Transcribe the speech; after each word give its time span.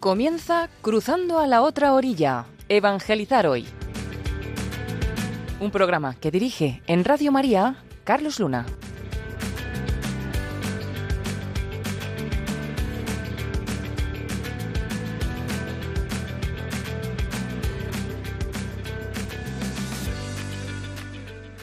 Comienza 0.00 0.68
Cruzando 0.80 1.40
a 1.40 1.48
la 1.48 1.60
otra 1.60 1.92
orilla, 1.92 2.46
Evangelizar 2.68 3.48
hoy. 3.48 3.66
Un 5.58 5.72
programa 5.72 6.14
que 6.14 6.30
dirige 6.30 6.82
en 6.86 7.04
Radio 7.04 7.32
María 7.32 7.82
Carlos 8.04 8.38
Luna. 8.38 8.64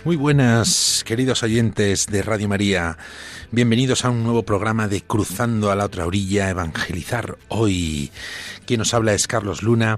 Muy 0.03 0.17
buenas, 0.17 1.03
queridos 1.05 1.41
oyentes 1.41 2.05
de 2.07 2.21
Radio 2.21 2.49
María. 2.49 2.97
Bienvenidos 3.55 4.03
a 4.03 4.09
un 4.09 4.21
nuevo 4.21 4.43
programa 4.43 4.89
de 4.89 4.99
Cruzando 4.99 5.71
a 5.71 5.77
la 5.77 5.85
otra 5.85 6.05
orilla, 6.05 6.49
Evangelizar 6.49 7.37
hoy. 7.47 8.11
Quien 8.65 8.79
nos 8.79 8.93
habla 8.93 9.13
es 9.13 9.27
Carlos 9.27 9.63
Luna 9.63 9.97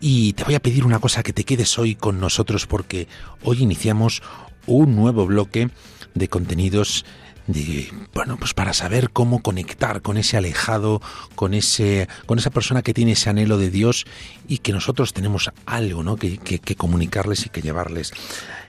y 0.00 0.34
te 0.34 0.44
voy 0.44 0.54
a 0.54 0.60
pedir 0.60 0.86
una 0.86 1.00
cosa, 1.00 1.24
que 1.24 1.32
te 1.32 1.42
quedes 1.42 1.80
hoy 1.80 1.96
con 1.96 2.20
nosotros 2.20 2.68
porque 2.68 3.08
hoy 3.42 3.60
iniciamos 3.60 4.22
un 4.66 4.94
nuevo 4.94 5.26
bloque 5.26 5.68
de 6.14 6.28
contenidos 6.28 7.04
de 7.48 7.92
bueno 8.14 8.36
pues 8.36 8.54
para 8.54 8.72
saber 8.72 9.10
cómo 9.10 9.42
conectar 9.42 10.00
con 10.00 10.16
ese 10.16 10.36
alejado 10.36 11.02
con 11.34 11.54
ese 11.54 12.06
con 12.26 12.38
esa 12.38 12.50
persona 12.50 12.82
que 12.82 12.94
tiene 12.94 13.12
ese 13.12 13.30
anhelo 13.30 13.58
de 13.58 13.68
Dios 13.68 14.04
y 14.46 14.58
que 14.58 14.72
nosotros 14.72 15.12
tenemos 15.12 15.50
algo 15.66 16.04
¿no? 16.04 16.14
que, 16.14 16.38
que, 16.38 16.60
que 16.60 16.76
comunicarles 16.76 17.46
y 17.46 17.48
que 17.48 17.62
llevarles 17.62 18.12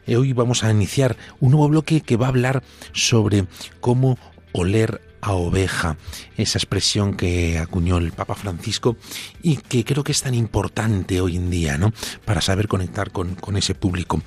hoy 0.07 0.33
vamos 0.33 0.63
a 0.63 0.71
iniciar 0.71 1.17
un 1.39 1.51
nuevo 1.51 1.69
bloque 1.69 2.01
que 2.01 2.17
va 2.17 2.27
a 2.27 2.29
hablar 2.29 2.63
sobre 2.93 3.45
cómo 3.79 4.17
oler 4.51 5.01
a 5.21 5.33
oveja, 5.33 5.95
esa 6.35 6.57
expresión 6.57 7.15
que 7.15 7.57
acuñó 7.57 7.97
el 7.97 8.11
Papa 8.11 8.35
Francisco 8.35 8.97
y 9.41 9.55
que 9.55 9.85
creo 9.85 10.03
que 10.03 10.11
es 10.11 10.21
tan 10.21 10.33
importante 10.33 11.21
hoy 11.21 11.37
en 11.37 11.49
día, 11.49 11.77
¿no? 11.77 11.93
Para 12.25 12.41
saber 12.41 12.67
conectar 12.67 13.11
con, 13.11 13.35
con 13.35 13.55
ese 13.55 13.73
público. 13.73 14.21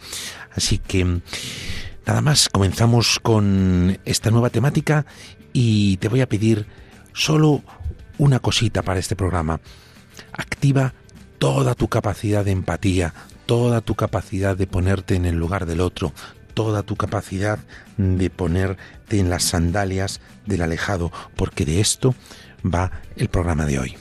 Así 0.54 0.78
que 0.78 1.20
nada 2.06 2.20
más, 2.22 2.48
comenzamos 2.48 3.20
con 3.20 3.98
esta 4.06 4.30
nueva 4.30 4.48
temática 4.48 5.04
y 5.52 5.98
te 5.98 6.08
voy 6.08 6.22
a 6.22 6.28
pedir 6.28 6.66
solo 7.12 7.62
una 8.16 8.38
cosita 8.38 8.82
para 8.82 8.98
este 8.98 9.16
programa. 9.16 9.60
Activa 10.32 10.94
toda 11.38 11.74
tu 11.74 11.88
capacidad 11.88 12.44
de 12.44 12.52
empatía, 12.52 13.12
toda 13.46 13.80
tu 13.80 13.94
capacidad 13.94 14.56
de 14.56 14.66
ponerte 14.66 15.14
en 15.14 15.24
el 15.24 15.36
lugar 15.36 15.66
del 15.66 15.80
otro, 15.80 16.12
toda 16.54 16.82
tu 16.82 16.96
capacidad 16.96 17.58
de 17.96 18.28
ponerte 18.28 19.18
en 19.18 19.30
las 19.30 19.44
sandalias 19.44 20.20
del 20.44 20.62
alejado, 20.62 21.12
porque 21.36 21.64
de 21.64 21.80
esto 21.80 22.14
va 22.64 22.90
el 23.16 23.28
programa 23.28 23.64
de 23.64 23.78
hoy. 23.78 23.96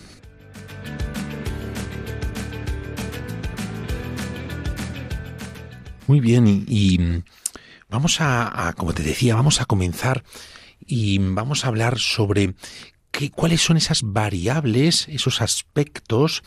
Muy 6.07 6.19
bien, 6.19 6.65
y, 6.67 7.23
vamos 7.89 8.21
a, 8.21 8.67
a, 8.67 8.73
como 8.73 8.93
te 8.93 9.03
decía, 9.03 9.35
vamos 9.35 9.61
a 9.61 9.65
comenzar 9.65 10.23
y 10.79 11.17
vamos 11.17 11.65
a 11.65 11.69
hablar 11.69 11.97
sobre 11.97 12.53
qué, 13.11 13.31
cuáles 13.31 13.61
son 13.61 13.77
esas 13.77 14.01
variables, 14.03 15.07
esos 15.09 15.41
aspectos 15.41 16.43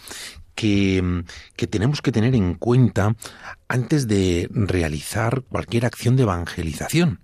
que, 0.59 1.23
que, 1.55 1.69
tenemos 1.69 2.03
que 2.03 2.11
tener 2.11 2.35
en 2.35 2.55
cuenta 2.55 3.15
antes 3.69 4.09
de 4.09 4.49
realizar 4.51 5.43
cualquier 5.43 5.87
acción 5.87 6.17
de 6.17 6.25
evangelización. 6.25 7.21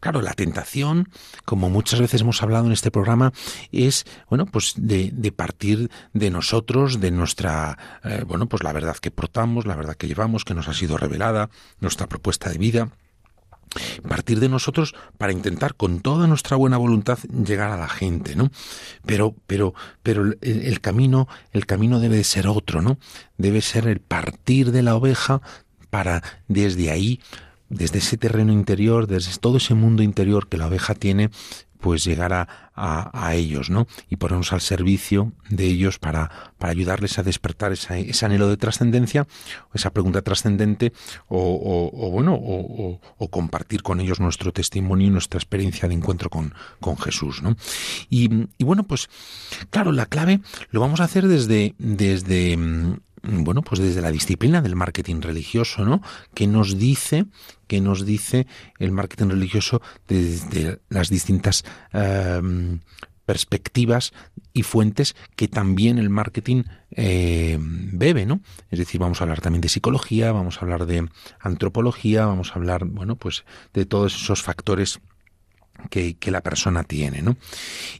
Claro, 0.00 0.22
la 0.22 0.32
tentación, 0.32 1.10
como 1.44 1.68
muchas 1.68 2.00
veces 2.00 2.22
hemos 2.22 2.42
hablado 2.42 2.64
en 2.64 2.72
este 2.72 2.90
programa, 2.90 3.34
es, 3.70 4.06
bueno, 4.30 4.46
pues 4.46 4.72
de, 4.78 5.10
de 5.12 5.30
partir 5.30 5.90
de 6.14 6.30
nosotros, 6.30 7.00
de 7.00 7.10
nuestra, 7.10 7.76
eh, 8.02 8.24
bueno, 8.26 8.46
pues 8.46 8.62
la 8.62 8.72
verdad 8.72 8.96
que 8.96 9.10
portamos, 9.10 9.66
la 9.66 9.76
verdad 9.76 9.96
que 9.96 10.08
llevamos, 10.08 10.46
que 10.46 10.54
nos 10.54 10.68
ha 10.68 10.72
sido 10.72 10.96
revelada, 10.96 11.50
nuestra 11.80 12.06
propuesta 12.06 12.48
de 12.48 12.56
vida 12.56 12.88
partir 14.08 14.40
de 14.40 14.48
nosotros 14.48 14.94
para 15.18 15.32
intentar 15.32 15.74
con 15.74 16.00
toda 16.00 16.26
nuestra 16.26 16.56
buena 16.56 16.76
voluntad 16.76 17.18
llegar 17.44 17.70
a 17.70 17.76
la 17.76 17.88
gente, 17.88 18.34
¿no? 18.36 18.50
Pero, 19.06 19.34
pero, 19.46 19.74
pero 20.02 20.24
el, 20.40 20.80
camino, 20.80 21.28
el 21.52 21.66
camino 21.66 22.00
debe 22.00 22.16
de 22.16 22.24
ser 22.24 22.46
otro, 22.48 22.82
¿no? 22.82 22.98
Debe 23.38 23.60
ser 23.60 23.86
el 23.86 24.00
partir 24.00 24.72
de 24.72 24.82
la 24.82 24.96
oveja 24.96 25.40
para 25.90 26.22
desde 26.48 26.90
ahí, 26.90 27.20
desde 27.70 27.98
ese 27.98 28.18
terreno 28.18 28.52
interior, 28.52 29.06
desde 29.06 29.38
todo 29.38 29.56
ese 29.56 29.74
mundo 29.74 30.02
interior 30.02 30.48
que 30.48 30.58
la 30.58 30.66
oveja 30.66 30.94
tiene, 30.94 31.30
pues 31.80 32.04
llegar 32.04 32.32
a, 32.32 32.70
a, 32.74 33.26
a, 33.26 33.34
ellos, 33.34 33.70
¿no? 33.70 33.86
Y 34.08 34.16
ponernos 34.16 34.52
al 34.52 34.60
servicio 34.60 35.32
de 35.48 35.64
ellos 35.64 35.98
para, 35.98 36.52
para 36.58 36.72
ayudarles 36.72 37.18
a 37.18 37.22
despertar 37.22 37.72
ese 37.72 38.26
anhelo 38.26 38.48
de 38.48 38.56
trascendencia, 38.56 39.26
esa 39.74 39.90
pregunta 39.90 40.22
trascendente, 40.22 40.92
o, 41.28 41.38
o, 41.38 42.06
o, 42.06 42.10
bueno, 42.10 42.34
o, 42.34 43.00
o, 43.16 43.28
compartir 43.28 43.82
con 43.82 44.00
ellos 44.00 44.20
nuestro 44.20 44.52
testimonio 44.52 45.06
y 45.06 45.10
nuestra 45.10 45.38
experiencia 45.38 45.88
de 45.88 45.94
encuentro 45.94 46.30
con, 46.30 46.54
con 46.80 46.96
Jesús, 46.98 47.42
¿no? 47.42 47.56
Y, 48.08 48.46
y 48.58 48.64
bueno, 48.64 48.84
pues, 48.84 49.08
claro, 49.70 49.92
la 49.92 50.06
clave 50.06 50.40
lo 50.70 50.80
vamos 50.80 51.00
a 51.00 51.04
hacer 51.04 51.26
desde, 51.26 51.74
desde 51.78 52.58
bueno, 53.22 53.62
pues 53.62 53.80
desde 53.80 54.00
la 54.00 54.10
disciplina 54.10 54.62
del 54.62 54.76
marketing 54.76 55.20
religioso, 55.20 55.84
¿no? 55.84 56.02
Que 56.34 56.46
nos 56.46 56.78
dice, 56.78 57.26
que 57.66 57.80
nos 57.80 58.04
dice 58.04 58.46
el 58.78 58.92
marketing 58.92 59.28
religioso 59.28 59.82
desde 60.08 60.80
las 60.88 61.08
distintas 61.10 61.64
uh, 61.92 62.78
perspectivas 63.30 64.12
y 64.52 64.64
fuentes 64.64 65.14
que 65.36 65.46
también 65.46 65.98
el 65.98 66.10
marketing 66.10 66.64
eh, 66.90 67.58
bebe, 67.60 68.26
¿no? 68.26 68.40
Es 68.70 68.78
decir, 68.78 69.00
vamos 69.00 69.20
a 69.20 69.24
hablar 69.24 69.40
también 69.40 69.60
de 69.60 69.68
psicología, 69.68 70.32
vamos 70.32 70.56
a 70.56 70.60
hablar 70.62 70.86
de 70.86 71.08
antropología, 71.38 72.26
vamos 72.26 72.50
a 72.50 72.54
hablar, 72.54 72.86
bueno, 72.86 73.16
pues 73.16 73.44
de 73.72 73.86
todos 73.86 74.16
esos 74.16 74.42
factores 74.42 74.98
que, 75.90 76.16
que 76.16 76.30
la 76.30 76.40
persona 76.40 76.82
tiene, 76.82 77.22
¿no? 77.22 77.36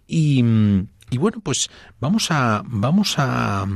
Y 0.09 0.43
y 1.11 1.19
bueno, 1.19 1.41
pues 1.41 1.71
vamos 2.01 2.31
a, 2.31 2.63
vamos 2.67 3.17
a, 3.19 3.67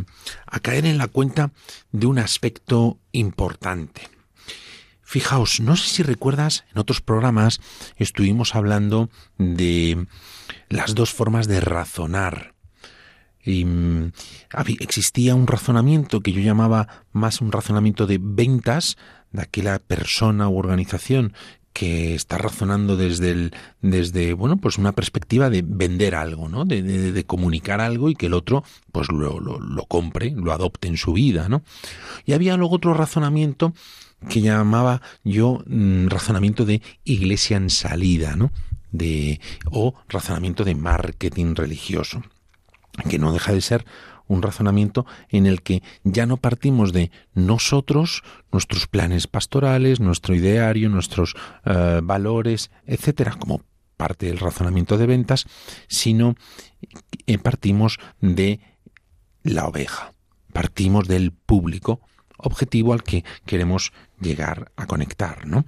caer 0.63 0.87
en 0.87 0.99
la 0.99 1.09
cuenta 1.09 1.53
de 1.93 2.07
un 2.07 2.19
aspecto 2.19 2.99
importante. 3.13 4.09
Fijaos, 5.03 5.61
no 5.61 5.77
sé 5.77 5.89
si 5.89 6.03
recuerdas, 6.03 6.65
en 6.73 6.79
otros 6.79 7.01
programas 7.01 7.61
estuvimos 7.97 8.55
hablando 8.55 9.11
de 9.37 10.07
las 10.69 10.95
dos 10.95 11.13
formas 11.13 11.47
de 11.47 11.61
razonar. 11.61 12.55
Y 13.47 13.67
existía 14.81 15.35
un 15.35 15.47
razonamiento 15.47 16.21
que 16.21 16.33
yo 16.33 16.41
llamaba 16.41 17.05
más 17.13 17.43
un 17.43 17.53
razonamiento 17.53 18.07
de 18.07 18.19
ventas 18.19 18.97
de 19.33 19.43
aquella 19.43 19.79
persona 19.79 20.49
u 20.49 20.57
organización 20.57 21.35
que 21.75 22.15
está 22.15 22.39
razonando 22.39 22.97
desde 22.97 23.51
desde, 23.83 24.33
bueno, 24.33 24.57
pues 24.57 24.79
una 24.79 24.93
perspectiva 24.93 25.51
de 25.51 25.63
vender 25.67 26.15
algo, 26.15 26.49
¿no? 26.49 26.65
De, 26.65 26.83
de, 26.83 27.25
comunicar 27.25 27.81
algo 27.81 28.09
y 28.09 28.15
que 28.15 28.27
el 28.27 28.35
otro, 28.35 28.63
pues 28.93 29.11
lo, 29.11 29.41
lo, 29.41 29.85
compre, 29.87 30.31
lo 30.31 30.53
adopte 30.53 30.87
en 30.87 30.97
su 30.97 31.13
vida, 31.13 31.49
¿no? 31.49 31.63
Y 32.25 32.33
había 32.33 32.57
luego 32.57 32.77
otro 32.77 32.95
razonamiento 32.95 33.75
que 34.29 34.41
llamaba 34.41 35.03
yo 35.25 35.65
mmm, 35.67 36.07
razonamiento 36.07 36.65
de 36.65 36.81
iglesia 37.03 37.57
en 37.57 37.69
salida, 37.71 38.37
¿no? 38.37 38.53
De, 38.93 39.41
o 39.69 39.95
razonamiento 40.09 40.63
de 40.63 40.77
marketing 40.77 41.57
religioso, 41.57 42.23
que 43.11 43.19
no 43.19 43.33
deja 43.33 43.53
de 43.53 43.61
ser 43.61 43.85
un 44.27 44.43
razonamiento 44.43 45.07
en 45.29 45.47
el 45.47 45.63
que 45.63 45.83
ya 46.03 46.27
no 46.27 46.37
partimos 46.37 46.93
de 46.93 47.11
nosotros, 47.35 48.23
nuestros 48.53 48.87
planes 48.87 49.27
pastorales, 49.27 50.01
nuestro 50.01 50.35
ideario, 50.35 50.89
nuestros 50.89 51.35
uh, 51.67 52.01
valores, 52.03 52.71
etcétera, 52.87 53.37
como 53.39 53.63
parte 53.97 54.27
del 54.27 54.39
razonamiento 54.39 54.99
de 54.99 55.07
ventas, 55.07 55.47
sino 55.89 56.35
eh, 57.27 57.39
partimos 57.39 57.99
de 58.21 58.61
la 59.43 59.67
oveja, 59.67 60.13
partimos 60.53 61.07
del 61.07 61.33
público 61.33 62.01
objetivo 62.37 62.93
al 62.93 63.03
que 63.03 63.25
queremos 63.47 63.93
llegar 64.21 64.73
a 64.77 64.87
conectar, 64.87 65.47
¿no? 65.47 65.65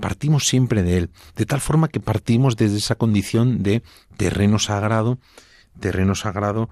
Partimos 0.00 0.46
siempre 0.46 0.82
de 0.82 0.98
él, 0.98 1.10
de 1.36 1.46
tal 1.46 1.60
forma 1.60 1.88
que 1.88 2.00
partimos 2.00 2.56
desde 2.56 2.78
esa 2.78 2.96
condición 2.96 3.62
de 3.62 3.82
terreno 4.16 4.58
sagrado, 4.58 5.18
terreno 5.80 6.14
sagrado 6.14 6.68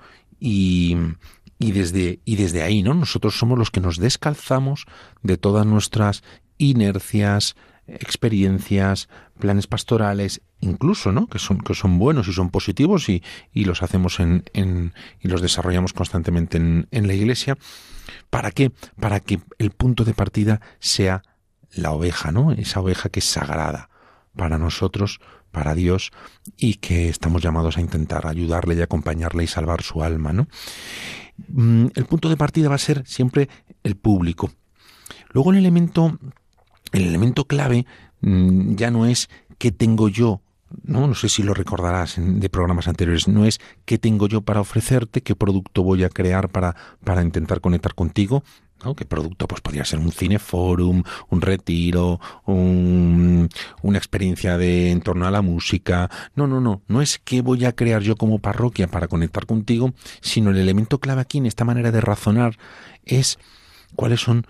y, 0.49 1.73
desde, 1.73 2.21
desde 2.25 2.63
ahí, 2.63 2.85
¿no? 2.85 2.95
Nosotros 2.95 3.37
somos 3.37 3.59
los 3.59 3.73
que 3.73 3.81
nos 3.81 3.99
descalzamos 3.99 4.87
de 5.23 5.37
todas 5.37 5.67
nuestras 5.67 6.23
inercias, 6.57 7.57
experiencias, 7.89 9.09
planes 9.41 9.67
pastorales, 9.67 10.43
incluso, 10.61 11.11
¿no? 11.11 11.27
Que 11.27 11.41
son, 11.41 11.59
que 11.59 11.75
son 11.75 11.99
buenos 11.99 12.29
y 12.29 12.33
son 12.33 12.51
positivos 12.51 13.09
y, 13.09 13.25
y 13.53 13.65
los 13.65 13.83
hacemos 13.83 14.21
en, 14.21 14.45
en, 14.53 14.95
y 15.21 15.27
los 15.27 15.43
desarrollamos 15.43 15.93
constantemente 15.93 16.59
en, 16.59 16.87
en 16.93 17.09
la 17.09 17.15
iglesia. 17.15 17.59
¿Para 18.31 18.53
qué? 18.53 18.71
Para 19.01 19.19
que 19.19 19.41
el 19.59 19.73
punto 19.73 20.05
de 20.05 20.15
partida 20.15 20.61
sea 20.79 21.23
la 21.73 21.91
oveja, 21.91 22.31
¿no? 22.31 22.53
Esa 22.53 22.81
oveja 22.81 23.09
que 23.09 23.19
es 23.19 23.27
sagrada 23.27 23.91
para 24.37 24.59
nosotros, 24.59 25.19
para 25.57 25.75
Dios 25.75 26.13
y 26.59 26.75
que 26.75 27.09
estamos 27.09 27.41
llamados 27.41 27.79
a 27.79 27.81
intentar 27.81 28.27
ayudarle 28.27 28.75
y 28.75 28.83
acompañarle 28.83 29.43
y 29.43 29.47
salvar 29.47 29.83
su 29.83 30.03
alma, 30.03 30.35
¿no? 30.35 30.49
mm, 31.49 31.87
el 31.95 32.05
punto 32.05 32.29
de 32.29 32.37
partida 32.37 32.69
va 32.69 32.75
a 32.75 32.79
ser 32.79 33.07
siempre 33.07 33.49
el 33.83 33.97
público. 33.97 34.51
Luego 35.31 35.53
el 35.53 35.57
elemento, 35.57 36.19
el 36.93 37.07
elemento 37.07 37.47
clave 37.47 37.87
mm, 38.21 38.75
ya 38.75 38.91
no 38.91 39.07
es 39.07 39.31
qué 39.57 39.73
tengo 39.73 40.11
yo 40.11 40.43
no, 40.83 41.07
no 41.07 41.15
sé 41.15 41.29
si 41.29 41.43
lo 41.43 41.55
recordarás 41.55 42.17
de 42.19 42.51
programas 42.51 42.89
anteriores, 42.89 43.29
no 43.29 43.47
es 43.47 43.61
qué 43.85 43.99
tengo 43.99 44.29
yo 44.29 44.43
para 44.43 44.61
ofrecerte, 44.61 45.23
qué 45.23 45.35
producto 45.37 45.83
voy 45.83 46.05
a 46.05 46.09
crear 46.11 46.51
para, 46.51 46.75
para 47.03 47.23
intentar 47.23 47.61
conectar 47.61 47.95
contigo, 47.95 48.43
¿Qué 48.97 49.05
producto? 49.05 49.49
Pues 49.49 49.61
podría 49.61 49.85
ser 49.85 49.99
un 49.99 50.13
cineforum, 50.13 51.03
un 51.29 51.41
retiro, 51.41 52.21
un, 52.45 53.49
una 53.83 53.99
experiencia 53.99 54.57
de 54.59 54.91
en 54.91 55.01
torno 55.01 55.27
a 55.27 55.31
la 55.31 55.43
música. 55.43 56.09
No, 56.35 56.47
no, 56.47 56.61
no. 56.61 56.83
No 56.87 57.03
es 57.03 57.21
qué 57.25 57.41
voy 57.41 57.65
a 57.65 57.75
crear 57.75 58.03
yo 58.03 58.17
como 58.17 58.39
parroquia 58.39 58.87
para 58.87 59.09
conectar 59.09 59.47
contigo, 59.47 59.93
sino 60.21 60.51
el 60.51 60.59
elemento 60.59 60.99
clave 60.99 61.23
aquí 61.23 61.39
en 61.39 61.47
esta 61.47 61.65
manera 61.65 61.91
de 61.91 62.01
razonar 62.01 62.59
es 63.05 63.39
cuáles 63.97 64.21
son 64.21 64.47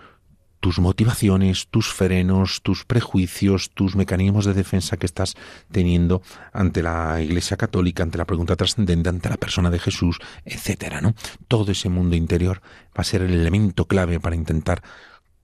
tus 0.59 0.79
motivaciones, 0.79 1.67
tus 1.67 1.93
frenos, 1.93 2.61
tus 2.61 2.85
prejuicios, 2.85 3.71
tus 3.71 3.95
mecanismos 3.95 4.45
de 4.45 4.53
defensa 4.53 4.97
que 4.97 5.05
estás 5.05 5.35
teniendo 5.71 6.21
ante 6.53 6.83
la 6.83 7.21
Iglesia 7.21 7.57
Católica, 7.57 8.03
ante 8.03 8.17
la 8.17 8.25
pregunta 8.25 8.55
trascendente, 8.55 9.09
ante 9.09 9.29
la 9.29 9.37
persona 9.37 9.69
de 9.69 9.79
Jesús, 9.79 10.19
etcétera, 10.45 11.01
¿no? 11.01 11.13
Todo 11.47 11.71
ese 11.71 11.89
mundo 11.89 12.15
interior 12.15 12.61
va 12.89 13.01
a 13.01 13.03
ser 13.03 13.21
el 13.21 13.33
elemento 13.33 13.85
clave 13.85 14.19
para 14.19 14.35
intentar 14.35 14.81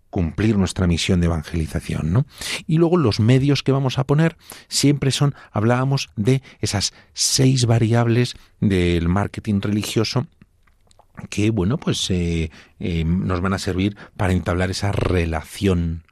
cumplir 0.10 0.57
nuestra 0.57 0.86
misión 0.86 1.21
de 1.21 1.25
evangelización, 1.25 2.13
¿no? 2.13 2.27
Y 2.68 2.77
luego 2.77 2.98
los 2.98 3.19
medios 3.19 3.63
que 3.63 3.71
vamos 3.71 3.98
a 3.98 4.04
poner 4.04 4.38
siempre 4.68 5.09
son, 5.09 5.33
hablábamos 5.51 6.12
de 6.16 6.44
esas 6.59 6.94
seis 7.13 7.66
variables 7.66 8.36
del 8.59 9.09
marketing 9.09 9.59
religioso 9.62 10.27
que 11.30 11.51
bueno 11.51 11.77
pues 11.77 12.10
eh, 12.10 12.51
eh, 12.80 13.04
nos 13.06 13.42
van 13.42 13.54
a 13.54 13.60
servir 13.60 13.95
para 14.18 14.33
entablar 14.33 14.71
esa 14.71 14.92
relación 14.92 16.04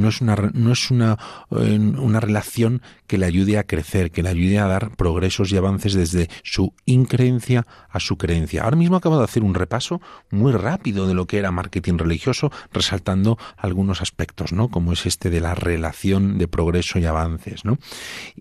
no 0.00 0.08
es 0.08 0.20
una 0.20 0.36
no 0.54 0.72
es 0.72 0.90
una, 0.90 1.18
eh, 1.50 1.78
una 1.78 2.20
relación 2.20 2.82
que 3.06 3.18
le 3.18 3.26
ayude 3.26 3.58
a 3.58 3.64
crecer, 3.64 4.10
que 4.10 4.22
le 4.22 4.28
ayude 4.28 4.58
a 4.58 4.66
dar 4.66 4.96
progresos 4.96 5.52
y 5.52 5.56
avances 5.56 5.94
desde 5.94 6.28
su 6.42 6.74
increencia 6.86 7.66
a 7.88 8.00
su 8.00 8.16
creencia. 8.16 8.62
Ahora 8.62 8.76
mismo 8.76 8.96
acabo 8.96 9.18
de 9.18 9.24
hacer 9.24 9.42
un 9.42 9.54
repaso 9.54 10.00
muy 10.30 10.52
rápido 10.52 11.06
de 11.06 11.14
lo 11.14 11.26
que 11.26 11.38
era 11.38 11.50
marketing 11.50 11.98
religioso, 11.98 12.50
resaltando 12.72 13.38
algunos 13.56 14.00
aspectos, 14.00 14.52
¿no? 14.52 14.68
Como 14.68 14.92
es 14.92 15.06
este 15.06 15.28
de 15.28 15.40
la 15.40 15.54
relación 15.54 16.38
de 16.38 16.48
progreso 16.48 16.98
y 16.98 17.06
avances, 17.06 17.64
¿no? 17.64 17.78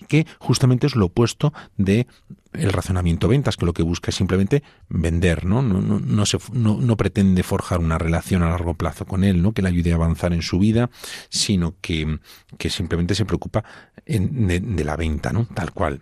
Que 0.07 0.25
justamente 0.39 0.87
es 0.87 0.95
lo 0.95 1.07
opuesto 1.07 1.53
de 1.77 2.07
el 2.53 2.73
razonamiento 2.73 3.27
ventas, 3.27 3.57
que 3.57 3.65
lo 3.65 3.73
que 3.73 3.83
busca 3.83 4.09
es 4.09 4.15
simplemente 4.15 4.63
vender, 4.87 5.45
¿no? 5.45 5.61
No, 5.61 5.81
no, 5.81 5.99
no, 5.99 6.77
no, 6.81 6.97
pretende 6.97 7.43
forjar 7.43 7.79
una 7.79 7.97
relación 7.97 8.41
a 8.43 8.49
largo 8.49 8.73
plazo 8.73 9.05
con 9.05 9.23
él, 9.23 9.41
¿no? 9.41 9.53
Que 9.53 9.61
le 9.61 9.69
ayude 9.69 9.91
a 9.91 9.95
avanzar 9.95 10.33
en 10.33 10.41
su 10.41 10.59
vida, 10.59 10.89
sino 11.29 11.75
que, 11.81 12.19
que 12.57 12.69
simplemente 12.69 13.15
se 13.15 13.25
preocupa 13.25 13.63
de, 14.05 14.83
la 14.83 14.95
venta, 14.95 15.31
¿no? 15.31 15.45
Tal 15.45 15.71
cual. 15.71 16.01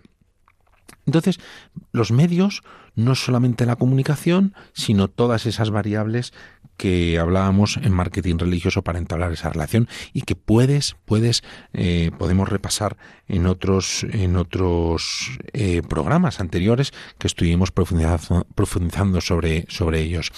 Entonces, 1.06 1.38
los 1.92 2.12
medios, 2.12 2.62
no 2.94 3.14
solamente 3.14 3.66
la 3.66 3.76
comunicación, 3.76 4.54
sino 4.72 5.08
todas 5.08 5.46
esas 5.46 5.70
variables 5.70 6.32
que 6.78 7.18
hablábamos 7.18 7.76
en 7.76 7.92
marketing 7.92 8.38
religioso 8.38 8.82
para 8.82 8.98
entablar 8.98 9.32
esa 9.32 9.50
relación 9.50 9.88
y 10.14 10.22
que 10.22 10.36
puedes, 10.36 10.96
puedes, 11.04 11.42
eh, 11.74 12.12
podemos 12.16 12.48
repasar 12.48 12.96
en 13.26 13.46
otros, 13.46 14.06
en 14.10 14.36
otros 14.36 15.38
eh, 15.52 15.82
programas 15.86 16.40
anteriores 16.40 16.92
que 17.18 17.26
estuvimos 17.26 17.72
profundizando, 17.72 18.46
profundizando 18.54 19.20
sobre, 19.20 19.66
sobre 19.68 20.00
ellos. 20.00 20.32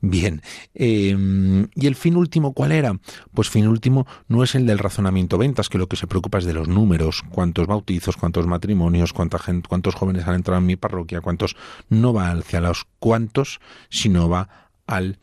Bien, 0.00 0.42
em, 0.74 1.68
¿y 1.74 1.86
el 1.86 1.94
fin 1.94 2.16
último 2.16 2.52
cuál 2.52 2.72
era? 2.72 2.98
Pues 3.32 3.48
fin 3.48 3.68
último 3.68 4.06
no 4.28 4.42
es 4.42 4.54
el 4.56 4.66
del 4.66 4.80
razonamiento 4.80 5.38
ventas, 5.38 5.68
que 5.68 5.78
lo 5.78 5.86
que 5.86 5.96
se 5.96 6.08
preocupa 6.08 6.38
es 6.38 6.44
de 6.44 6.54
los 6.54 6.68
números, 6.68 7.22
cuántos 7.30 7.68
bautizos, 7.68 8.16
cuántos 8.16 8.46
matrimonios, 8.46 9.12
cuánta 9.12 9.38
gente, 9.38 9.68
cuántos 9.68 9.94
jóvenes 9.94 10.26
han 10.26 10.34
entrado 10.34 10.58
en 10.58 10.66
mi 10.66 10.76
parroquia, 10.76 11.20
cuántos 11.20 11.56
no 11.88 12.12
va 12.12 12.32
hacia 12.32 12.60
los 12.60 12.86
cuántos, 12.98 13.60
sino 13.90 14.28
va 14.28 14.48
al 14.86 15.18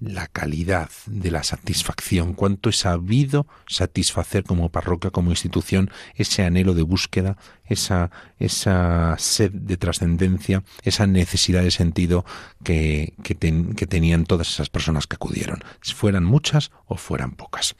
la 0.00 0.28
calidad 0.28 0.90
de 1.06 1.30
la 1.30 1.42
satisfacción, 1.42 2.34
cuánto 2.34 2.70
he 2.70 2.72
sabido 2.72 3.46
satisfacer 3.66 4.44
como 4.44 4.68
parroquia, 4.68 5.10
como 5.10 5.30
institución, 5.30 5.90
ese 6.14 6.44
anhelo 6.44 6.74
de 6.74 6.82
búsqueda, 6.82 7.36
esa, 7.66 8.10
esa 8.38 9.16
sed 9.18 9.50
de 9.52 9.76
trascendencia, 9.76 10.62
esa 10.82 11.06
necesidad 11.06 11.62
de 11.62 11.70
sentido 11.70 12.24
que, 12.62 13.14
que, 13.22 13.34
que, 13.34 13.86
tenían 13.86 14.24
todas 14.24 14.48
esas 14.50 14.70
personas 14.70 15.06
que 15.06 15.16
acudieron, 15.16 15.64
fueran 15.82 16.24
muchas 16.24 16.70
o 16.86 16.96
fueran 16.96 17.32
pocas. 17.32 17.74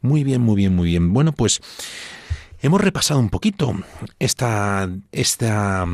Muy 0.00 0.24
bien, 0.24 0.42
muy 0.42 0.56
bien, 0.56 0.74
muy 0.74 0.88
bien. 0.88 1.12
Bueno, 1.12 1.32
pues 1.32 1.60
Hemos 2.64 2.80
repasado 2.80 3.18
un 3.18 3.28
poquito 3.28 3.74
esta, 4.20 4.88
esta 5.10 5.84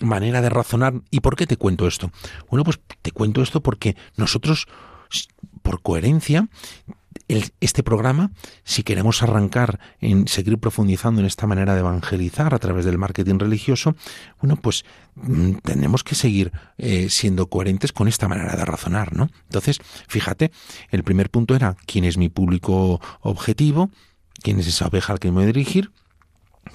manera 0.00 0.42
de 0.42 0.48
razonar. 0.48 0.94
¿Y 1.08 1.20
por 1.20 1.36
qué 1.36 1.46
te 1.46 1.56
cuento 1.56 1.86
esto? 1.86 2.10
Bueno, 2.50 2.64
pues 2.64 2.80
te 3.00 3.12
cuento 3.12 3.42
esto 3.42 3.60
porque 3.60 3.94
nosotros 4.16 4.66
por 5.66 5.82
coherencia, 5.82 6.48
este 7.26 7.82
programa, 7.82 8.30
si 8.62 8.84
queremos 8.84 9.24
arrancar 9.24 9.80
en 10.00 10.28
seguir 10.28 10.58
profundizando 10.58 11.20
en 11.20 11.26
esta 11.26 11.48
manera 11.48 11.74
de 11.74 11.80
evangelizar 11.80 12.54
a 12.54 12.60
través 12.60 12.84
del 12.84 12.98
marketing 12.98 13.40
religioso, 13.40 13.96
bueno, 14.40 14.54
pues 14.54 14.84
mm, 15.16 15.54
tenemos 15.64 16.04
que 16.04 16.14
seguir 16.14 16.52
eh, 16.78 17.08
siendo 17.10 17.48
coherentes 17.48 17.90
con 17.90 18.06
esta 18.06 18.28
manera 18.28 18.54
de 18.54 18.64
razonar, 18.64 19.16
¿no? 19.16 19.28
Entonces, 19.46 19.80
fíjate, 20.06 20.52
el 20.90 21.02
primer 21.02 21.30
punto 21.30 21.56
era 21.56 21.76
quién 21.84 22.04
es 22.04 22.16
mi 22.16 22.28
público 22.28 23.00
objetivo, 23.22 23.90
quién 24.42 24.60
es 24.60 24.68
esa 24.68 24.86
oveja 24.86 25.14
al 25.14 25.18
que 25.18 25.28
me 25.28 25.34
voy 25.34 25.44
a 25.44 25.46
dirigir, 25.46 25.90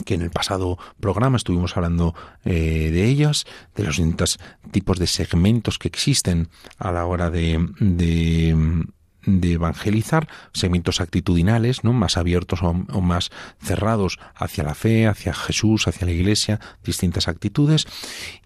que 0.06 0.16
en 0.16 0.22
el 0.22 0.32
pasado 0.32 0.78
programa 1.00 1.38
estuvimos 1.38 1.76
hablando 1.78 2.16
eh, 2.46 2.90
de 2.92 3.06
ellas, 3.06 3.46
de 3.76 3.84
los 3.84 3.98
distintos 3.98 4.40
tipos 4.72 5.00
de 5.00 5.08
segmentos 5.08 5.78
que 5.78 5.88
existen 5.88 6.50
a 6.78 6.92
la 6.92 7.06
hora 7.06 7.30
de, 7.30 7.68
de, 7.80 9.54
evangelizar, 9.54 10.28
segmentos 10.54 11.02
actitudinales, 11.02 11.84
¿no? 11.84 11.94
más 11.94 12.18
abiertos 12.18 12.64
o, 12.64 12.70
o, 12.70 13.02
más 13.02 13.30
cerrados 13.62 14.20
hacia 14.36 14.64
la 14.64 14.76
fe, 14.76 15.08
hacia 15.08 15.34
Jesús, 15.34 15.88
hacia 15.88 16.06
la 16.06 16.14
Iglesia, 16.14 16.60
distintas 16.84 17.28
actitudes. 17.28 17.86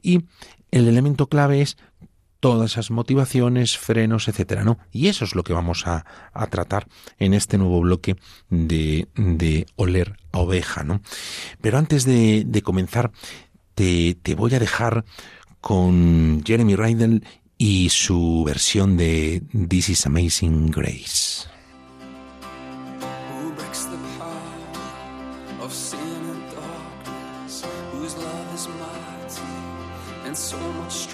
Y 0.01 0.25
el 0.71 0.87
elemento 0.87 1.27
clave 1.27 1.61
es 1.61 1.77
todas 2.39 2.71
esas 2.71 2.91
motivaciones, 2.91 3.77
frenos, 3.77 4.27
etcétera, 4.27 4.63
¿no? 4.63 4.77
Y 4.91 5.07
eso 5.07 5.25
es 5.25 5.35
lo 5.35 5.43
que 5.43 5.53
vamos 5.53 5.87
a, 5.87 6.05
tratar 6.49 6.87
en 7.17 7.33
este 7.33 7.57
nuevo 7.57 7.81
bloque 7.81 8.15
de, 8.49 9.65
oler 9.75 10.17
a 10.31 10.39
oveja, 10.39 10.83
¿no? 10.83 11.01
Pero 11.61 11.77
antes 11.77 12.05
de, 12.05 12.61
comenzar, 12.63 13.11
te, 13.73 14.15
voy 14.35 14.53
a 14.55 14.59
dejar 14.59 15.05
con 15.61 16.43
Jeremy 16.45 16.75
Rydell 16.75 17.23
y 17.57 17.89
su 17.89 18.43
versión 18.45 18.97
de 18.97 19.41
This 19.67 19.89
is 19.89 20.05
Amazing 20.05 20.71
Grace. 20.71 21.55
so 30.35 30.59
much 30.73 31.07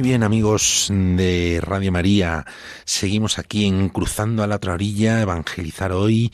Muy 0.00 0.08
bien 0.08 0.22
amigos 0.22 0.86
de 0.90 1.60
Radio 1.62 1.92
María, 1.92 2.46
seguimos 2.86 3.38
aquí 3.38 3.66
en 3.66 3.90
Cruzando 3.90 4.42
a 4.42 4.46
la 4.46 4.56
otra 4.56 4.72
orilla, 4.72 5.20
evangelizar 5.20 5.92
hoy. 5.92 6.32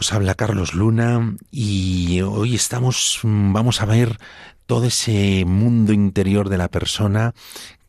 Os 0.00 0.14
habla 0.14 0.34
Carlos 0.34 0.72
Luna 0.72 1.36
y 1.50 2.22
hoy 2.22 2.54
estamos, 2.54 3.20
vamos 3.22 3.82
a 3.82 3.84
ver 3.84 4.18
todo 4.64 4.86
ese 4.86 5.44
mundo 5.44 5.92
interior 5.92 6.48
de 6.48 6.56
la 6.56 6.68
persona 6.68 7.34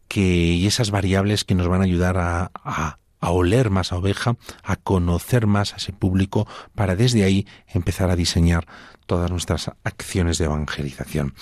que, 0.09 0.19
y 0.19 0.67
esas 0.67 0.91
variables 0.91 1.45
que 1.45 1.55
nos 1.55 1.69
van 1.69 1.79
a 1.79 1.85
ayudar 1.85 2.17
a, 2.17 2.51
a, 2.53 2.97
a 3.21 3.31
oler 3.31 3.69
más 3.69 3.93
a 3.93 3.95
oveja, 3.95 4.35
a 4.61 4.75
conocer 4.75 5.47
más 5.47 5.71
a 5.73 5.77
ese 5.77 5.93
público, 5.93 6.45
para 6.75 6.97
desde 6.97 7.23
ahí 7.23 7.47
empezar 7.69 8.09
a 8.09 8.17
diseñar 8.17 8.67
todas 9.05 9.31
nuestras 9.31 9.71
acciones 9.85 10.37
de 10.37 10.45
evangelización. 10.45 11.33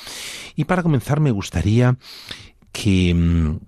Y 0.55 0.65
para 0.65 0.83
comenzar 0.83 1.19
me 1.19 1.31
gustaría 1.31 1.97
que 2.71 3.13
mm, 3.13 3.59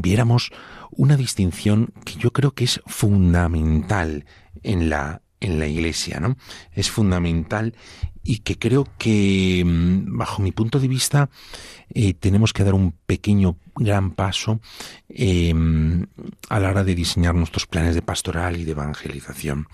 viéramos 0.00 0.50
una 0.90 1.16
distinción 1.16 1.92
que 2.04 2.14
yo 2.14 2.32
creo 2.32 2.52
que 2.52 2.64
es 2.64 2.80
fundamental 2.86 4.24
en 4.62 4.90
la, 4.90 5.22
en 5.40 5.58
la 5.58 5.66
Iglesia, 5.66 6.20
¿no? 6.20 6.36
Es 6.72 6.90
fundamental 6.90 7.74
y 8.22 8.40
que 8.40 8.58
creo 8.58 8.86
que, 8.98 9.62
mm, 9.64 10.18
bajo 10.18 10.42
mi 10.42 10.52
punto 10.52 10.80
de 10.80 10.88
vista, 10.88 11.30
eh, 11.94 12.12
tenemos 12.14 12.52
que 12.52 12.64
dar 12.64 12.74
un 12.74 12.92
pequeño, 12.92 13.56
gran 13.74 14.10
paso 14.10 14.60
em, 15.08 16.06
a 16.48 16.60
la 16.60 16.68
hora 16.68 16.84
de 16.84 16.94
diseñar 16.94 17.34
nuestros 17.34 17.66
planes 17.66 17.94
de 17.94 18.02
pastoral 18.02 18.56
y 18.56 18.64
de 18.64 18.72
evangelización. 18.72 19.66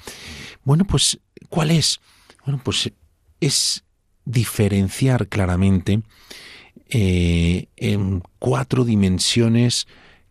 Bueno, 0.63 0.85
pues, 0.85 1.19
¿cuál 1.49 1.71
es? 1.71 2.01
Bueno, 2.45 2.61
pues 2.63 2.93
es 3.41 3.85
diferenciar 4.25 5.29
claramente 5.29 6.03
eh, 6.89 7.67
en 7.77 8.23
cuatro 8.39 8.85
dimensiones 8.85 9.87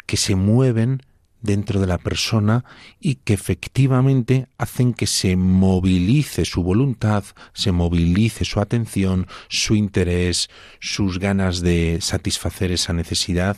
que 0.06 0.18
se 0.18 0.36
mueven 0.36 1.02
dentro 1.44 1.82
de 1.82 1.88
la 1.88 1.98
persona 2.00 2.64
y 3.00 3.16
que 3.16 3.34
efectivamente 3.34 4.48
hacen 4.58 4.94
que 4.94 5.06
se 5.06 5.36
movilice 5.36 6.46
su 6.46 6.64
voluntad, 6.64 7.24
se 7.54 7.72
movilice 7.72 8.46
su 8.46 8.60
atención, 8.62 9.28
su 9.50 9.76
interés, 9.76 10.50
sus 10.80 11.20
ganas 11.20 11.60
de 11.60 12.00
satisfacer 12.02 12.72
esa 12.72 12.94
necesidad 12.94 13.58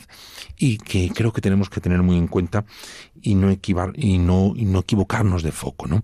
y 0.58 0.78
que 0.78 1.10
creo 1.14 1.32
que 1.32 1.40
tenemos 1.40 1.70
que 1.70 1.80
tener 1.80 2.02
muy 2.02 2.18
en 2.18 2.26
cuenta 2.26 2.66
y 3.22 3.36
no, 3.36 3.56
y 3.94 4.18
no, 4.18 4.52
no 4.56 4.78
equivocarnos 4.80 5.44
de 5.44 5.52
foco. 5.52 5.86
¿no? 5.86 6.02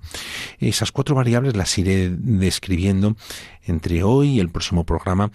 Esas 0.59 0.93
cuatro 0.93 1.17
variables 1.17 1.57
las 1.57 1.77
iré 1.79 2.11
describiendo 2.11 3.17
entre 3.65 4.05
hoy 4.05 4.31
y 4.31 4.41
el 4.41 4.51
próximo 4.51 4.85
programa 4.85 5.33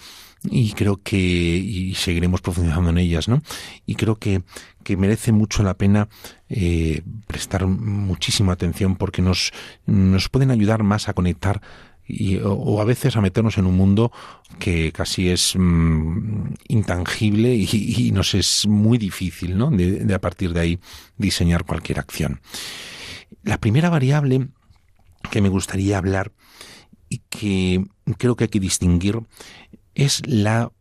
y 0.50 0.74
creo 0.74 1.02
que 1.02 1.18
y 1.18 1.96
seguiremos 1.96 2.42
profundizando 2.42 2.90
en 2.90 2.98
ellas, 2.98 3.28
¿no? 3.28 3.42
Y 3.86 3.96
creo 3.96 4.16
que, 4.16 4.42
que 4.84 4.98
merece 4.98 5.32
mucho 5.32 5.64
la 5.64 5.76
pena 5.76 6.10
eh, 6.50 7.02
prestar 7.28 7.66
muchísima 7.68 8.54
atención 8.54 8.96
porque 8.96 9.22
nos, 9.22 9.52
nos 9.86 10.30
pueden 10.30 10.52
ayudar 10.52 10.84
más 10.84 11.10
a 11.10 11.14
conectar 11.14 11.62
y, 12.08 12.38
o, 12.38 12.80
a 12.80 12.86
veces 12.86 13.18
a 13.18 13.22
meternos 13.22 13.58
en 13.58 13.66
un 13.66 13.76
mundo 13.76 14.12
que 14.60 14.92
casi 14.94 15.30
es 15.30 15.56
mm, 15.58 16.54
intangible 16.70 17.54
y, 17.54 17.68
y, 17.72 18.12
nos 18.12 18.34
es 18.34 18.66
muy 18.66 18.98
difícil, 18.98 19.58
¿no? 19.58 19.70
De, 19.70 20.06
de 20.06 20.14
a 20.14 20.22
partir 20.22 20.54
de 20.54 20.60
ahí 20.62 20.80
diseñar 21.18 21.66
cualquier 21.66 22.00
acción. 22.00 22.40
La 23.44 23.58
primera 23.58 23.90
variable 23.90 24.48
que 25.32 25.42
me 25.42 25.50
gustaría 25.50 25.98
hablar 25.98 26.32
y 27.10 27.22
que 27.30 27.86
creo 28.18 28.36
que 28.36 28.46
hay 28.46 28.50
que 28.50 28.60
distinguir 28.60 29.22
es 29.98 30.22
la, 30.28 30.72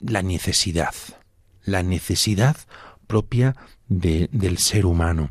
la 0.00 0.22
necesidad, 0.22 0.94
la 1.64 1.82
necesidad 1.82 2.56
propia 3.06 3.54
de, 3.86 4.30
del 4.32 4.56
ser 4.56 4.86
humano. 4.86 5.30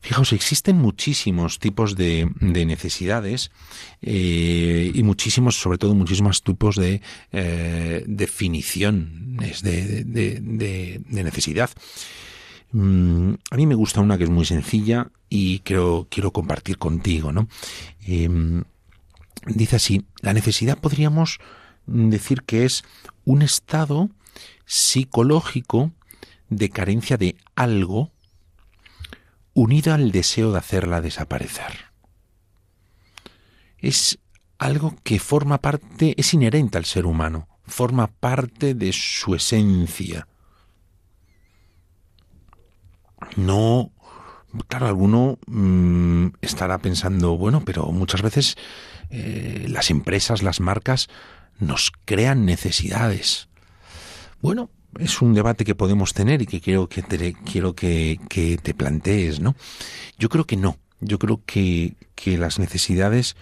Fijaos, 0.00 0.32
existen 0.32 0.76
muchísimos 0.76 1.58
tipos 1.58 1.94
de, 1.94 2.30
de 2.40 2.64
necesidades 2.64 3.50
eh, 4.00 4.90
y 4.94 5.02
muchísimos, 5.02 5.56
sobre 5.56 5.76
todo 5.76 5.94
muchísimos 5.94 6.42
tipos 6.42 6.76
de 6.76 7.02
eh, 7.32 8.02
definiciones 8.06 9.62
de, 9.62 10.04
de, 10.04 11.22
necesidad. 11.22 11.68
Mm, 12.72 13.34
a 13.50 13.56
mí 13.56 13.66
me 13.66 13.74
gusta 13.74 14.00
una 14.00 14.16
que 14.16 14.24
es 14.24 14.30
muy 14.30 14.46
sencilla 14.46 15.10
y 15.28 15.58
creo, 15.58 16.08
quiero 16.10 16.32
compartir 16.32 16.78
contigo, 16.78 17.30
¿no? 17.30 17.46
Eh, 18.06 18.62
dice 19.46 19.76
así, 19.76 20.06
la 20.22 20.32
necesidad 20.32 20.78
podríamos 20.78 21.38
decir 21.86 22.42
que 22.42 22.64
es 22.64 22.84
un 23.24 23.42
estado 23.42 24.10
psicológico 24.66 25.92
de 26.48 26.70
carencia 26.70 27.16
de 27.16 27.36
algo 27.54 28.12
unido 29.54 29.92
al 29.92 30.12
deseo 30.12 30.52
de 30.52 30.58
hacerla 30.58 31.00
desaparecer. 31.00 31.92
Es 33.78 34.18
algo 34.58 34.94
que 35.02 35.18
forma 35.18 35.58
parte, 35.58 36.14
es 36.16 36.32
inherente 36.34 36.78
al 36.78 36.84
ser 36.84 37.04
humano, 37.06 37.48
forma 37.66 38.06
parte 38.06 38.74
de 38.74 38.92
su 38.92 39.34
esencia. 39.34 40.28
No, 43.36 43.92
claro, 44.68 44.86
alguno 44.86 45.38
mmm, 45.46 46.28
estará 46.40 46.78
pensando, 46.78 47.36
bueno, 47.36 47.64
pero 47.64 47.90
muchas 47.92 48.22
veces 48.22 48.56
eh, 49.10 49.66
las 49.68 49.90
empresas, 49.90 50.42
las 50.42 50.60
marcas, 50.60 51.08
nos 51.58 51.92
crean 52.04 52.44
necesidades. 52.44 53.48
Bueno, 54.40 54.70
es 54.98 55.22
un 55.22 55.34
debate 55.34 55.64
que 55.64 55.74
podemos 55.74 56.12
tener 56.12 56.42
y 56.42 56.46
que 56.46 56.60
quiero 56.60 56.88
que 56.88 57.02
te, 57.02 57.34
quiero 57.34 57.74
que, 57.74 58.18
te 58.62 58.74
plantees, 58.74 59.40
¿no? 59.40 59.54
Yo 60.18 60.28
creo 60.28 60.46
que 60.46 60.56
no. 60.56 60.76
Yo 61.00 61.18
creo 61.18 61.42
que, 61.44 61.94
que 62.14 62.38
las 62.38 62.58
necesidades 62.58 63.36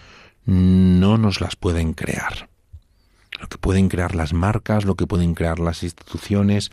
no 0.45 1.17
nos 1.17 1.41
las 1.41 1.55
pueden 1.55 1.93
crear. 1.93 2.49
Lo 3.39 3.47
que 3.47 3.57
pueden 3.57 3.89
crear 3.89 4.15
las 4.15 4.33
marcas, 4.33 4.85
lo 4.85 4.95
que 4.95 5.07
pueden 5.07 5.33
crear 5.33 5.59
las 5.59 5.83
instituciones, 5.83 6.71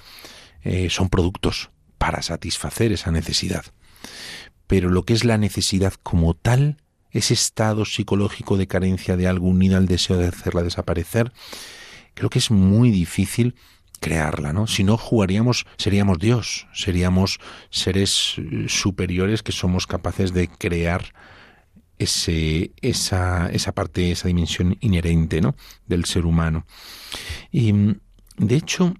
eh, 0.63 0.91
son 0.91 1.09
productos 1.09 1.71
para 1.99 2.23
satisfacer 2.23 2.93
esa 2.93 3.11
necesidad. 3.11 3.65
Pero 4.67 4.91
lo 4.91 5.05
que 5.05 5.15
es 5.15 5.25
la 5.25 5.39
necesidad 5.39 5.95
como 6.03 6.35
tal, 6.35 6.77
ese 7.11 7.35
estado 7.35 7.85
psicológico 7.85 8.57
de 8.57 8.67
carencia 8.67 9.17
de 9.17 9.27
algo 9.29 9.49
unido 9.49 9.77
al 9.77 9.87
deseo 9.87 10.17
de 10.17 10.29
hacerla 10.29 10.63
desaparecer, 10.63 11.33
creo 12.15 12.31
que 12.31 12.39
es 12.39 12.51
muy 12.51 12.91
difícil 12.91 13.55
crearla, 14.01 14.53
¿no? 14.53 14.67
Si 14.67 14.85
no 14.85 14.97
jugaríamos, 14.97 15.67
seríamos 15.77 16.19
Dios, 16.19 16.67
seríamos 16.73 17.41
seres 17.71 18.35
eh, 18.39 18.67
superiores 18.69 19.43
que 19.43 19.53
somos 19.53 19.87
capaces 19.87 20.33
de 20.33 20.49
crear 20.49 21.13
ese, 21.99 22.73
esa, 22.81 23.51
esa 23.51 23.73
parte, 23.73 24.13
esa 24.13 24.29
dimensión 24.29 24.77
inherente, 24.81 25.41
¿no? 25.41 25.57
Del 25.87 26.05
ser 26.05 26.27
humano. 26.27 26.67
Y, 27.51 27.73
de 28.37 28.55
hecho, 28.55 28.95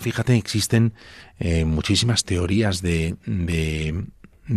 fíjate, 0.00 0.36
existen 0.36 0.94
eh, 1.38 1.64
muchísimas 1.64 2.24
teorías 2.24 2.82
de, 2.82 3.16
de 3.26 4.06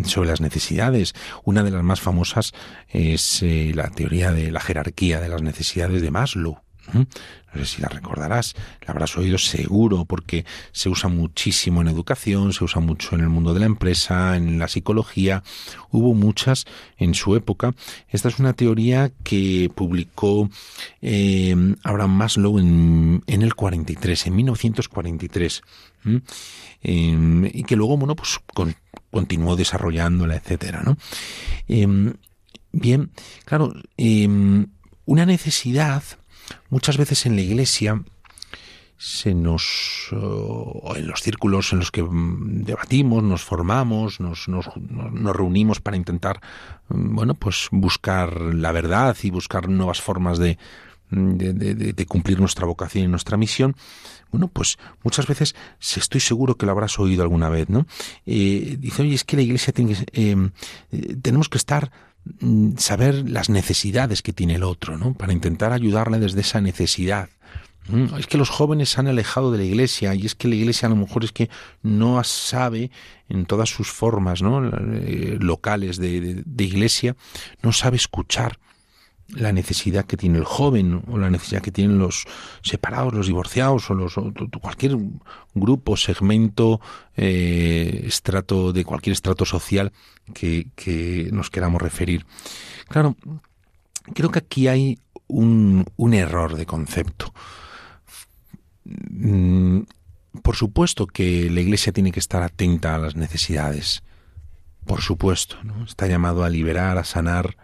sobre 0.06 0.30
las 0.30 0.42
necesidades. 0.42 1.14
Una 1.44 1.64
de 1.64 1.72
las 1.72 1.84
más 1.84 2.02
famosas 2.02 2.54
es 2.90 3.42
eh, 3.44 3.72
la 3.76 3.90
teoría 3.90 4.32
de 4.32 4.52
la 4.52 4.60
jerarquía 4.60 5.20
de 5.20 5.30
las 5.30 5.42
necesidades 5.42 6.02
de 6.02 6.12
Maslow. 6.12 6.64
No 6.92 7.06
sé 7.60 7.66
si 7.66 7.82
la 7.82 7.88
recordarás, 7.88 8.56
la 8.86 8.92
habrás 8.92 9.16
oído 9.18 9.38
seguro 9.38 10.06
porque 10.06 10.46
se 10.72 10.90
usa 10.90 11.10
muchísimo 11.10 11.82
en 11.82 11.88
educación, 11.88 12.52
se 12.52 12.64
usa 12.64 12.82
mucho 12.82 13.16
en 13.16 13.22
el 13.22 13.30
mundo 13.30 13.54
de 13.54 13.62
la 13.62 13.68
empresa, 13.68 14.36
en 14.36 14.60
la 14.60 14.68
psicología. 14.68 15.44
Hubo 15.92 16.14
muchas 16.14 16.66
en 16.98 17.14
su 17.14 17.36
época. 17.36 17.74
Esta 18.10 18.28
es 18.28 18.40
una 18.40 18.54
teoría 18.54 19.12
que 19.24 19.72
publicó 19.74 20.50
eh, 21.02 21.56
Abraham 21.84 22.18
Maslow 22.18 22.60
en, 22.60 23.24
en 23.28 23.42
el 23.44 23.56
43, 23.56 24.28
en 24.28 24.36
1943. 24.36 25.62
Eh, 26.06 27.52
y 27.54 27.64
que 27.64 27.76
luego, 27.76 27.98
bueno, 27.98 28.16
pues 28.16 28.40
con, 28.54 28.76
continuó 29.12 29.56
desarrollándola, 29.56 30.36
etcétera, 30.36 30.82
¿no? 30.84 30.98
Eh, 31.68 32.14
bien, 32.72 33.12
claro, 33.46 33.74
eh, 33.98 34.28
una 35.06 35.26
necesidad, 35.26 36.04
muchas 36.70 36.98
veces 36.98 37.26
en 37.26 37.36
la 37.36 37.42
iglesia, 37.42 38.04
se 38.98 39.34
nos 39.34 40.08
en 40.12 41.08
los 41.08 41.22
círculos 41.22 41.74
en 41.74 41.80
los 41.80 41.92
que 41.92 42.04
mm, 42.04 42.64
debatimos, 42.64 43.22
nos 43.22 43.44
formamos, 43.44 44.22
nos, 44.22 44.48
nos, 44.48 44.70
nos, 44.78 45.36
reunimos 45.36 45.82
para 45.82 45.98
intentar 45.98 46.40
mm, 46.88 47.14
bueno 47.16 47.34
pues 47.34 47.68
buscar 47.72 48.40
la 48.40 48.72
verdad 48.72 49.18
y 49.22 49.30
buscar 49.30 49.68
nuevas 49.68 50.00
formas 50.00 50.38
de, 50.38 50.58
de, 51.14 51.54
de, 51.54 51.94
de 51.94 52.06
cumplir 52.06 52.40
nuestra 52.40 52.66
vocación 52.66 53.06
y 53.06 53.08
nuestra 53.08 53.38
misión, 53.38 53.76
bueno, 54.32 54.48
pues 54.48 54.78
muchas 55.04 55.28
veces 55.28 55.56
estoy 55.80 56.20
seguro 56.22 56.56
que 56.56 56.66
lo 56.66 56.72
habrás 56.72 57.00
oído 57.00 57.24
alguna 57.24 57.50
vez, 57.50 57.70
¿no? 57.70 57.86
Eh, 58.26 58.78
dice, 58.80 59.04
oye, 59.04 59.16
es 59.16 59.24
que 59.24 59.36
la 59.36 59.44
iglesia 59.44 59.74
tiene 59.74 59.96
que, 59.96 60.06
eh, 60.14 60.50
eh, 60.92 61.16
tenemos 61.22 61.50
que 61.50 61.58
estar 61.58 61.92
mm, 62.40 62.78
saber 62.78 63.30
las 63.30 63.50
necesidades 63.50 64.22
que 64.22 64.34
tiene 64.34 64.56
el 64.56 64.64
otro, 64.64 64.98
¿no? 64.98 65.14
Para 65.14 65.34
intentar 65.34 65.72
ayudarle 65.72 66.20
desde 66.20 66.42
esa 66.42 66.62
necesidad 66.62 67.30
Mm, 67.90 68.16
es 68.18 68.28
que 68.28 68.38
los 68.38 68.50
jóvenes 68.50 68.90
se 68.90 69.02
han 69.02 69.08
alejado 69.08 69.52
de 69.52 69.58
la 69.58 69.64
iglesia 69.66 70.16
y 70.16 70.26
es 70.26 70.36
que 70.36 70.48
la 70.48 70.56
iglesia 70.56 70.88
a 70.88 70.90
lo 70.90 70.96
mejor 70.96 71.26
es 71.26 71.32
que 71.32 71.50
no 71.82 72.24
sabe 72.24 72.92
en 73.28 73.46
todas 73.46 73.70
sus 73.70 73.92
formas 73.92 74.42
¿no? 74.42 74.66
Eh, 74.66 75.38
locales 75.40 75.98
de, 75.98 76.44
iglesia, 76.58 77.16
no 77.62 77.74
sabe 77.74 77.98
escuchar 77.98 78.58
la 79.30 79.52
necesidad 79.52 80.06
que 80.06 80.18
tiene 80.18 80.38
el 80.38 80.44
joven 80.44 81.02
o 81.08 81.18
la 81.18 81.30
necesidad 81.30 81.62
que 81.62 81.72
tienen 81.72 81.98
los 81.98 82.26
separados, 82.62 83.14
los 83.14 83.28
divorciados 83.28 83.90
o, 83.90 83.94
los, 83.94 84.16
cualquier 84.62 84.98
grupo, 85.54 85.98
segmento, 85.98 86.82
eh, 87.16 88.04
estrato 88.06 88.74
de 88.74 88.86
cualquier 88.86 89.14
estrato 89.14 89.46
social 89.46 89.92
que, 90.34 90.68
que 90.76 91.30
nos 91.32 91.50
queramos 91.50 91.82
referir. 91.82 92.26
Claro, 92.88 93.16
creo 94.14 94.30
que 94.30 94.40
aquí 94.40 94.68
hay 94.68 95.00
un, 95.28 95.86
un 95.96 96.14
error 96.14 96.56
de 96.56 96.66
concepto. 96.66 97.34
Mm, 98.86 99.82
por 100.42 100.56
supuesto 100.56 101.08
que 101.08 101.50
la 101.50 101.62
Iglesia 101.62 101.94
tiene 101.94 102.12
que 102.12 102.20
estar 102.20 102.44
atenta 102.44 102.96
a 102.96 103.00
las 103.00 103.16
necesidades. 103.16 104.04
Por 104.86 105.02
supuesto, 105.02 105.58
¿no? 105.64 105.86
Está 105.86 106.08
llamado 106.08 106.44
a 106.44 106.50
liberar, 106.50 106.98
a 106.98 107.04
sanar 107.04 107.56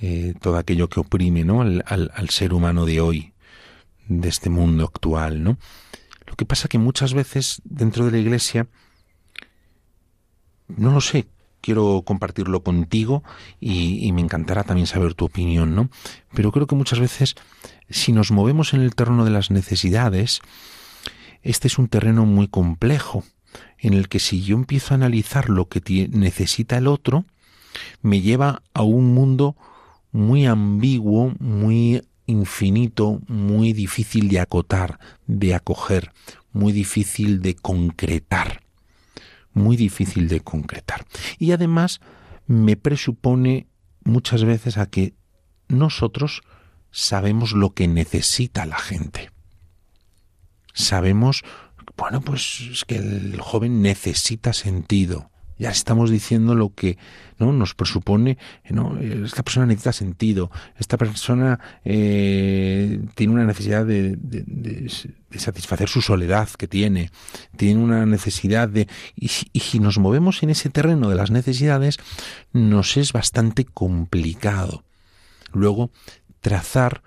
eh, 0.00 0.34
todo 0.40 0.56
aquello 0.56 0.88
que 0.88 1.00
oprime. 1.00 1.42
Al, 1.42 2.12
al, 2.14 2.30
ser 2.30 2.52
humano 2.52 2.86
de 2.86 3.00
hoy, 3.00 3.32
de 4.08 4.28
este 4.28 4.50
mundo 4.50 4.84
actual, 4.84 5.42
¿no? 5.42 5.58
Lo 6.26 6.36
que 6.36 6.44
pasa 6.44 6.68
que 6.68 6.78
muchas 6.78 7.14
veces 7.14 7.62
dentro 7.64 8.04
de 8.04 8.12
la 8.12 8.18
Iglesia, 8.18 8.66
no 10.68 10.92
lo 10.92 11.00
sé, 11.00 11.26
quiero 11.60 12.02
compartirlo 12.04 12.62
contigo 12.62 13.22
y, 13.60 14.06
y, 14.06 14.12
me 14.12 14.20
encantará 14.20 14.64
también 14.64 14.86
saber 14.86 15.14
tu 15.14 15.24
opinión, 15.24 15.74
¿no? 15.74 15.90
Pero 16.34 16.52
creo 16.52 16.66
que 16.66 16.76
muchas 16.76 17.00
veces 17.00 17.34
si 17.90 18.12
nos 18.12 18.30
movemos 18.30 18.74
en 18.74 18.82
el 18.82 18.94
terreno 18.94 19.24
de 19.24 19.30
las 19.30 19.50
necesidades, 19.50 20.40
este 21.42 21.68
es 21.68 21.78
un 21.78 21.88
terreno 21.88 22.26
muy 22.26 22.48
complejo, 22.48 23.24
en 23.78 23.94
el 23.94 24.08
que 24.08 24.18
si 24.18 24.42
yo 24.42 24.56
empiezo 24.56 24.92
a 24.92 24.96
analizar 24.96 25.48
lo 25.48 25.68
que 25.68 26.08
necesita 26.10 26.76
el 26.76 26.86
otro, 26.86 27.24
me 28.02 28.20
lleva 28.20 28.62
a 28.74 28.82
un 28.82 29.14
mundo 29.14 29.56
muy 30.12 30.46
ambiguo, 30.46 31.34
muy 31.38 32.02
infinito, 32.26 33.20
muy 33.26 33.72
difícil 33.72 34.28
de 34.28 34.40
acotar, 34.40 34.98
de 35.26 35.54
acoger, 35.54 36.12
muy 36.52 36.72
difícil 36.72 37.40
de 37.40 37.54
concretar, 37.54 38.62
muy 39.52 39.76
difícil 39.76 40.28
de 40.28 40.40
concretar. 40.40 41.06
Y 41.38 41.52
además 41.52 42.00
me 42.46 42.76
presupone 42.76 43.66
muchas 44.04 44.44
veces 44.44 44.78
a 44.78 44.86
que 44.86 45.14
nosotros 45.68 46.42
sabemos 46.90 47.52
lo 47.52 47.74
que 47.74 47.88
necesita 47.88 48.66
la 48.66 48.78
gente. 48.78 49.30
Sabemos, 50.74 51.44
bueno, 51.96 52.20
pues 52.20 52.60
es 52.70 52.84
que 52.84 52.96
el 52.96 53.40
joven 53.40 53.82
necesita 53.82 54.52
sentido. 54.52 55.30
Ya 55.58 55.70
estamos 55.70 56.10
diciendo 56.10 56.54
lo 56.54 56.72
que 56.74 56.98
¿no? 57.38 57.52
nos 57.52 57.74
presupone, 57.74 58.38
esta 59.24 59.42
persona 59.42 59.66
necesita 59.66 59.92
sentido, 59.92 60.50
esta 60.78 60.96
persona 60.96 61.58
eh, 61.84 63.00
tiene 63.14 63.32
una 63.32 63.44
necesidad 63.44 63.84
de, 63.84 64.18
satisfacer 65.36 65.88
su 65.88 66.00
soledad 66.00 66.48
que 66.50 66.68
tiene, 66.68 67.10
tiene 67.56 67.82
una 67.82 68.06
necesidad 68.06 68.68
de... 68.68 68.88
Y, 69.16 69.30
y 69.52 69.60
si 69.60 69.78
nos 69.78 69.98
movemos 69.98 70.42
en 70.42 70.50
ese 70.50 70.70
terreno 70.70 71.08
de 71.08 71.16
las 71.16 71.30
necesidades, 71.30 71.98
nos 72.52 72.96
es 72.96 73.12
bastante 73.12 73.64
complicado. 73.64 74.84
Luego, 75.52 75.90
trazar 76.40 77.02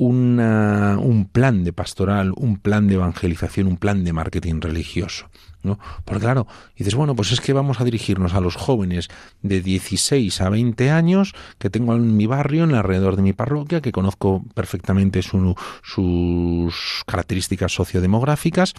una, 0.00 0.96
un 0.98 1.26
plan 1.26 1.62
de 1.62 1.74
pastoral, 1.74 2.32
un 2.34 2.56
plan 2.56 2.88
de 2.88 2.94
evangelización, 2.94 3.66
un 3.66 3.76
plan 3.76 4.02
de 4.02 4.14
marketing 4.14 4.60
religioso. 4.60 5.28
¿No? 5.62 5.78
Porque 6.04 6.22
claro, 6.22 6.46
dices, 6.76 6.94
bueno, 6.94 7.14
pues 7.14 7.32
es 7.32 7.40
que 7.40 7.52
vamos 7.52 7.80
a 7.80 7.84
dirigirnos 7.84 8.34
a 8.34 8.40
los 8.40 8.56
jóvenes 8.56 9.08
de 9.42 9.60
16 9.60 10.40
a 10.40 10.48
20 10.48 10.90
años 10.90 11.34
que 11.58 11.70
tengo 11.70 11.94
en 11.94 12.16
mi 12.16 12.26
barrio, 12.26 12.64
en 12.64 12.74
alrededor 12.74 13.16
de 13.16 13.22
mi 13.22 13.32
parroquia, 13.32 13.80
que 13.80 13.92
conozco 13.92 14.42
perfectamente 14.54 15.22
su, 15.22 15.54
sus 15.82 17.02
características 17.06 17.72
sociodemográficas 17.72 18.74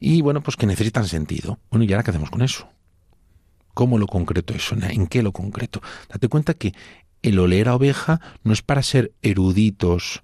y 0.00 0.20
bueno, 0.20 0.42
pues 0.42 0.56
que 0.56 0.66
necesitan 0.66 1.06
sentido. 1.06 1.58
Bueno, 1.70 1.84
¿y 1.84 1.92
ahora 1.92 2.02
qué 2.02 2.10
hacemos 2.10 2.30
con 2.30 2.42
eso? 2.42 2.68
¿Cómo 3.72 3.98
lo 3.98 4.06
concreto 4.06 4.54
eso? 4.54 4.76
¿En 4.80 5.06
qué 5.06 5.22
lo 5.22 5.32
concreto? 5.32 5.82
Date 6.08 6.28
cuenta 6.28 6.54
que 6.54 6.74
el 7.22 7.38
oler 7.38 7.68
a 7.68 7.74
oveja 7.74 8.20
no 8.42 8.52
es 8.52 8.62
para 8.62 8.82
ser 8.82 9.12
eruditos 9.22 10.22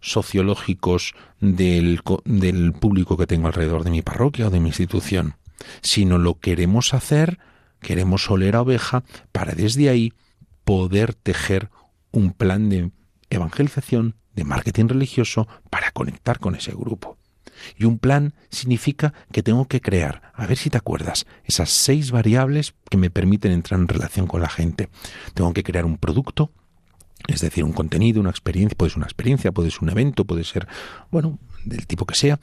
sociológicos 0.00 1.14
del, 1.40 2.00
del 2.24 2.72
público 2.72 3.16
que 3.16 3.26
tengo 3.26 3.46
alrededor 3.46 3.84
de 3.84 3.90
mi 3.90 4.02
parroquia 4.02 4.48
o 4.48 4.50
de 4.50 4.60
mi 4.60 4.68
institución, 4.68 5.36
sino 5.82 6.18
lo 6.18 6.38
queremos 6.38 6.94
hacer, 6.94 7.38
queremos 7.80 8.30
oler 8.30 8.56
a 8.56 8.62
oveja 8.62 9.04
para 9.32 9.52
desde 9.52 9.88
ahí 9.88 10.12
poder 10.64 11.14
tejer 11.14 11.70
un 12.12 12.32
plan 12.32 12.68
de 12.68 12.90
evangelización, 13.30 14.16
de 14.34 14.44
marketing 14.44 14.88
religioso 14.88 15.48
para 15.70 15.90
conectar 15.90 16.38
con 16.38 16.54
ese 16.54 16.72
grupo. 16.72 17.18
Y 17.76 17.84
un 17.84 17.98
plan 17.98 18.34
significa 18.50 19.12
que 19.32 19.42
tengo 19.42 19.66
que 19.66 19.80
crear, 19.80 20.32
a 20.34 20.46
ver 20.46 20.56
si 20.56 20.70
te 20.70 20.78
acuerdas, 20.78 21.26
esas 21.44 21.70
seis 21.70 22.10
variables 22.10 22.74
que 22.88 22.96
me 22.96 23.10
permiten 23.10 23.52
entrar 23.52 23.78
en 23.80 23.88
relación 23.88 24.26
con 24.26 24.40
la 24.40 24.48
gente. 24.48 24.88
Tengo 25.34 25.52
que 25.52 25.62
crear 25.62 25.84
un 25.84 25.98
producto, 25.98 26.52
es 27.30 27.40
decir, 27.40 27.64
un 27.64 27.72
contenido, 27.72 28.20
una 28.20 28.30
experiencia, 28.30 28.76
puede 28.76 28.90
ser 28.90 28.98
una 28.98 29.06
experiencia, 29.06 29.52
puede 29.52 29.70
ser 29.70 29.80
un 29.82 29.90
evento, 29.90 30.24
puede 30.24 30.44
ser, 30.44 30.66
bueno, 31.10 31.38
del 31.64 31.86
tipo 31.86 32.06
que 32.06 32.14
sea. 32.14 32.38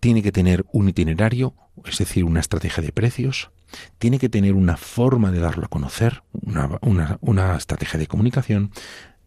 Tiene 0.00 0.22
que 0.22 0.32
tener 0.32 0.64
un 0.72 0.88
itinerario, 0.88 1.54
es 1.84 1.98
decir, 1.98 2.24
una 2.24 2.40
estrategia 2.40 2.82
de 2.82 2.92
precios. 2.92 3.50
Tiene 3.98 4.18
que 4.18 4.28
tener 4.28 4.54
una 4.54 4.76
forma 4.76 5.30
de 5.30 5.40
darlo 5.40 5.64
a 5.64 5.68
conocer, 5.68 6.22
una, 6.32 6.78
una, 6.82 7.18
una 7.20 7.56
estrategia 7.56 7.98
de 7.98 8.06
comunicación 8.06 8.70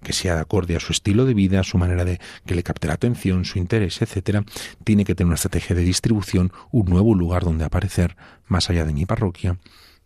que 0.03 0.13
sea 0.13 0.35
de 0.35 0.41
acorde 0.41 0.75
a 0.75 0.79
su 0.79 0.91
estilo 0.91 1.25
de 1.25 1.33
vida, 1.33 1.63
su 1.63 1.77
manera 1.77 2.05
de 2.05 2.19
que 2.45 2.53
le 2.53 2.63
capte 2.63 2.87
la 2.87 2.93
atención, 2.93 3.43
su 3.43 3.57
interés, 3.57 4.01
etcétera, 4.01 4.45
tiene 4.83 5.03
que 5.03 5.15
tener 5.15 5.27
una 5.27 5.35
estrategia 5.35 5.75
de 5.75 5.81
distribución, 5.81 6.53
un 6.71 6.85
nuevo 6.85 7.15
lugar 7.15 7.43
donde 7.43 7.65
aparecer 7.65 8.15
más 8.47 8.69
allá 8.69 8.85
de 8.85 8.93
mi 8.93 9.05
parroquia, 9.05 9.57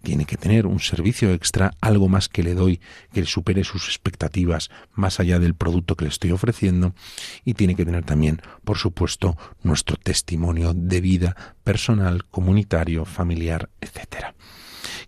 tiene 0.01 0.25
que 0.25 0.37
tener 0.37 0.65
un 0.65 0.79
servicio 0.79 1.31
extra, 1.33 1.73
algo 1.81 2.07
más 2.07 2.29
que 2.29 2.43
le 2.43 2.53
doy 2.53 2.79
que 3.11 3.25
supere 3.25 3.63
sus 3.63 3.87
expectativas 3.87 4.69
más 4.93 5.19
allá 5.19 5.39
del 5.39 5.55
producto 5.55 5.95
que 5.95 6.05
le 6.05 6.09
estoy 6.09 6.31
ofreciendo 6.31 6.93
y 7.43 7.53
tiene 7.53 7.75
que 7.75 7.85
tener 7.85 8.05
también, 8.05 8.41
por 8.63 8.77
supuesto, 8.77 9.37
nuestro 9.63 9.97
testimonio 9.97 10.73
de 10.73 11.01
vida 11.01 11.35
personal, 11.63 12.25
comunitario, 12.25 13.05
familiar, 13.05 13.69
etcétera. 13.81 14.35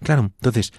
Claro, 0.03 0.23
entonces, 0.23 0.73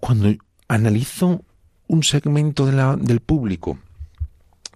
cuando 0.00 0.34
analizo 0.68 1.44
un 1.86 2.02
segmento 2.02 2.66
del 2.66 3.20
público 3.20 3.78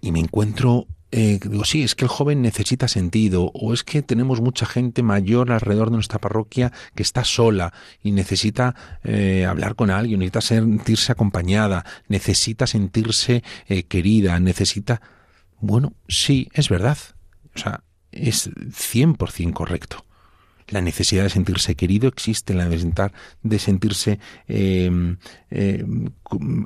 y 0.01 0.12
me 0.12 0.21
encuentro 0.21 0.87
eh, 1.14 1.38
digo, 1.42 1.64
sí, 1.64 1.83
es 1.83 1.94
que 1.94 2.07
el 2.07 2.09
joven 2.09 2.40
necesita 2.40 2.88
sentido, 2.88 3.51
o 3.53 3.75
es 3.75 3.85
que 3.85 4.01
tenemos 4.01 4.40
mucha 4.40 4.64
gente 4.64 5.03
mayor 5.03 5.53
alrededor 5.53 5.90
de 5.90 5.96
nuestra 5.96 6.18
parroquia 6.18 6.72
que 6.94 7.03
está 7.03 7.22
sola 7.22 7.75
y 8.03 8.12
necesita 8.12 8.75
eh, 9.05 9.44
hablar 9.44 9.75
con 9.75 9.90
alguien, 9.90 10.20
necesita 10.20 10.40
sentirse 10.40 11.12
acompañada, 11.12 11.85
necesita 12.09 12.66
sentirse 12.66 13.44
eh, 13.68 13.83
querida, 13.83 14.40
necesita... 14.40 15.03
Bueno, 15.61 15.92
sí, 16.09 16.48
es 16.55 16.70
verdad. 16.70 16.96
O 17.55 17.59
sea, 17.59 17.85
es 18.11 18.51
100% 18.51 19.53
correcto 19.53 20.07
la 20.73 20.81
necesidad 20.81 21.25
de 21.25 21.31
sentirse 21.31 21.75
querido 21.77 22.09
existe, 22.09 22.55
la 22.55 22.67
necesidad 22.67 23.13
de 23.43 23.59
sentirse 23.59 24.19
em, 24.49 25.19
em, 25.51 26.11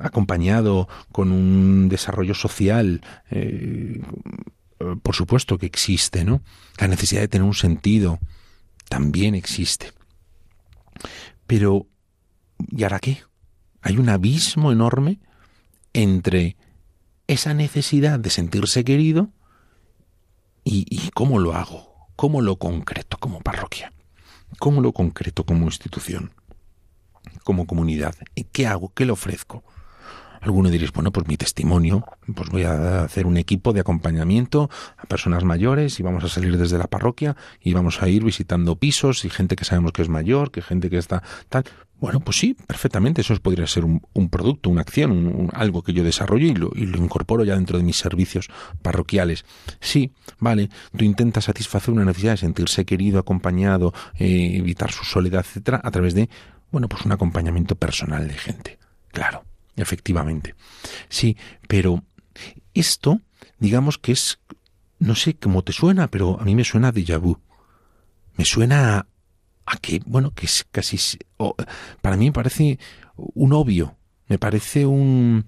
acompañado 0.01 0.87
con 1.11 1.31
un 1.31 1.89
desarrollo 1.89 2.33
social, 2.33 3.01
eh, 3.29 4.01
por 5.03 5.15
supuesto 5.15 5.57
que 5.57 5.65
existe, 5.65 6.23
¿no? 6.23 6.41
La 6.79 6.87
necesidad 6.87 7.21
de 7.21 7.27
tener 7.27 7.45
un 7.45 7.53
sentido 7.53 8.19
también 8.89 9.35
existe. 9.35 9.91
Pero, 11.45 11.87
¿y 12.71 12.83
ahora 12.83 12.99
qué? 12.99 13.23
Hay 13.81 13.97
un 13.97 14.09
abismo 14.09 14.71
enorme 14.71 15.19
entre 15.93 16.55
esa 17.27 17.53
necesidad 17.53 18.19
de 18.19 18.29
sentirse 18.29 18.85
querido 18.85 19.31
y, 20.63 20.85
y 20.89 21.09
cómo 21.11 21.39
lo 21.39 21.55
hago, 21.55 22.07
cómo 22.15 22.41
lo 22.41 22.57
concreto 22.57 23.17
como 23.17 23.41
parroquia. 23.41 23.91
¿Cómo 24.59 24.81
lo 24.81 24.91
concreto 24.91 25.45
como 25.45 25.65
institución? 25.65 26.31
Como 27.43 27.67
comunidad. 27.67 28.15
¿Y 28.35 28.45
qué 28.45 28.67
hago? 28.67 28.91
¿Qué 28.93 29.05
le 29.05 29.11
ofrezco? 29.11 29.63
Alguno 30.41 30.69
diréis, 30.69 30.91
bueno, 30.91 31.11
pues 31.11 31.27
mi 31.27 31.35
testimonio, 31.35 32.05
pues 32.35 32.49
voy 32.49 32.63
a 32.63 33.03
hacer 33.03 33.25
un 33.25 33.37
equipo 33.37 33.73
de 33.73 33.81
acompañamiento 33.81 34.69
a 34.97 35.05
personas 35.05 35.43
mayores 35.43 35.99
y 35.99 36.03
vamos 36.03 36.23
a 36.23 36.29
salir 36.29 36.57
desde 36.57 36.77
la 36.77 36.87
parroquia 36.87 37.35
y 37.59 37.73
vamos 37.73 38.01
a 38.01 38.07
ir 38.07 38.23
visitando 38.23 38.75
pisos 38.75 39.25
y 39.25 39.29
gente 39.29 39.55
que 39.55 39.65
sabemos 39.65 39.91
que 39.91 40.03
es 40.03 40.09
mayor, 40.09 40.51
que 40.51 40.61
gente 40.61 40.89
que 40.89 40.97
está 40.97 41.23
tal. 41.49 41.65
Bueno, 41.99 42.19
pues 42.19 42.37
sí, 42.37 42.55
perfectamente, 42.67 43.21
eso 43.21 43.35
podría 43.37 43.65
ser 43.65 43.83
un, 43.85 44.29
producto, 44.29 44.69
una 44.69 44.81
acción, 44.81 45.49
algo 45.53 45.81
que 45.81 45.93
yo 45.93 46.03
desarrollo 46.03 46.45
y 46.45 46.53
lo, 46.53 46.71
incorporo 46.75 47.43
ya 47.43 47.55
dentro 47.55 47.77
de 47.77 47.83
mis 47.83 47.97
servicios 47.97 48.49
parroquiales. 48.81 49.45
Sí, 49.79 50.11
vale, 50.39 50.69
tú 50.95 51.05
intentas 51.05 51.45
satisfacer 51.45 51.93
una 51.93 52.05
necesidad 52.05 52.33
de 52.33 52.37
sentirse 52.37 52.85
querido, 52.85 53.19
acompañado, 53.19 53.93
eh, 54.15 54.57
evitar 54.57 54.91
su 54.91 55.05
soledad, 55.05 55.45
etcétera, 55.45 55.81
a 55.83 55.89
través 55.89 56.13
de, 56.13 56.29
bueno, 56.71 56.87
pues 56.87 57.03
un 57.03 57.11
acompañamiento 57.13 57.75
personal 57.75 58.27
de 58.27 58.35
gente. 58.35 58.77
Claro 59.09 59.43
efectivamente. 59.77 60.55
Sí, 61.07 61.37
pero 61.67 62.03
esto, 62.73 63.21
digamos 63.59 63.97
que 63.97 64.11
es, 64.11 64.39
no 64.99 65.15
sé 65.15 65.35
cómo 65.35 65.63
te 65.63 65.71
suena, 65.71 66.09
pero 66.09 66.39
a 66.39 66.43
mí 66.43 66.55
me 66.55 66.65
suena 66.65 66.91
de 66.91 67.17
vu. 67.17 67.39
Me 68.35 68.43
suena 68.43 69.07
que, 69.75 70.01
bueno, 70.05 70.31
que 70.31 70.45
es 70.45 70.65
casi, 70.71 70.97
para 72.01 72.15
mí 72.15 72.25
me 72.25 72.31
parece 72.31 72.79
un 73.15 73.51
obvio, 73.53 73.97
me 74.27 74.39
parece 74.39 74.85
un, 74.85 75.45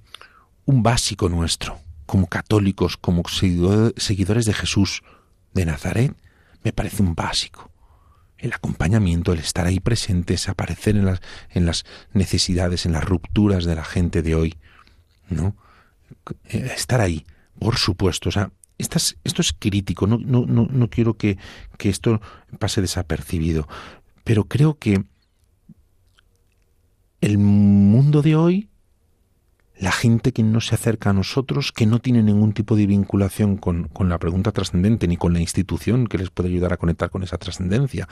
un 0.66 0.84
básico 0.84 1.30
nuestro, 1.30 1.80
como 2.06 2.28
católicos, 2.28 2.98
como 2.98 3.24
seguidores 3.28 4.46
de 4.46 4.54
Jesús 4.54 5.04
de 5.54 5.66
Nazaret, 5.66 6.14
me 6.64 6.74
parece 6.74 7.02
un 7.02 7.16
básico 7.16 7.70
el 8.40 8.54
acompañamiento, 8.54 9.34
el 9.34 9.40
estar 9.40 9.68
ahí 9.68 9.80
presentes, 9.80 10.50
aparecer 10.50 10.96
en 10.96 11.06
las, 11.06 11.20
en 11.50 11.66
las 11.66 11.86
necesidades, 12.14 12.86
en 12.86 12.94
las 12.94 13.04
rupturas 13.04 13.66
de 13.66 13.76
la 13.76 13.84
gente 13.84 14.22
de 14.22 14.36
hoy, 14.36 14.58
¿no? 15.30 15.56
Eh, 16.46 16.72
estar 16.76 17.02
ahí, 17.02 17.26
por 17.60 17.78
supuesto. 17.78 18.30
O 18.30 18.32
sea, 18.32 18.52
estas, 18.78 19.18
esto 19.26 19.42
es 19.42 19.54
crítico, 19.54 20.08
no, 20.08 20.18
no, 20.18 20.46
no, 20.46 20.68
no 20.72 20.90
quiero 20.90 21.18
que, 21.18 21.38
que 21.78 21.90
esto 21.90 22.22
pase 22.60 22.82
desapercibido, 22.82 23.68
pero 24.30 24.44
creo 24.44 24.78
que 24.78 25.04
el 27.20 27.40
mundo 27.40 28.22
de 28.22 28.36
hoy 28.36 28.70
la 29.80 29.92
gente 29.92 30.34
que 30.34 30.44
no 30.44 30.62
se 30.62 30.76
acerca 30.76 31.10
a 31.10 31.14
nosotros, 31.14 31.72
que 31.72 31.88
no 31.88 31.98
tiene 31.98 32.22
ningún 32.22 32.54
tipo 32.54 32.76
de 32.76 32.86
vinculación 32.86 33.58
con, 33.58 33.88
con 33.88 34.08
la 34.08 34.20
pregunta 34.20 34.52
trascendente, 34.52 35.08
ni 35.08 35.18
con 35.18 35.34
la 35.34 35.40
institución 35.40 36.06
que 36.06 36.20
les 36.20 36.30
puede 36.30 36.50
ayudar 36.50 36.74
a 36.74 36.78
conectar 36.78 37.10
con 37.10 37.24
esa 37.24 37.40
trascendencia, 37.40 38.08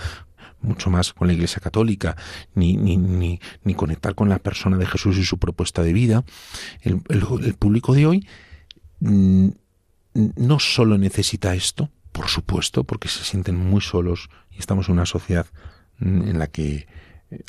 mucho 0.60 0.90
más 0.90 1.14
con 1.14 1.28
la 1.28 1.36
Iglesia 1.36 1.62
Católica, 1.62 2.18
ni, 2.56 2.78
ni, 2.78 2.98
ni, 2.98 3.74
conectar 3.76 4.16
con 4.16 4.28
la 4.28 4.40
persona 4.40 4.78
de 4.78 4.88
Jesús 4.88 5.20
y 5.20 5.24
su 5.24 5.38
propuesta 5.38 5.84
de 5.84 5.94
vida, 5.94 6.26
el, 6.82 7.00
el 7.10 7.54
público 7.54 7.94
de 7.94 8.08
hoy 8.08 8.28
mm, 9.02 9.50
no 10.36 10.58
solo 10.58 10.98
necesita 10.98 11.54
esto, 11.54 11.92
por 12.12 12.28
supuesto, 12.28 12.86
porque 12.86 13.08
se 13.08 13.24
sienten 13.24 13.56
muy 13.56 13.82
solos 13.82 14.32
y 14.50 14.58
estamos 14.58 14.90
en 14.90 14.94
una 14.94 15.06
sociedad 15.06 15.46
en 16.00 16.38
la 16.40 16.48
que 16.48 16.88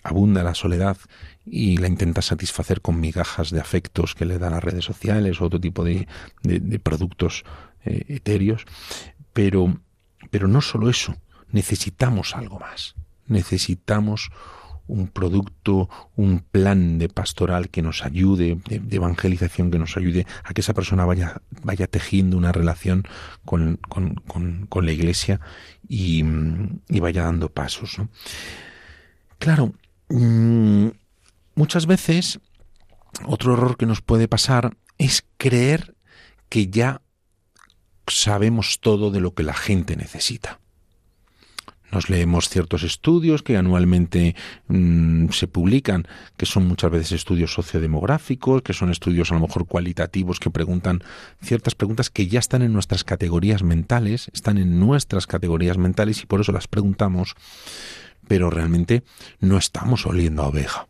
abunda 0.03 0.43
la 0.43 0.55
soledad 0.55 0.97
y 1.45 1.77
la 1.77 1.89
intenta 1.89 2.23
satisfacer 2.23 2.81
con 2.81 3.01
migajas 3.01 3.51
de 3.51 3.61
afectos 3.61 4.15
que 4.15 4.25
le 4.25 4.39
dan 4.39 4.53
las 4.53 4.65
redes 4.65 4.85
sociales 4.85 5.41
o 5.41 5.47
otro 5.47 5.61
tipo 5.61 5.85
de, 5.85 6.09
productos 6.83 7.45
eh, 7.85 8.05
etéreos. 8.09 8.65
Pero, 9.33 9.81
pero 10.31 10.49
no 10.49 10.61
solo 10.61 10.91
eso, 10.91 11.17
necesitamos 11.51 12.35
algo 12.35 12.59
más. 12.59 12.95
Necesitamos 13.27 14.31
un 14.89 15.07
producto, 15.09 15.89
un 16.17 16.41
plan 16.41 16.99
de 16.99 17.09
pastoral 17.09 17.69
que 17.69 17.83
nos 17.83 18.05
ayude, 18.05 18.59
de, 18.69 18.97
evangelización 18.97 19.71
que 19.71 19.79
nos 19.79 19.97
ayude 19.97 20.27
a 20.43 20.53
que 20.53 20.63
esa 20.63 20.75
persona 20.75 21.05
vaya, 21.05 21.43
vaya 21.63 21.87
tejiendo 21.87 22.37
una 22.37 22.53
relación 22.53 23.05
con, 23.45 23.77
con, 23.77 24.15
con, 24.67 24.87
la 24.87 24.93
iglesia 24.93 25.41
y, 25.89 26.25
y, 26.89 27.01
vaya 27.01 27.23
dando 27.23 27.51
pasos. 27.51 27.99
¿no? 27.99 28.09
Claro, 29.39 29.75
mm, 30.09 30.89
muchas 31.55 31.87
veces 31.87 32.41
otro 33.25 33.53
error 33.53 33.77
que 33.77 33.87
nos 33.87 34.01
puede 34.01 34.29
pasar 34.29 34.77
es 34.97 35.25
creer 35.37 35.95
que 36.49 36.69
ya 36.69 37.03
sabemos 38.07 38.81
todo 38.81 39.11
de 39.11 39.21
lo 39.21 39.35
que 39.35 39.43
la 39.43 39.55
gente 39.55 39.97
necesita. 39.97 40.61
Nos 41.91 42.11
leemos 42.11 42.49
ciertos 42.49 42.83
estudios 42.83 43.43
que 43.43 43.57
anualmente 43.57 44.35
mm, 44.69 45.29
se 45.31 45.47
publican, 45.47 46.07
que 46.37 46.47
son 46.47 46.67
muchas 46.67 46.91
veces 46.91 47.13
estudios 47.13 47.53
sociodemográficos, 47.55 48.63
que 48.63 48.73
son 48.73 48.91
estudios 48.91 49.31
a 49.31 49.35
lo 49.35 49.41
mejor 49.41 49.67
cualitativos 49.67 50.41
que 50.41 50.51
preguntan 50.51 51.03
ciertas 51.41 51.75
preguntas 51.75 52.11
que 52.11 52.27
ya 52.27 52.41
están 52.41 52.63
en 52.63 52.73
nuestras 52.73 53.05
categorías 53.05 53.63
mentales, 53.63 54.31
están 54.35 54.59
en 54.59 54.79
nuestras 54.79 55.27
categorías 55.27 55.79
mentales 55.79 56.23
y 56.23 56.27
por 56.27 56.41
eso 56.41 56.53
las 56.53 56.69
preguntamos 56.69 57.37
pero 58.29 58.51
realmente 58.51 59.03
no 59.41 59.57
estamos 59.57 60.07
oliendo 60.07 60.43
a 60.43 60.49
oveja. 60.49 60.87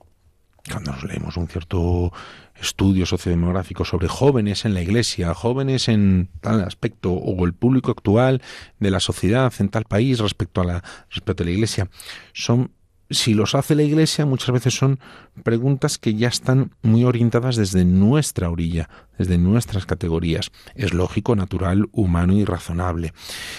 Cuando 0.71 0.93
nos 0.93 1.05
leemos 1.05 1.37
un 1.37 1.49
cierto 1.49 2.13
estudio 2.61 3.07
sociodemográfico 3.07 3.85
sobre 3.85 4.09
jóvenes 4.09 4.65
en 4.65 4.75
la 4.75 4.83
iglesia, 4.83 5.35
jóvenes 5.35 5.89
en 5.89 6.29
tal 6.41 6.63
aspecto, 6.63 7.13
o 7.13 7.45
el 7.47 7.53
público 7.53 7.91
actual 7.91 8.43
de 8.79 8.91
la 8.91 9.01
sociedad 9.01 9.53
en 9.59 9.69
tal 9.69 9.85
país 9.85 10.19
respecto 10.19 10.61
a 10.61 10.65
la, 10.65 10.85
respecto 11.11 11.43
a 11.43 11.47
la 11.47 11.53
iglesia, 11.53 11.89
son 12.33 12.73
si 13.11 13.35
los 13.35 13.55
hace 13.55 13.75
la 13.75 13.83
Iglesia, 13.83 14.27
muchas 14.27 14.51
veces 14.51 14.75
son 14.75 15.01
preguntas 15.43 15.99
que 15.99 16.15
ya 16.15 16.29
están 16.29 16.75
muy 16.83 17.05
orientadas 17.05 17.57
desde 17.57 17.85
nuestra 17.85 18.51
orilla, 18.51 18.91
desde 19.17 19.39
nuestras 19.39 19.87
categorías. 19.87 20.51
Es 20.75 20.93
lógico, 20.93 21.35
natural, 21.35 21.89
humano 21.93 22.35
y 22.35 22.45
razonable. 22.45 23.15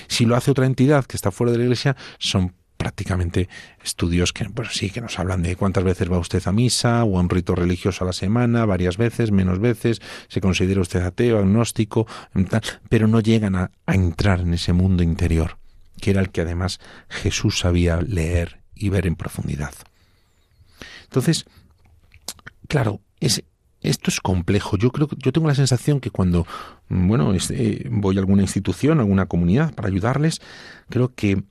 Si 0.08 0.26
lo 0.26 0.36
hace 0.36 0.52
otra 0.52 0.66
entidad 0.66 1.06
que 1.06 1.18
está 1.18 1.32
fuera 1.32 1.52
de 1.52 1.58
la 1.58 1.64
Iglesia, 1.64 1.96
son 2.20 2.54
prácticamente 2.80 3.50
estudios 3.84 4.32
que, 4.32 4.50
sí, 4.72 4.90
que 4.90 5.02
nos 5.02 5.20
hablan 5.20 5.44
de 5.44 5.58
cuántas 5.58 5.84
veces 5.84 6.10
va 6.10 6.18
usted 6.18 6.42
a 6.46 6.54
misa 6.54 7.04
o 7.04 7.18
a 7.18 7.22
un 7.22 7.30
rito 7.30 7.54
religioso 7.54 8.06
a 8.06 8.08
la 8.08 8.14
semana, 8.14 8.66
varias 8.66 8.96
veces, 8.96 9.32
menos 9.32 9.60
veces, 9.60 10.02
se 10.30 10.40
considera 10.40 10.80
usted 10.80 11.02
ateo, 11.02 11.40
agnóstico, 11.40 12.08
pero 12.88 13.08
no 13.08 13.20
llegan 13.20 13.58
a, 13.58 13.72
entrar 13.86 14.40
en 14.40 14.54
ese 14.54 14.72
mundo 14.72 15.04
interior, 15.04 15.58
que 16.00 16.12
era 16.12 16.22
el 16.22 16.30
que 16.30 16.40
además 16.40 16.80
Jesús 17.10 17.60
sabía 17.60 18.00
leer 18.02 18.62
y 18.74 18.88
ver 18.88 19.08
en 19.08 19.18
profundidad. 19.18 19.74
Entonces, 21.04 21.46
claro, 22.70 23.02
es, 23.20 23.44
esto 23.82 24.10
es 24.10 24.22
complejo. 24.22 24.78
Yo 24.78 24.92
creo 24.92 25.10
yo 25.18 25.34
tengo 25.34 25.50
la 25.50 25.56
sensación 25.56 26.00
que 26.00 26.12
cuando 26.12 26.48
bueno, 26.88 27.34
eh, 27.34 27.88
voy 27.92 28.16
a 28.16 28.20
alguna 28.22 28.44
institución, 28.44 29.00
a 29.00 29.02
alguna 29.02 29.26
comunidad 29.26 29.74
para 29.74 29.90
ayudarles, 29.90 30.40
creo 30.88 31.14
que 31.14 31.44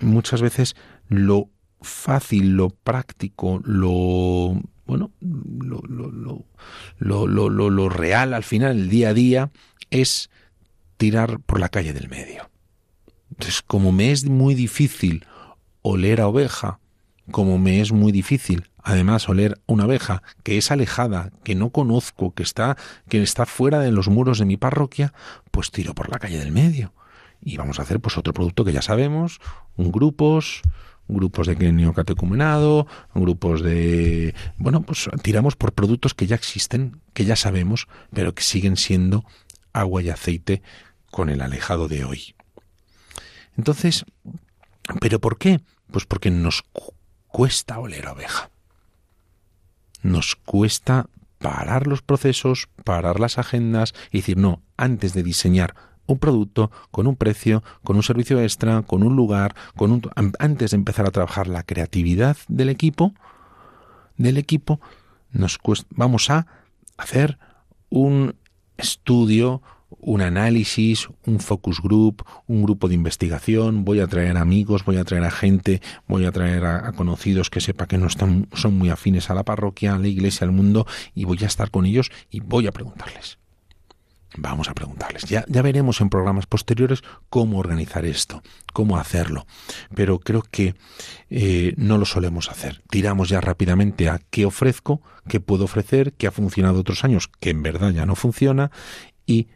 muchas 0.00 0.42
veces 0.42 0.74
lo 1.08 1.48
fácil, 1.80 2.56
lo 2.56 2.70
práctico, 2.70 3.60
lo 3.64 4.60
bueno, 4.86 5.12
lo, 5.20 5.82
lo, 6.98 7.26
lo, 7.26 7.48
lo, 7.48 7.88
real 7.88 8.34
al 8.34 8.42
final, 8.42 8.72
el 8.72 8.88
día 8.88 9.10
a 9.10 9.14
día, 9.14 9.50
es 9.90 10.30
tirar 10.96 11.38
por 11.40 11.60
la 11.60 11.68
calle 11.68 11.92
del 11.92 12.08
medio. 12.08 12.50
Entonces, 13.30 13.62
como 13.62 13.92
me 13.92 14.10
es 14.10 14.24
muy 14.24 14.56
difícil 14.56 15.26
oler 15.82 16.20
a 16.20 16.26
oveja, 16.26 16.80
como 17.30 17.58
me 17.58 17.80
es 17.80 17.92
muy 17.92 18.10
difícil 18.10 18.70
además 18.82 19.28
oler 19.28 19.60
una 19.66 19.84
abeja 19.84 20.22
que 20.42 20.58
es 20.58 20.70
alejada, 20.70 21.30
que 21.44 21.54
no 21.54 21.70
conozco, 21.70 22.34
que 22.34 22.42
está 22.42 22.76
que 23.08 23.22
está 23.22 23.46
fuera 23.46 23.78
de 23.78 23.92
los 23.92 24.08
muros 24.08 24.38
de 24.38 24.46
mi 24.46 24.56
parroquia, 24.56 25.12
pues 25.50 25.70
tiro 25.70 25.94
por 25.94 26.10
la 26.10 26.18
calle 26.18 26.38
del 26.38 26.52
medio 26.52 26.92
y 27.42 27.56
vamos 27.56 27.78
a 27.78 27.82
hacer 27.82 28.00
pues 28.00 28.18
otro 28.18 28.32
producto 28.32 28.64
que 28.64 28.72
ya 28.72 28.82
sabemos, 28.82 29.40
un 29.76 29.92
grupos, 29.92 30.62
grupos 31.08 31.46
de 31.46 31.72
neocatecumenado, 31.72 32.86
grupos 33.14 33.62
de 33.62 34.34
bueno, 34.56 34.82
pues 34.82 35.08
tiramos 35.22 35.56
por 35.56 35.72
productos 35.72 36.14
que 36.14 36.26
ya 36.26 36.36
existen, 36.36 37.00
que 37.12 37.24
ya 37.24 37.36
sabemos, 37.36 37.88
pero 38.12 38.34
que 38.34 38.42
siguen 38.42 38.76
siendo 38.76 39.24
agua 39.72 40.02
y 40.02 40.10
aceite 40.10 40.62
con 41.10 41.28
el 41.28 41.40
alejado 41.40 41.88
de 41.88 42.04
hoy. 42.04 42.34
Entonces, 43.56 44.04
¿pero 45.00 45.20
por 45.20 45.38
qué? 45.38 45.60
Pues 45.90 46.06
porque 46.06 46.30
nos 46.30 46.64
cuesta 47.26 47.78
oler 47.78 48.06
a 48.06 48.12
oveja. 48.12 48.50
Nos 50.02 50.36
cuesta 50.36 51.08
parar 51.38 51.86
los 51.86 52.02
procesos, 52.02 52.68
parar 52.84 53.18
las 53.18 53.38
agendas 53.38 53.94
y 54.10 54.18
decir, 54.18 54.36
no, 54.36 54.62
antes 54.76 55.14
de 55.14 55.22
diseñar 55.22 55.74
un 56.12 56.18
producto 56.18 56.70
con 56.90 57.06
un 57.06 57.16
precio, 57.16 57.62
con 57.84 57.96
un 57.96 58.02
servicio 58.02 58.40
extra, 58.40 58.82
con 58.82 59.02
un 59.02 59.16
lugar, 59.16 59.54
con 59.76 59.92
un 59.92 60.02
antes 60.38 60.70
de 60.70 60.76
empezar 60.76 61.06
a 61.06 61.10
trabajar 61.10 61.46
la 61.48 61.62
creatividad 61.62 62.36
del 62.48 62.68
equipo, 62.68 63.12
del 64.16 64.36
equipo 64.36 64.80
nos 65.32 65.58
vamos 65.90 66.30
a 66.30 66.46
hacer 66.96 67.38
un 67.88 68.34
estudio, 68.76 69.62
un 69.98 70.22
análisis, 70.22 71.08
un 71.26 71.40
focus 71.40 71.80
group, 71.80 72.24
un 72.46 72.62
grupo 72.62 72.88
de 72.88 72.94
investigación, 72.94 73.84
voy 73.84 74.00
a 74.00 74.06
traer 74.06 74.36
amigos, 74.36 74.84
voy 74.84 74.96
a 74.96 75.04
traer 75.04 75.24
a 75.24 75.30
gente, 75.30 75.80
voy 76.06 76.24
a 76.24 76.32
traer 76.32 76.64
a, 76.64 76.92
conocidos 76.92 77.50
que 77.50 77.60
sepa 77.60 77.86
que 77.86 77.98
no 77.98 78.06
están, 78.06 78.48
son 78.52 78.78
muy 78.78 78.90
afines 78.90 79.30
a 79.30 79.34
la 79.34 79.44
parroquia, 79.44 79.94
a 79.94 79.98
la 79.98 80.08
iglesia, 80.08 80.46
al 80.46 80.52
mundo, 80.52 80.86
y 81.14 81.24
voy 81.24 81.38
a 81.42 81.46
estar 81.46 81.70
con 81.70 81.86
ellos 81.86 82.10
y 82.30 82.40
voy 82.40 82.66
a 82.66 82.72
preguntarles. 82.72 83.39
Vamos 84.36 84.68
a 84.68 84.74
preguntarles. 84.74 85.24
Ya, 85.24 85.44
ya 85.48 85.62
veremos 85.62 86.00
en 86.00 86.08
programas 86.08 86.46
posteriores 86.46 87.02
cómo 87.28 87.58
organizar 87.58 88.04
esto, 88.04 88.42
cómo 88.72 88.96
hacerlo. 88.96 89.46
Pero 89.94 90.20
creo 90.20 90.42
que 90.42 90.74
eh, 91.30 91.74
no 91.76 91.98
lo 91.98 92.04
solemos 92.04 92.48
hacer. 92.48 92.82
Tiramos 92.90 93.28
ya 93.28 93.40
rápidamente 93.40 94.08
a 94.08 94.20
qué 94.30 94.46
ofrezco, 94.46 95.02
qué 95.28 95.40
puedo 95.40 95.64
ofrecer, 95.64 96.12
qué 96.12 96.26
ha 96.28 96.32
funcionado 96.32 96.80
otros 96.80 97.04
años, 97.04 97.28
que 97.40 97.50
en 97.50 97.62
verdad 97.62 97.90
ya 97.90 98.06
no 98.06 98.14
funciona, 98.14 98.70
y 99.26 99.48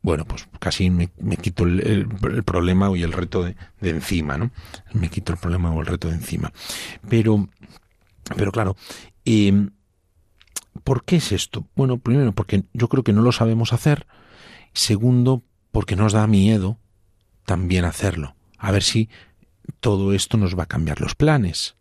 bueno, 0.00 0.24
pues 0.24 0.48
casi 0.58 0.90
me, 0.90 1.08
quito 1.40 1.64
el, 1.64 2.08
problema 2.44 2.90
y 2.96 3.02
el 3.02 3.12
reto 3.12 3.42
de, 3.42 3.56
encima, 3.82 4.38
¿no? 4.38 4.50
Me 4.92 5.10
quito 5.10 5.32
el 5.32 5.38
problema 5.38 5.70
o 5.70 5.80
el 5.80 5.86
reto 5.86 6.08
de 6.08 6.14
encima. 6.14 6.52
Pero, 7.08 7.48
pero 8.36 8.52
claro, 8.52 8.76
eh, 9.24 9.68
¿por 10.88 11.04
qué 11.04 11.16
es 11.16 11.32
esto? 11.32 11.66
Bueno, 11.76 11.98
primero, 11.98 12.32
porque 12.32 12.64
yo 12.72 12.88
creo 12.88 13.04
que 13.04 13.12
no 13.12 13.20
lo 13.20 13.30
sabemos 13.30 13.74
hacer. 13.74 14.06
Segundo, 14.72 15.42
porque 15.70 15.96
nos 15.96 16.14
da 16.14 16.26
miedo 16.26 16.78
también 17.44 17.84
hacerlo. 17.84 18.36
A 18.56 18.72
ver 18.72 18.82
si 18.82 19.10
todo 19.80 20.14
esto 20.14 20.38
nos 20.38 20.58
va 20.58 20.62
a 20.62 20.66
cambiar 20.66 21.02
los 21.02 21.14
planes. 21.14 21.76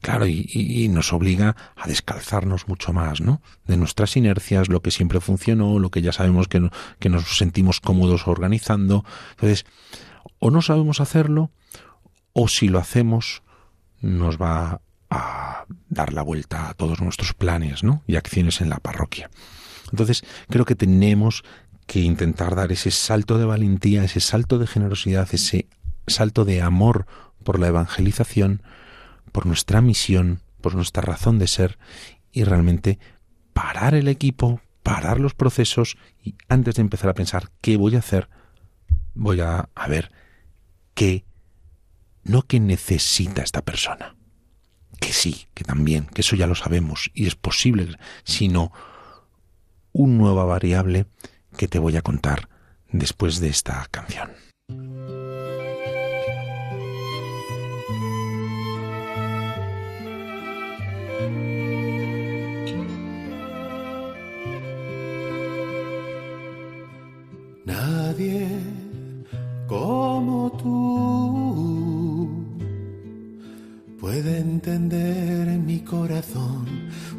Claro, 0.00 0.26
y, 0.26 0.88
nos 0.90 1.12
obliga 1.12 1.54
a 1.76 1.86
descalzarnos 1.86 2.66
mucho 2.66 2.92
más, 2.92 3.20
¿no? 3.20 3.42
De 3.68 3.76
nuestras 3.76 4.16
inercias, 4.16 4.68
lo 4.68 4.82
que 4.82 4.90
siempre 4.90 5.20
funcionó, 5.20 5.78
lo 5.78 5.92
que 5.92 6.02
ya 6.02 6.10
sabemos 6.10 6.48
que, 6.48 6.68
que 6.98 7.08
nos 7.08 7.38
sentimos 7.38 7.80
cómodos 7.80 8.26
organizando. 8.26 9.04
Entonces, 9.36 9.66
o 10.40 10.50
no 10.50 10.62
sabemos 10.62 11.00
hacerlo, 11.00 11.52
o 12.32 12.48
si 12.48 12.66
lo 12.66 12.80
hacemos, 12.80 13.44
nos 14.00 14.36
va 14.36 14.80
a 15.10 15.66
dar 15.88 16.12
la 16.12 16.22
vuelta 16.22 16.68
a 16.68 16.74
todos 16.74 17.00
nuestros 17.00 17.34
planes, 17.34 17.84
¿no? 17.84 18.02
Y 18.06 18.16
acciones 18.16 18.60
en 18.60 18.68
la 18.68 18.78
parroquia. 18.78 19.30
Entonces, 19.90 20.24
creo 20.48 20.64
que 20.64 20.74
tenemos 20.74 21.44
que 21.86 22.00
intentar 22.00 22.56
dar 22.56 22.72
ese 22.72 22.90
salto 22.90 23.38
de 23.38 23.44
valentía, 23.44 24.02
ese 24.04 24.20
salto 24.20 24.58
de 24.58 24.66
generosidad, 24.66 25.28
ese 25.32 25.68
salto 26.06 26.44
de 26.44 26.62
amor 26.62 27.06
por 27.44 27.60
la 27.60 27.68
evangelización 27.68 28.62
por 29.36 29.44
nuestra 29.44 29.82
misión, 29.82 30.40
por 30.62 30.74
nuestra 30.74 31.02
razón 31.02 31.38
de 31.38 31.46
ser 31.46 31.78
y 32.32 32.44
realmente 32.44 32.98
parar 33.52 33.94
el 33.94 34.08
equipo, 34.08 34.62
parar 34.82 35.20
los 35.20 35.34
procesos 35.34 35.98
y 36.24 36.36
antes 36.48 36.76
de 36.76 36.80
empezar 36.80 37.10
a 37.10 37.14
pensar 37.14 37.50
qué 37.60 37.76
voy 37.76 37.96
a 37.96 37.98
hacer, 37.98 38.30
voy 39.14 39.40
a, 39.40 39.68
ver 39.90 40.10
qué, 40.94 41.26
no 42.24 42.40
que 42.42 42.60
necesita 42.60 43.42
esta 43.42 43.60
persona, 43.60 44.15
que 45.00 45.12
sí, 45.12 45.46
que 45.54 45.64
también, 45.64 46.06
que 46.06 46.22
eso 46.22 46.36
ya 46.36 46.46
lo 46.46 46.54
sabemos 46.54 47.10
y 47.14 47.26
es 47.26 47.34
posible, 47.34 47.96
sino 48.24 48.72
una 49.92 50.14
nueva 50.14 50.44
variable 50.44 51.06
que 51.56 51.68
te 51.68 51.78
voy 51.78 51.96
a 51.96 52.02
contar 52.02 52.48
después 52.90 53.40
de 53.40 53.48
esta 53.48 53.86
canción. 53.90 54.30
Nadie 67.64 68.55
mi 74.88 75.80
corazón, 75.80 76.66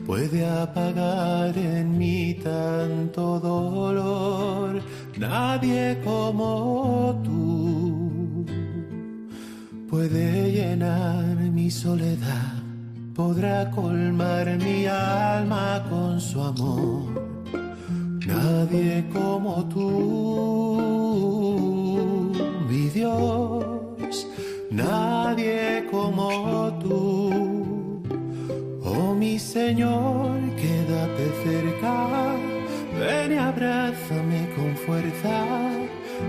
puede 0.06 0.46
apagar 0.46 1.58
en 1.58 1.98
mí 1.98 2.36
tanto 2.44 3.40
dolor. 3.40 4.82
Nadie 5.18 6.00
como 6.04 7.22
tú 7.24 8.46
puede 9.90 10.52
llenar 10.52 11.36
mi 11.36 11.70
soledad, 11.70 12.62
podrá 13.16 13.70
colmar 13.72 14.58
mi 14.58 14.86
alma 14.86 15.84
con 15.90 16.22
su 16.22 16.42
amor 16.42 17.28
Nadie 18.28 19.06
como 19.14 19.64
tú, 19.70 19.84
mi 22.68 22.90
Dios, 22.90 24.28
nadie 24.70 25.88
como 25.90 26.78
tú. 26.84 27.57
Mi 29.18 29.40
Señor, 29.40 30.38
quédate 30.56 31.26
cerca, 31.44 32.36
ven 33.00 33.32
y 33.32 33.36
abrázame 33.36 34.48
con 34.56 34.76
fuerza, 34.86 35.44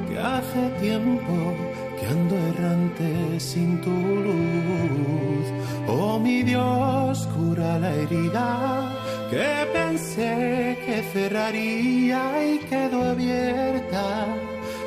que 0.09 0.18
hace 0.18 0.70
tiempo 0.81 1.55
que 2.01 2.07
ando 2.07 2.37
errante 2.51 3.38
sin 3.38 3.79
tu 3.83 3.90
luz. 3.90 5.46
Oh 5.87 6.18
mi 6.18 6.42
Dios, 6.42 7.29
cura 7.37 7.79
la 7.79 7.94
herida 7.94 8.90
que 9.31 9.68
pensé 9.74 10.79
que 10.87 11.03
cerraría 11.12 12.22
y 12.42 12.59
quedó 12.70 13.03
abierta, 13.11 14.27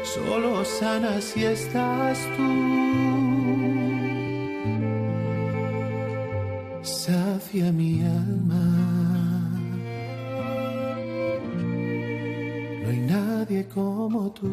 solo 0.04 0.66
sana 0.66 1.22
si 1.22 1.46
estás 1.46 2.18
tú. 2.36 3.31
Mi 7.54 8.02
alma. 8.02 8.64
No 12.82 12.90
hay 12.90 13.00
nadie 13.00 13.68
como 13.68 14.32
tú. 14.32 14.48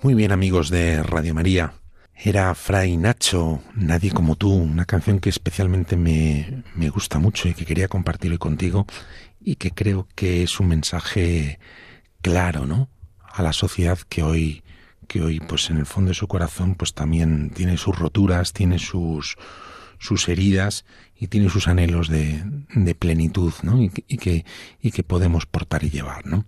Muy 0.00 0.14
bien 0.14 0.32
amigos 0.32 0.70
de 0.70 1.02
Radio 1.02 1.34
María. 1.34 1.74
Era 2.14 2.54
Fray 2.54 2.96
Nacho, 2.96 3.60
Nadie 3.74 4.10
como 4.10 4.36
tú, 4.36 4.54
una 4.54 4.86
canción 4.86 5.18
que 5.18 5.28
especialmente 5.28 5.96
me, 5.96 6.62
me 6.74 6.88
gusta 6.88 7.18
mucho 7.18 7.46
y 7.46 7.52
que 7.52 7.66
quería 7.66 7.88
compartir 7.88 8.30
hoy 8.30 8.38
contigo 8.38 8.86
y 9.42 9.56
que 9.56 9.72
creo 9.72 10.08
que 10.14 10.42
es 10.44 10.58
un 10.60 10.68
mensaje 10.68 11.58
claro, 12.22 12.64
¿no? 12.64 12.93
A 13.34 13.42
la 13.42 13.52
sociedad 13.52 13.98
que 14.08 14.22
hoy, 14.22 14.62
que 15.08 15.20
hoy, 15.20 15.40
pues 15.40 15.68
en 15.68 15.78
el 15.78 15.86
fondo 15.86 16.10
de 16.10 16.14
su 16.14 16.28
corazón, 16.28 16.76
pues 16.76 16.94
también 16.94 17.50
tiene 17.50 17.76
sus 17.76 17.98
roturas, 17.98 18.52
tiene 18.52 18.78
sus, 18.78 19.36
sus 19.98 20.28
heridas 20.28 20.84
y 21.16 21.26
tiene 21.26 21.50
sus 21.50 21.66
anhelos 21.66 22.08
de, 22.08 22.44
plenitud, 22.96 23.52
¿no? 23.62 23.82
Y, 23.82 23.88
que, 23.88 24.44
y 24.80 24.90
que 24.92 25.02
podemos 25.02 25.46
portar 25.46 25.82
y 25.82 25.90
llevar, 25.90 26.24
¿no? 26.26 26.44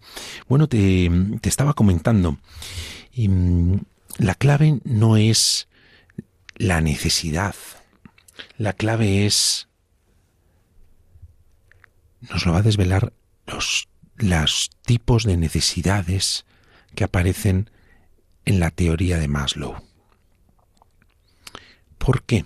Bueno, 0.48 0.68
te, 0.68 1.10
te 1.40 1.48
estaba 1.48 1.74
comentando 1.74 2.38
mm, 3.16 3.74
la 4.18 4.36
clave 4.36 4.78
no 4.84 5.16
es 5.16 5.66
la 6.54 6.80
necesidad. 6.80 7.56
La 8.58 8.72
clave 8.72 9.26
es... 9.26 9.68
Nos 12.20 12.46
lo 12.46 12.52
va 12.52 12.58
a 12.58 12.62
desvelar 12.62 13.12
los, 13.46 13.88
los 14.16 14.70
tipos 14.84 15.24
de 15.24 15.36
necesidades 15.36 16.46
que 16.96 17.04
aparecen 17.04 17.70
en 18.44 18.58
la 18.58 18.72
teoría 18.72 19.18
de 19.18 19.28
Maslow. 19.28 19.76
¿Por 21.98 22.24
qué? 22.24 22.44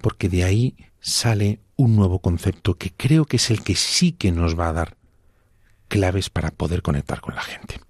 Porque 0.00 0.30
de 0.30 0.44
ahí 0.44 0.76
sale 1.00 1.60
un 1.76 1.96
nuevo 1.96 2.20
concepto 2.20 2.78
que 2.78 2.92
creo 2.92 3.26
que 3.26 3.36
es 3.36 3.50
el 3.50 3.62
que 3.62 3.74
sí 3.74 4.12
que 4.12 4.32
nos 4.32 4.58
va 4.58 4.68
a 4.68 4.72
dar 4.72 4.96
claves 5.88 6.30
para 6.30 6.50
poder 6.50 6.82
conectar 6.82 7.20
con 7.20 7.34
la 7.34 7.42
gente. 7.42 7.80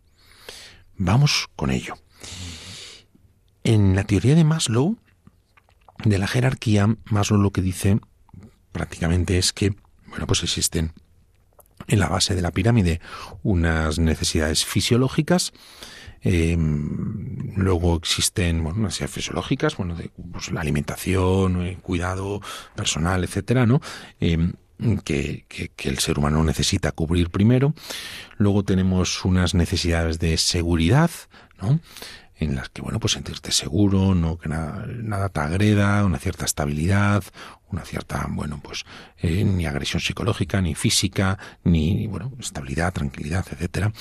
Vamos 0.97 1.49
con 1.55 1.71
ello. 1.71 1.95
En 3.65 3.95
la 3.95 4.05
teoría 4.05 4.35
de 4.35 4.45
Maslow, 4.45 4.99
de 6.05 6.19
la 6.19 6.27
jerarquía, 6.27 6.97
Maslow 7.05 7.41
lo 7.41 7.51
que 7.51 7.63
dice 7.63 8.01
prácticamente 8.73 9.39
es 9.39 9.53
que, 9.53 9.75
bueno, 10.07 10.27
pues 10.27 10.43
existen 10.43 10.93
en 11.87 12.01
la 12.01 12.09
base 12.09 12.35
de 12.35 12.43
la 12.43 12.51
pirámide 12.51 13.01
unas 13.43 13.99
necesidades 13.99 14.65
fisiológicas, 14.65 15.53
em, 16.21 17.55
luego 17.57 17.97
existen 17.97 18.63
bueno, 18.65 18.81
unas 18.81 18.93
necesidades 18.93 19.15
fisiológicas, 19.15 19.77
bueno, 19.77 19.95
de 19.95 20.11
pues, 20.33 20.51
la 20.51 20.61
alimentación, 20.61 21.63
el 21.63 21.79
cuidado 21.79 22.41
personal, 22.75 23.23
etcétera, 23.25 23.67
¿no? 23.67 23.81
Em, 24.21 24.53
que, 25.05 25.45
el 25.85 25.99
ser 25.99 26.19
humano 26.19 26.45
necesita 26.45 26.93
cubrir 26.93 27.31
primero. 27.31 27.75
Luego 28.37 28.65
tenemos 28.65 29.25
unas 29.25 29.55
necesidades 29.55 30.19
de 30.19 30.37
seguridad, 30.37 31.11
¿no? 31.61 31.81
En 32.39 32.55
las 32.55 32.69
que, 32.69 32.83
bueno, 32.83 33.01
pues 33.01 33.15
sentirte 33.15 33.53
seguro, 33.53 34.15
no 34.15 34.39
que 34.39 34.49
nada, 34.49 34.87
nada 34.87 35.29
te 35.29 35.41
agreda, 35.41 36.05
una 36.05 36.19
cierta 36.19 36.45
estabilidad, 36.45 37.25
una 37.71 37.83
cierta, 37.83 38.27
bueno, 38.31 38.61
pues 38.63 38.85
eh, 39.19 39.45
ni 39.45 39.67
agresión 39.67 40.01
psicológica, 40.01 40.61
ni 40.61 40.75
física, 40.75 41.39
ni, 41.65 42.07
bueno, 42.07 42.33
estabilidad, 42.39 42.93
tranquilidad, 42.93 43.45
etcétera. 43.51 43.93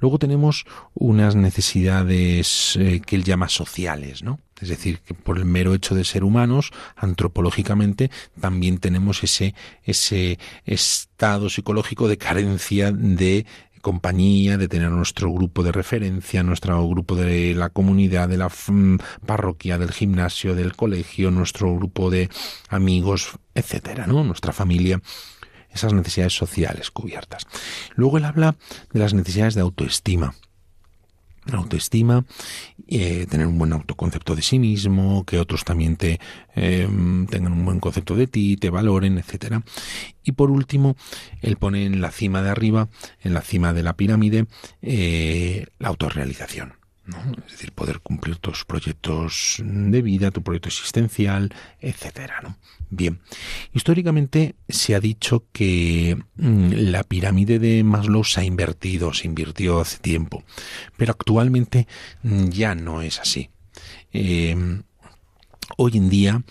Luego 0.00 0.18
tenemos 0.18 0.66
unas 0.94 1.34
necesidades 1.34 2.76
eh, 2.78 3.00
que 3.04 3.16
él 3.16 3.24
llama 3.24 3.48
sociales, 3.48 4.22
¿no? 4.22 4.38
Es 4.60 4.68
decir, 4.68 5.00
que 5.00 5.14
por 5.14 5.38
el 5.38 5.44
mero 5.44 5.72
hecho 5.72 5.94
de 5.94 6.04
ser 6.04 6.24
humanos, 6.24 6.72
antropológicamente, 6.96 8.10
también 8.40 8.78
tenemos 8.78 9.22
ese, 9.22 9.54
ese 9.84 10.38
estado 10.64 11.48
psicológico 11.48 12.08
de 12.08 12.18
carencia 12.18 12.90
de 12.90 13.46
compañía, 13.88 14.58
de 14.58 14.68
tener 14.68 14.90
nuestro 14.90 15.32
grupo 15.32 15.62
de 15.62 15.72
referencia, 15.72 16.42
nuestro 16.42 16.86
grupo 16.86 17.16
de 17.16 17.54
la 17.54 17.70
comunidad, 17.70 18.28
de 18.28 18.36
la 18.36 18.48
mm, 18.48 18.98
parroquia, 19.24 19.78
del 19.78 19.92
gimnasio, 19.92 20.54
del 20.54 20.76
colegio, 20.76 21.30
nuestro 21.30 21.74
grupo 21.74 22.10
de 22.10 22.28
amigos, 22.68 23.38
etcétera, 23.54 24.06
¿no? 24.06 24.24
Nuestra 24.24 24.52
familia 24.52 25.00
esas 25.70 25.94
necesidades 25.94 26.34
sociales 26.34 26.90
cubiertas. 26.90 27.46
Luego 27.94 28.18
él 28.18 28.26
habla 28.26 28.56
de 28.92 29.00
las 29.00 29.14
necesidades 29.14 29.54
de 29.54 29.62
autoestima 29.62 30.34
autoestima, 31.56 32.24
eh, 32.86 33.26
tener 33.28 33.46
un 33.46 33.58
buen 33.58 33.72
autoconcepto 33.72 34.34
de 34.36 34.42
sí 34.42 34.58
mismo, 34.58 35.24
que 35.24 35.38
otros 35.38 35.64
también 35.64 35.96
te 35.96 36.20
em, 36.54 37.26
tengan 37.26 37.52
un 37.52 37.64
buen 37.64 37.80
concepto 37.80 38.14
de 38.14 38.26
ti, 38.26 38.56
te 38.56 38.70
valoren, 38.70 39.18
etcétera. 39.18 39.62
Y 40.22 40.32
por 40.32 40.50
último, 40.50 40.96
él 41.40 41.56
pone 41.56 41.86
en 41.86 42.00
la 42.00 42.10
cima 42.10 42.42
de 42.42 42.50
arriba, 42.50 42.88
en 43.22 43.34
la 43.34 43.40
cima 43.40 43.72
de 43.72 43.82
la 43.82 43.94
pirámide, 43.94 44.46
eh, 44.82 45.66
la 45.78 45.88
autorrealización. 45.88 46.74
Es 47.46 47.52
decir, 47.52 47.72
poder 47.72 48.00
cumplir 48.00 48.36
tus 48.36 48.66
proyectos 48.66 49.62
de 49.64 50.02
vida, 50.02 50.30
tu 50.30 50.42
proyecto 50.42 50.68
existencial, 50.68 51.54
etcétera, 51.80 52.40
¿no? 52.42 52.58
Bien, 52.90 53.20
históricamente 53.74 54.54
se 54.68 54.94
ha 54.94 55.00
dicho 55.00 55.44
que 55.52 56.16
mm, 56.36 56.72
la 56.90 57.02
pirámide 57.04 57.58
de 57.58 57.84
Maslow 57.84 58.24
se 58.24 58.40
ha 58.40 58.44
invertido, 58.44 59.12
se 59.12 59.26
invirtió 59.26 59.80
hace 59.80 59.98
tiempo, 59.98 60.42
pero 60.96 61.12
actualmente 61.12 61.86
mm, 62.22 62.48
ya 62.48 62.74
no 62.74 63.02
es 63.02 63.20
así. 63.20 63.50
Em, 64.10 64.84
hoy 65.76 65.98
en 65.98 66.08
día 66.08 66.42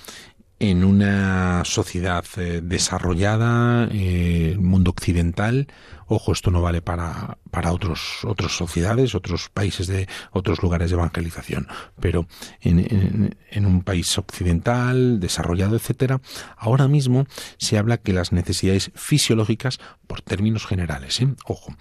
en 0.59 0.83
una 0.83 1.63
sociedad 1.65 2.25
eh, 2.37 2.61
desarrollada, 2.63 3.87
eh, 3.91 4.57
mundo 4.59 4.91
occidental, 4.91 5.67
ojo, 6.07 6.31
esto 6.31 6.49
no 6.49 6.61
vale 6.61 6.81
para, 6.81 7.37
para 7.51 7.71
otros, 7.71 8.19
otras 8.23 8.53
sociedades, 8.57 9.13
otros 9.13 9.49
países 9.49 9.87
de, 9.87 10.07
otros 10.31 10.63
lugares 10.63 10.89
de 10.89 10.95
evangelización, 10.95 11.67
pero 11.99 12.27
en, 12.61 13.35
en, 13.51 13.65
un 13.65 13.83
país 13.83 14.17
occidental, 14.17 15.19
desarrollado, 15.19 15.75
etcétera, 15.75 16.21
ahora 16.57 16.87
mismo 16.87 17.27
se 17.57 17.77
habla 17.77 17.97
que 17.97 18.13
las 18.13 18.31
necesidades 18.31 18.91
fisiológicas, 18.95 19.79
por 20.07 20.21
términos 20.21 20.65
generales, 20.65 21.21
¿eh? 21.21 21.27
ojo, 21.45 21.75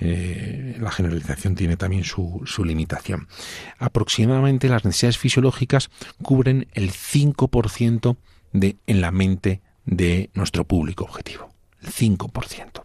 eh, 0.00 0.76
la 0.80 0.90
generalización 0.90 1.54
tiene 1.54 1.76
también 1.76 2.04
su, 2.04 2.42
su, 2.46 2.64
limitación. 2.64 3.28
Aproximadamente 3.78 4.68
las 4.68 4.84
necesidades 4.84 5.18
fisiológicas 5.18 5.90
cubren 6.22 6.66
el 6.72 6.90
5% 6.90 8.16
de, 8.52 8.76
en 8.86 9.00
la 9.00 9.10
mente 9.10 9.60
de 9.84 10.30
nuestro 10.34 10.64
público 10.64 11.04
objetivo. 11.04 11.50
El 11.82 11.90
5%. 11.90 12.82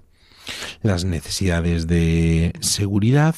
Las 0.81 1.05
necesidades 1.05 1.87
de 1.87 2.53
seguridad 2.59 3.35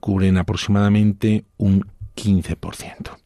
cubren 0.00 0.38
aproximadamente 0.38 1.44
un 1.56 1.86
15% 2.16 3.19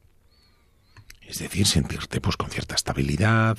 es 1.34 1.40
decir, 1.40 1.66
sentirte 1.66 2.20
pues 2.20 2.36
con 2.36 2.48
cierta 2.48 2.76
estabilidad, 2.76 3.58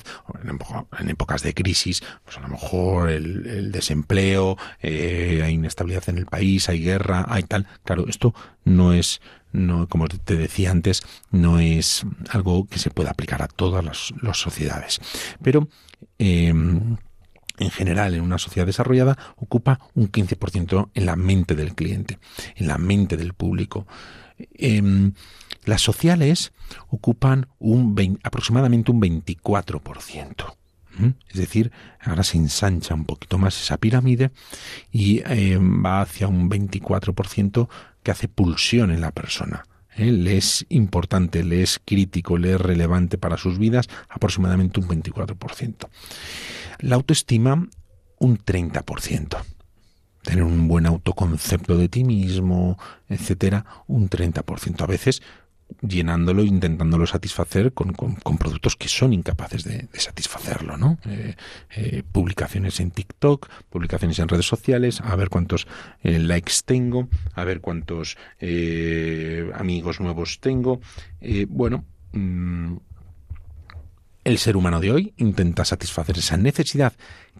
en, 0.98 1.10
épocas 1.10 1.42
de 1.42 1.52
crisis, 1.52 2.02
pues 2.24 2.38
a 2.38 2.40
lo 2.40 2.48
mejor 2.48 3.10
el, 3.10 3.70
desempleo, 3.70 4.56
eh, 4.80 5.42
hay 5.44 5.54
inestabilidad 5.54 6.08
en 6.08 6.16
el 6.16 6.24
país, 6.24 6.70
hay 6.70 6.82
guerra, 6.82 7.26
hay 7.28 7.42
tal. 7.42 7.66
Claro, 7.84 8.06
esto 8.08 8.34
no 8.64 8.94
es, 8.94 9.20
no, 9.52 9.88
como 9.88 10.08
te 10.08 10.36
decía 10.36 10.70
antes, 10.70 11.02
no 11.30 11.58
es 11.58 12.06
algo 12.30 12.66
que 12.66 12.78
se 12.78 12.90
pueda 12.90 13.10
aplicar 13.10 13.42
a 13.42 13.48
todas 13.48 13.84
las, 13.84 14.38
sociedades. 14.38 14.98
Pero 15.42 15.68
em, 16.18 16.96
en 17.58 17.70
general, 17.70 18.14
en 18.14 18.22
una 18.22 18.38
sociedad 18.38 18.66
desarrollada, 18.66 19.18
ocupa 19.36 19.80
un 19.94 20.10
15% 20.10 20.88
en 20.94 21.04
la 21.04 21.16
mente 21.16 21.54
del 21.54 21.74
cliente, 21.74 22.18
en 22.54 22.68
la 22.68 22.78
mente 22.78 23.18
del 23.18 23.34
público. 23.34 23.86
Em, 24.54 25.12
las 25.66 25.82
sociales 25.82 26.52
ocupan 26.88 27.48
un 27.58 28.18
aproximadamente 28.22 28.90
un 28.90 29.02
24%. 29.02 30.56
Es 31.28 31.36
decir, 31.36 31.72
ahora 32.00 32.22
se 32.22 32.38
ensancha 32.38 32.94
un 32.94 33.04
poquito 33.04 33.36
más 33.36 33.60
esa 33.60 33.76
pirámide 33.76 34.30
y 34.90 35.22
em, 35.26 35.84
va 35.84 36.00
hacia 36.00 36.26
un 36.26 36.48
24% 36.48 37.68
que 38.02 38.10
hace 38.10 38.28
pulsión 38.28 38.90
en 38.90 39.02
la 39.02 39.10
persona. 39.10 39.66
¿eh? 39.94 40.10
Le 40.10 40.38
es 40.38 40.64
importante, 40.70 41.44
le 41.44 41.62
es 41.62 41.78
crítico, 41.84 42.38
le 42.38 42.54
es 42.54 42.60
relevante 42.60 43.18
para 43.18 43.36
sus 43.36 43.58
vidas, 43.58 43.88
aproximadamente 44.08 44.80
un 44.80 44.88
24%. 44.88 45.88
La 46.78 46.96
autoestima, 46.96 47.68
un 48.18 48.38
30% 48.38 49.36
tener 50.26 50.42
un 50.42 50.66
buen 50.66 50.86
autoconcepto 50.86 51.78
de 51.78 51.88
ti 51.88 52.02
mismo, 52.02 52.76
etcétera, 53.08 53.64
un 53.86 54.10
30%. 54.10 54.82
A 54.82 54.86
veces 54.86 55.22
llenándolo, 55.82 56.42
intentándolo 56.42 57.06
satisfacer 57.06 57.72
con, 57.72 57.92
con, 57.92 58.38
productos 58.38 58.76
que 58.76 58.88
son 58.88 59.12
incapaces 59.12 59.64
de, 59.64 59.88
satisfacerlo, 59.94 60.76
¿no? 60.76 60.98
Eh, 61.06 61.34
eh, 61.76 62.02
publicaciones 62.10 62.80
en 62.80 62.90
TikTok, 62.90 63.48
publicaciones 63.70 64.18
en 64.18 64.28
redes 64.28 64.46
sociales, 64.46 65.00
a 65.00 65.14
ver 65.16 65.28
cuántos 65.28 65.66
eh, 66.02 66.18
likes 66.18 66.54
tengo, 66.64 67.08
a 67.34 67.44
ver 67.44 67.60
cuántos 67.60 68.16
amigos 69.54 70.00
nuevos 70.00 70.40
tengo. 70.40 70.80
bueno, 71.48 71.84
mm, 72.12 72.76
el 74.24 74.38
ser 74.38 74.56
humano 74.56 74.80
de 74.80 74.92
hoy 74.92 75.14
intenta 75.16 75.64
satisfacer 75.64 76.18
esa 76.18 76.36
necesidad 76.36 76.92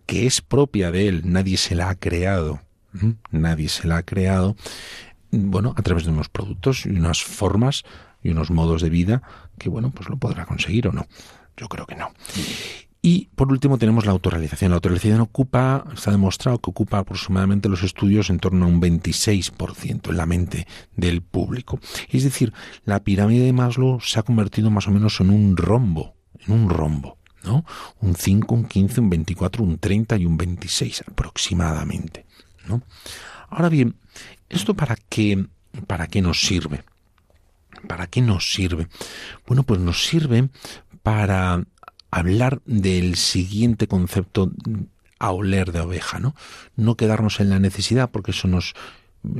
que 0.07 0.27
es 0.27 0.41
propia 0.41 0.91
de 0.91 1.09
él, 1.09 1.23
nadie 1.25 1.57
se 1.57 1.75
la 1.75 1.89
ha 1.91 1.95
creado, 1.97 2.61
nadie 3.31 3.69
se 3.69 3.89
la 3.89 3.99
ha 3.99 4.03
creado, 4.05 4.57
bueno, 5.33 5.75
a 5.77 5.83
través 5.83 6.05
de 6.05 6.11
unos 6.11 6.29
productos 6.29 6.87
y 6.87 6.91
unas 6.91 7.23
formas 7.23 7.85
y 8.27 8.31
unos 8.31 8.51
modos 8.51 8.83
de 8.83 8.91
vida 8.91 9.23
que, 9.59 9.69
bueno, 9.69 9.91
pues 9.91 10.09
lo 10.09 10.17
podrá 10.17 10.45
conseguir 10.47 10.89
o 10.89 10.93
no. 10.93 11.07
Yo 11.57 11.69
creo 11.69 11.87
que 11.87 11.95
no. 11.95 12.11
Y 13.01 13.29
por 13.37 13.53
último 13.53 13.79
tenemos 13.79 14.05
la 14.05 14.11
autorrealización. 14.11 14.73
La 14.73 14.77
autorrealización 14.77 15.21
ocupa, 15.21 15.85
está 15.95 16.11
demostrado 16.11 16.59
que 16.59 16.71
ocupa 16.71 16.99
aproximadamente 16.99 17.69
los 17.69 17.85
estudios 17.85 18.31
en 18.31 18.41
torno 18.41 18.65
a 18.65 18.69
un 18.69 18.81
26% 18.83 20.11
en 20.11 20.17
la 20.17 20.27
mente 20.27 20.67
del 20.97 21.23
público. 21.23 21.79
Es 22.11 22.25
decir, 22.25 22.53
la 22.85 23.05
pirámide 23.05 23.45
de 23.45 23.53
Maslow 23.53 24.01
se 24.01 24.19
ha 24.19 24.25
convertido 24.25 24.71
más 24.71 24.89
o 24.89 24.91
menos 24.91 25.21
en 25.21 25.31
un 25.31 25.57
rombo, 25.57 26.17
en 26.47 26.53
un 26.53 26.69
rombo, 26.69 27.19
¿no? 27.45 27.65
Un 28.01 28.17
5, 28.17 28.53
un 28.53 28.65
15, 28.65 29.01
un 29.03 29.11
24, 29.11 29.62
un 29.62 29.79
30 29.79 30.17
y 30.17 30.27
un 30.27 30.37
26 30.37 31.05
aproximadamente, 31.07 32.27
¿no? 32.67 32.83
Ahora 33.49 33.69
bien, 33.69 33.95
¿esto 34.49 34.75
para 34.75 34.97
qué, 34.97 35.47
para 35.87 36.09
qué 36.09 36.23
nos 36.23 36.41
sirve? 36.41 36.83
¿Para 37.88 38.07
qué 38.07 38.20
nos 38.20 38.53
sirve? 38.53 38.88
Bueno, 39.46 39.62
pues 39.62 39.81
nos 39.81 40.05
sirve 40.05 40.49
para 41.03 41.64
hablar 42.11 42.61
del 42.64 43.16
siguiente 43.16 43.87
concepto 43.87 44.51
a 45.18 45.31
oler 45.31 45.72
de 45.72 45.81
oveja, 45.81 46.18
¿no? 46.18 46.35
No 46.77 46.96
quedarnos 46.96 47.40
en 47.40 47.51
la 47.51 47.59
necesidad, 47.59 48.11
porque 48.11 48.33
eso 48.33 48.49
nos 48.49 48.75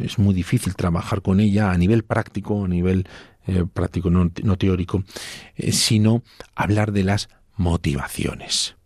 es 0.01 0.19
muy 0.19 0.35
difícil 0.35 0.75
trabajar 0.75 1.23
con 1.23 1.41
ella 1.41 1.71
a 1.71 1.79
nivel 1.79 2.03
práctico, 2.05 2.65
a 2.65 2.69
nivel 2.69 3.09
eh, 3.47 3.65
práctico, 3.73 4.11
no, 4.11 4.31
teórico, 4.57 5.05
eh, 5.55 5.73
sino 5.73 6.23
hablar 6.55 6.93
de 6.93 7.05
las 7.05 7.29
motivaciones. 7.57 8.77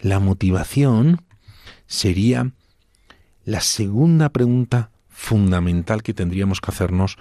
La 0.00 0.20
motivación 0.20 1.22
sería 1.86 2.52
la 3.44 3.60
segunda 3.60 4.30
pregunta 4.30 4.90
fundamental 5.08 6.02
que 6.02 6.14
tendríamos 6.14 6.60
que 6.60 6.70
hacernos 6.70 7.18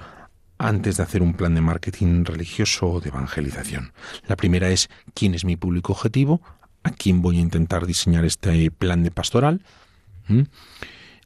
antes 0.64 0.96
de 0.96 1.04
hacer 1.04 1.22
un 1.22 1.34
plan 1.34 1.54
de 1.56 1.62
marketing 1.62 2.24
religioso 2.24 2.88
o 2.88 3.02
de 3.02 3.10
evangelización. 3.10 3.92
La 4.28 4.38
primera 4.38 4.70
es 4.70 4.90
quién 5.14 5.36
es 5.36 5.44
mi 5.44 5.58
público 5.58 5.92
objetivo, 5.92 6.42
a 6.84 6.92
quién 6.92 7.22
voy 7.22 7.38
a 7.38 7.42
intentar 7.42 7.86
diseñar 7.86 8.24
este 8.24 8.72
plan 8.72 9.04
de 9.04 9.12
pastoral. 9.12 9.62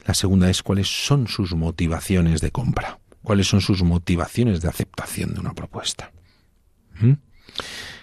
La 0.05 0.15
segunda 0.15 0.49
es 0.49 0.63
cuáles 0.63 0.87
son 0.87 1.27
sus 1.27 1.53
motivaciones 1.53 2.41
de 2.41 2.49
compra, 2.49 2.99
cuáles 3.21 3.47
son 3.47 3.61
sus 3.61 3.83
motivaciones 3.83 4.61
de 4.61 4.69
aceptación 4.69 5.35
de 5.35 5.39
una 5.39 5.53
propuesta. 5.53 6.11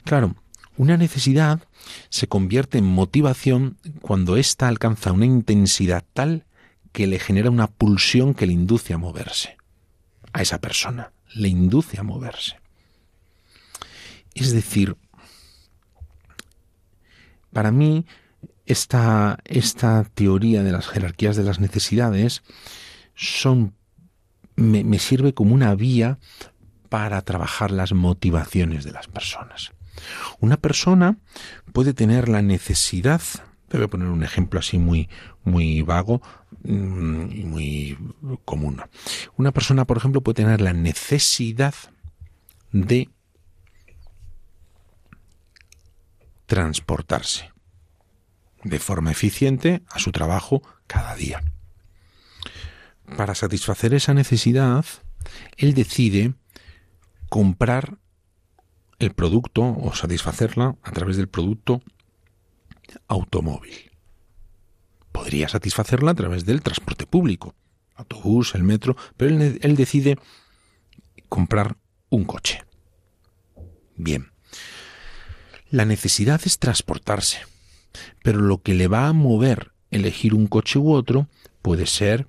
Claro, 0.05 0.37
una 0.76 0.97
necesidad 0.97 1.61
se 2.11 2.28
convierte 2.28 2.78
en 2.78 2.85
motivación 2.85 3.76
cuando 4.03 4.37
ésta 4.37 4.68
alcanza 4.68 5.11
una 5.11 5.26
intensidad 5.26 6.05
tal 6.12 6.47
que 6.93 7.09
le 7.09 7.18
genera 7.18 7.51
una 7.51 7.66
pulsión 7.66 8.35
que 8.35 8.47
le 8.47 8.53
induce 8.53 8.95
a 8.95 8.99
moverse 8.99 9.57
a 10.32 10.43
esa 10.43 10.61
persona 10.61 11.14
le 11.35 11.49
induce 11.49 11.99
a 11.99 12.03
moverse. 12.03 12.57
Es 14.35 14.53
decir, 14.53 14.97
para 17.53 17.70
mí, 17.70 18.05
esta, 18.66 19.39
esta 19.45 20.05
teoría 20.14 20.62
de 20.62 20.72
las 20.72 20.89
jerarquías 20.89 21.37
de 21.37 21.45
las 21.45 21.61
necesidades 21.61 22.43
son, 23.14 23.74
me, 24.57 24.82
me 24.82 24.99
sirve 24.99 25.35
como 25.35 25.55
una 25.55 25.74
vía 25.74 26.18
para 26.89 27.22
trabajar 27.22 27.70
las 27.70 27.93
motivaciones 27.93 28.85
de 28.85 28.93
las 28.93 29.07
personas. 29.07 29.72
Una 30.41 30.57
persona 30.57 31.18
puede 31.72 31.95
tener 31.95 32.28
la 32.28 32.43
necesidad, 32.43 33.22
te 33.68 33.76
voy 33.76 33.87
a 33.87 33.91
poner 33.91 34.09
un 34.09 34.24
ejemplo 34.24 34.59
así 34.61 34.78
muy, 34.78 35.09
muy 35.45 35.82
vago 35.82 36.22
y 36.65 37.45
muy 37.45 37.99
común. 38.45 38.81
Una 39.37 39.53
persona, 39.53 39.85
por 39.85 39.99
ejemplo, 39.99 40.23
puede 40.23 40.43
tener 40.43 40.61
la 40.61 40.73
necesidad 40.73 41.75
de 42.73 43.11
transportarse 46.47 47.53
de 48.62 48.79
forma 48.79 49.12
eficiente 49.12 49.83
a 49.91 49.99
su 49.99 50.11
trabajo 50.11 50.62
cada 50.87 51.15
día. 51.15 51.43
Para 53.17 53.35
satisfacer 53.35 53.93
esa 53.95 54.15
necesidad, 54.15 54.85
él 55.57 55.75
decide 55.75 56.35
comprar 57.29 57.99
el 58.99 59.12
producto 59.12 59.62
o 59.62 59.95
satisfacerla 59.95 60.77
a 60.83 60.93
través 60.93 61.17
del 61.17 61.29
producto 61.29 61.83
automóvil. 63.09 63.93
Podría 65.15 65.49
satisfacerla 65.49 66.11
a 66.11 66.15
través 66.15 66.45
del 66.45 66.61
transporte 66.61 67.07
público, 67.07 67.55
autobús, 67.95 68.57
el 68.57 68.65
metro, 68.65 68.97
pero 69.17 69.31
él, 69.31 69.77
decide 69.77 70.19
comprar 71.29 71.77
un 72.11 72.25
coche. 72.25 72.65
Bien, 73.95 74.33
la 75.71 75.85
necesidad 75.85 76.41
es 76.45 76.59
transportarse, 76.59 77.39
pero 78.25 78.41
lo 78.41 78.61
que 78.61 78.75
le 78.75 78.89
va 78.89 79.07
a 79.07 79.12
mover 79.12 79.71
elegir 79.93 80.35
un 80.35 80.49
coche 80.49 80.81
u 80.81 80.93
otro 80.93 81.29
puede 81.62 81.87
ser 81.87 82.27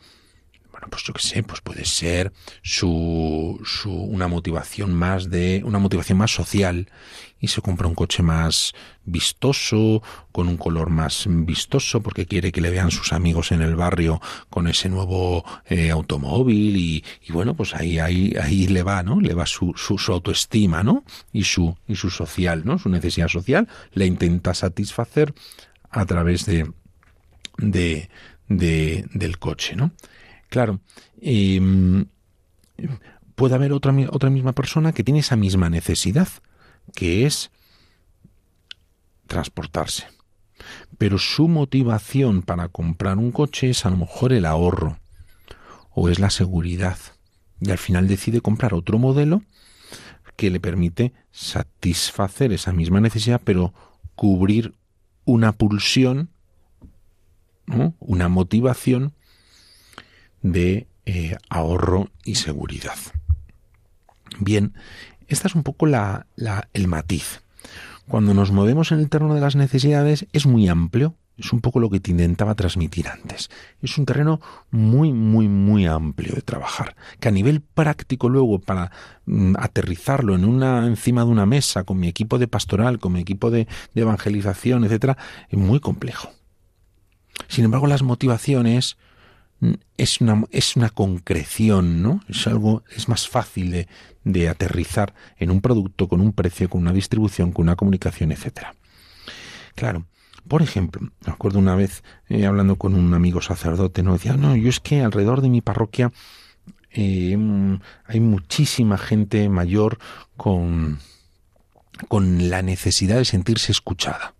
pues 0.89 1.03
yo 1.03 1.13
qué 1.13 1.21
sé, 1.21 1.43
pues 1.43 1.61
puede 1.61 1.85
ser 1.85 2.33
su, 2.61 3.61
su, 3.65 3.91
una 3.91 4.27
motivación 4.27 4.93
más 4.93 5.29
de, 5.29 5.61
una 5.65 5.79
motivación 5.79 6.17
más 6.17 6.31
social 6.31 6.89
y 7.39 7.47
se 7.47 7.61
compra 7.61 7.87
un 7.87 7.95
coche 7.95 8.23
más 8.23 8.73
vistoso, 9.03 10.01
con 10.31 10.47
un 10.47 10.57
color 10.57 10.89
más 10.89 11.25
vistoso, 11.27 12.01
porque 12.01 12.25
quiere 12.25 12.51
que 12.51 12.61
le 12.61 12.71
vean 12.71 12.91
sus 12.91 13.13
amigos 13.13 13.51
en 13.51 13.61
el 13.61 13.75
barrio 13.75 14.21
con 14.49 14.67
ese 14.67 14.89
nuevo 14.89 15.45
eh, 15.67 15.91
automóvil 15.91 16.75
y, 16.75 17.03
bueno, 17.29 17.55
pues 17.55 17.75
ahí, 17.75 17.99
ahí, 17.99 18.33
ahí 18.41 18.67
le 18.67 18.83
va, 18.83 19.03
¿no? 19.03 19.21
Le 19.21 19.33
va 19.33 19.45
su, 19.45 19.73
su, 19.75 20.11
autoestima, 20.11 20.83
¿no? 20.83 21.03
Y 21.31 21.43
su, 21.43 21.77
y 21.87 21.95
su 21.95 22.09
social, 22.09 22.63
¿no? 22.65 22.79
Su 22.79 22.89
necesidad 22.89 23.27
social, 23.27 23.67
le 23.93 24.05
intenta 24.05 24.53
satisfacer 24.53 25.33
a 25.91 26.05
través 26.05 26.45
de, 26.45 26.71
de, 27.57 28.09
de, 28.47 29.05
del 29.13 29.37
coche, 29.37 29.75
¿no? 29.75 29.91
Claro, 30.49 30.79
eh, 31.21 32.05
puede 33.35 33.55
haber 33.55 33.73
otra, 33.73 33.93
otra 34.09 34.29
misma 34.29 34.53
persona 34.53 34.93
que 34.93 35.03
tiene 35.03 35.19
esa 35.19 35.35
misma 35.35 35.69
necesidad, 35.69 36.27
que 36.93 37.25
es 37.25 37.51
transportarse. 39.27 40.07
Pero 40.97 41.17
su 41.17 41.47
motivación 41.47 42.41
para 42.41 42.69
comprar 42.69 43.17
un 43.17 43.31
coche 43.31 43.69
es 43.69 43.85
a 43.85 43.89
lo 43.89 43.97
mejor 43.97 44.33
el 44.33 44.45
ahorro 44.45 44.99
o 45.91 46.09
es 46.09 46.19
la 46.19 46.29
seguridad. 46.29 46.97
Y 47.59 47.71
al 47.71 47.77
final 47.77 48.07
decide 48.07 48.41
comprar 48.41 48.73
otro 48.73 48.97
modelo 48.97 49.41
que 50.35 50.49
le 50.49 50.59
permite 50.59 51.13
satisfacer 51.31 52.51
esa 52.51 52.73
misma 52.73 52.99
necesidad, 52.99 53.41
pero 53.43 53.73
cubrir 54.15 54.75
una 55.23 55.53
pulsión, 55.53 56.29
una 57.99 58.29
motivación 58.29 59.13
de 60.45 60.87
eh, 61.07 61.37
ahorro 61.49 62.11
y 62.23 62.35
seguridad. 62.35 62.97
Bien, 64.39 64.73
esta 65.27 65.47
es 65.47 65.55
un 65.55 65.63
poco 65.63 65.87
la, 65.87 66.27
el 66.73 66.87
matiz. 66.87 67.41
Cuando 68.07 68.35
nos 68.35 68.51
movemos 68.51 68.91
en 68.91 68.99
el 68.99 69.09
terreno 69.09 69.33
de 69.33 69.41
las 69.41 69.55
necesidades 69.55 70.27
es 70.33 70.45
muy 70.45 70.67
amplio, 70.67 71.15
es 71.37 71.51
un 71.51 71.61
poco 71.61 71.79
lo 71.79 71.89
que 71.89 71.99
te 71.99 72.11
intentaba 72.11 72.53
transmitir 72.53 73.07
antes. 73.07 73.49
Es 73.81 73.97
un 73.97 74.05
terreno 74.05 74.39
muy, 74.69 75.11
muy, 75.11 75.47
muy 75.49 75.87
amplio 75.87 76.35
de 76.35 76.43
trabajar, 76.43 76.95
que 77.19 77.27
a 77.27 77.31
nivel 77.31 77.61
práctico 77.61 78.29
luego 78.29 78.59
para 78.59 78.91
mm, 79.25 79.55
aterrizarlo 79.57 80.35
en 80.35 80.45
una, 80.45 80.85
encima 80.85 81.25
de 81.25 81.31
una 81.31 81.47
mesa 81.47 81.83
con 81.83 81.99
mi 81.99 82.07
equipo 82.07 82.37
de 82.37 82.47
pastoral, 82.47 82.99
con 82.99 83.13
mi 83.13 83.19
equipo 83.19 83.49
de, 83.49 83.67
de 83.95 84.01
evangelización, 84.01 84.83
etcétera, 84.83 85.17
es 85.49 85.57
muy 85.57 85.79
complejo. 85.79 86.29
Sin 87.47 87.65
embargo, 87.65 87.87
las 87.87 88.03
motivaciones 88.03 88.97
es 89.97 90.21
una, 90.21 90.43
es 90.51 90.75
una 90.75 90.89
concreción, 90.89 92.01
¿no? 92.01 92.21
Es 92.27 92.47
algo, 92.47 92.83
es 92.95 93.07
más 93.07 93.27
fácil 93.27 93.71
de, 93.71 93.87
de 94.23 94.49
aterrizar 94.49 95.13
en 95.37 95.51
un 95.51 95.61
producto 95.61 96.07
con 96.07 96.21
un 96.21 96.33
precio, 96.33 96.69
con 96.69 96.81
una 96.81 96.93
distribución, 96.93 97.51
con 97.51 97.63
una 97.63 97.75
comunicación, 97.75 98.31
etcétera. 98.31 98.75
Claro, 99.75 100.05
por 100.47 100.61
ejemplo, 100.61 101.01
me 101.25 101.33
acuerdo 101.33 101.59
una 101.59 101.75
vez 101.75 102.03
eh, 102.29 102.45
hablando 102.45 102.75
con 102.75 102.93
un 102.93 103.13
amigo 103.13 103.41
sacerdote, 103.41 104.03
no 104.03 104.13
decía, 104.13 104.37
no, 104.37 104.55
yo 104.55 104.69
es 104.69 104.79
que 104.79 105.01
alrededor 105.01 105.41
de 105.41 105.49
mi 105.49 105.61
parroquia 105.61 106.11
eh, 106.91 107.37
hay 108.05 108.19
muchísima 108.19 108.97
gente 108.97 109.49
mayor 109.49 109.97
con, 110.37 110.99
con 112.07 112.49
la 112.49 112.61
necesidad 112.61 113.17
de 113.17 113.25
sentirse 113.25 113.71
escuchada. 113.71 114.34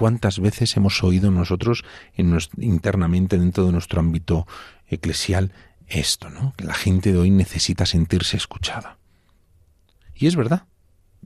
¿Cuántas 0.00 0.40
veces 0.40 0.74
hemos 0.78 1.04
oído 1.04 1.30
nosotros 1.30 1.84
en 2.16 2.34
internamente 2.56 3.36
dentro 3.36 3.66
de 3.66 3.72
nuestro 3.72 4.00
ámbito 4.00 4.46
eclesial 4.88 5.52
esto, 5.88 6.30
¿no? 6.30 6.54
Que 6.56 6.64
la 6.64 6.72
gente 6.72 7.12
de 7.12 7.18
hoy 7.18 7.30
necesita 7.30 7.84
sentirse 7.84 8.38
escuchada. 8.38 8.96
Y 10.14 10.26
es 10.26 10.36
verdad, 10.36 10.64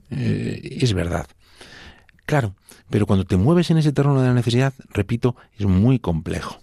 eh, 0.09 0.77
es 0.81 0.91
verdad. 0.93 1.25
Claro, 2.25 2.57
pero 2.89 3.05
cuando 3.05 3.23
te 3.23 3.37
mueves 3.37 3.71
en 3.71 3.77
ese 3.77 3.93
terreno 3.93 4.19
de 4.19 4.27
la 4.27 4.33
necesidad, 4.33 4.73
repito, 4.89 5.37
es 5.57 5.65
muy 5.65 5.97
complejo. 5.97 6.59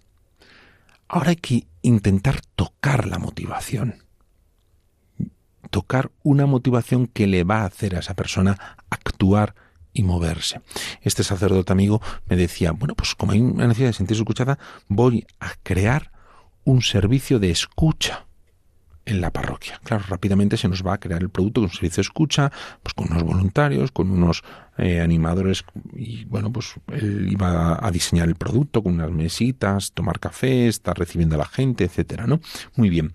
Ahora 1.09 1.31
hay 1.31 1.37
que 1.37 1.67
intentar 1.81 2.43
tocar 2.57 3.09
la 3.09 3.19
motivación. 3.19 4.05
Tocar 5.71 6.11
una 6.23 6.45
motivación 6.45 7.07
que 7.07 7.27
le 7.27 7.45
va 7.45 7.63
a 7.63 7.67
hacer 7.69 7.97
a 7.97 8.01
esa 8.01 8.13
persona 8.13 8.77
actuar 8.91 9.55
y 9.93 10.03
moverse. 10.03 10.61
Este 11.03 11.25
sacerdote 11.25 11.73
amigo 11.73 12.01
me 12.27 12.37
decía, 12.37 12.73
bueno, 12.73 12.95
pues 12.95 13.15
como 13.15 13.33
hay 13.33 13.41
una 13.41 13.67
necesidad 13.67 13.91
de 13.91 13.95
sentirse 13.95 14.23
escuchada, 14.23 14.59
voy 14.89 15.27
a 15.41 15.53
crear 15.63 16.11
un 16.65 16.83
servicio 16.83 17.39
de 17.39 17.51
escucha 17.51 18.27
en 19.05 19.21
la 19.21 19.31
parroquia. 19.31 19.81
Claro, 19.83 20.05
rápidamente 20.09 20.57
se 20.57 20.69
nos 20.69 20.87
va 20.87 20.95
a 20.95 21.01
crear 21.01 21.23
el 21.23 21.31
producto 21.31 21.61
con 21.61 21.71
un 21.71 21.75
servicio 21.75 21.97
de 21.97 22.07
escucha, 22.07 22.53
pues 22.83 22.95
con 22.95 23.11
unos 23.11 23.25
voluntarios, 23.25 23.91
con 23.91 24.11
unos 24.11 24.45
eh, 24.79 25.01
animadores 25.01 25.65
y 25.95 26.25
bueno, 26.27 26.53
pues 26.53 26.75
él 26.93 27.29
iba 27.31 27.85
a 27.85 27.91
diseñar 27.91 28.29
el 28.29 28.37
producto 28.37 28.83
con 28.83 28.95
unas 28.95 29.11
mesitas, 29.11 29.93
tomar 29.93 30.21
café, 30.21 30.69
estar 30.69 30.97
recibiendo 30.97 31.35
a 31.35 31.39
la 31.39 31.47
gente, 31.47 31.85
etcétera, 31.85 32.27
¿no? 32.27 32.41
Muy 32.77 32.91
bien. 32.91 33.13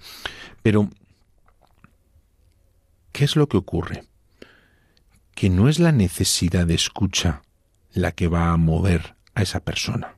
Pero 0.61 0.89
¿qué 3.13 3.23
es 3.23 3.35
lo 3.35 3.47
que 3.47 3.57
ocurre? 3.57 4.03
Que 5.37 5.51
no 5.51 5.69
es 5.69 5.77
la 5.77 5.91
necesidad 5.91 6.65
de 6.65 6.73
escucha 6.73 7.43
la 7.93 8.11
que 8.11 8.27
va 8.27 8.51
a 8.51 8.57
mover 8.57 9.15
a 9.35 9.43
esa 9.43 9.59
persona. 9.59 10.17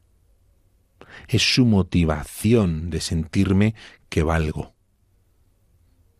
Es 1.27 1.41
su 1.41 1.65
motivación 1.65 2.89
de 2.89 3.01
sentirme 3.01 3.75
que 4.07 4.23
valgo. 4.23 4.73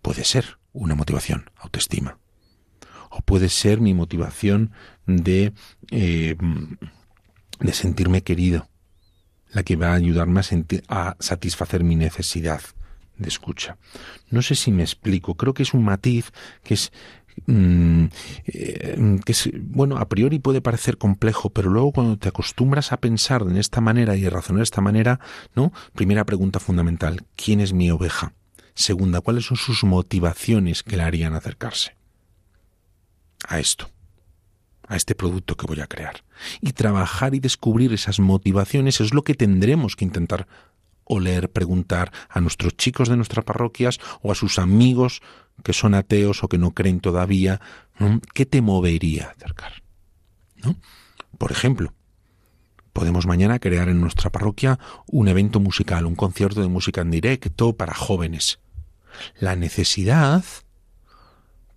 Puede 0.02 0.26
ser 0.26 0.60
una 0.74 0.96
motivación, 0.96 1.50
autoestima. 1.56 2.18
O 3.10 3.22
puede 3.22 3.48
ser 3.48 3.80
mi 3.80 3.94
motivación 3.94 4.74
de, 5.08 5.54
eh, 5.92 6.36
de 7.62 7.74
sentirme 7.74 8.22
querido, 8.24 8.68
la 9.54 9.64
que 9.64 9.78
va 9.78 9.92
a 9.92 9.96
ayudarme 9.96 10.42
a, 10.42 10.44
a 10.90 11.16
satisfacer 11.22 11.86
mi 11.86 11.96
necesidad 11.96 12.60
de 13.18 13.30
escucha. 13.30 13.78
No 14.30 14.42
sé 14.42 14.56
si 14.56 14.74
me 14.74 14.84
explico, 14.84 15.36
creo 15.36 15.54
que 15.54 15.64
es 15.64 15.74
un 15.74 15.86
matiz 15.86 16.34
que 16.64 16.74
es 16.74 16.92
Mm, 17.46 18.06
eh, 18.48 19.20
que 19.26 19.34
bueno, 19.62 19.98
a 19.98 20.08
priori 20.10 20.40
puede 20.40 20.62
parecer 20.62 20.98
complejo, 20.98 21.50
pero 21.50 21.70
luego 21.70 21.92
cuando 21.92 22.18
te 22.18 22.30
acostumbras 22.30 22.92
a 22.92 22.98
pensar 22.98 23.42
en 23.44 23.58
esta 23.58 23.82
manera 23.82 24.16
y 24.16 24.26
a 24.26 24.30
razonar 24.30 24.60
de 24.60 24.64
esta 24.64 24.82
manera, 24.82 25.20
¿no? 25.56 25.72
Primera 25.94 26.26
pregunta 26.26 26.60
fundamental, 26.60 27.26
¿quién 27.36 27.60
es 27.60 27.74
mi 27.74 27.92
oveja? 27.92 28.34
Segunda, 28.74 29.22
¿cuáles 29.22 29.46
son 29.46 29.58
sus 29.58 29.84
motivaciones 29.84 30.84
que 30.84 30.98
le 30.98 31.04
harían 31.04 31.34
acercarse 31.34 31.96
a 33.48 33.60
esto? 33.60 33.90
a 34.90 34.96
este 34.96 35.14
producto 35.14 35.56
que 35.56 35.68
voy 35.68 35.80
a 35.82 35.88
crear. 35.88 36.24
Y 36.62 36.74
trabajar 36.74 37.36
y 37.36 37.40
descubrir 37.40 37.94
esas 37.94 38.20
motivaciones 38.20 39.00
es 39.00 39.14
lo 39.14 39.24
que 39.24 39.36
tendremos 39.36 39.96
que 39.96 40.04
intentar 40.04 40.48
oler, 41.10 41.50
preguntar 41.50 42.14
a 42.30 42.40
nuestros 42.40 42.78
chicos 42.78 43.10
de 43.10 43.18
nuestras 43.18 43.44
parroquias 43.44 44.00
o 44.22 44.32
a 44.32 44.36
sus 44.36 44.60
amigos 44.60 45.22
que 45.64 45.74
son 45.74 45.94
ateos 45.94 46.44
o 46.44 46.48
que 46.48 46.58
no 46.58 46.72
creen 46.74 47.02
todavía, 47.02 47.60
¿qué 48.34 48.46
te 48.46 48.62
movería 48.62 49.28
a 49.28 49.32
acercar? 49.32 49.84
¿No? 50.64 50.76
Por 51.38 51.52
ejemplo, 51.52 51.94
podemos 52.94 53.26
mañana 53.26 53.60
crear 53.60 53.90
en 53.90 54.00
nuestra 54.00 54.30
parroquia 54.30 54.80
un 55.08 55.28
evento 55.28 55.60
musical, 55.60 56.06
un 56.06 56.16
concierto 56.16 56.62
de 56.62 56.70
música 56.70 57.02
en 57.02 57.12
directo 57.12 57.74
para 57.74 57.94
jóvenes. 57.94 58.60
La 59.40 59.56
necesidad 59.56 60.44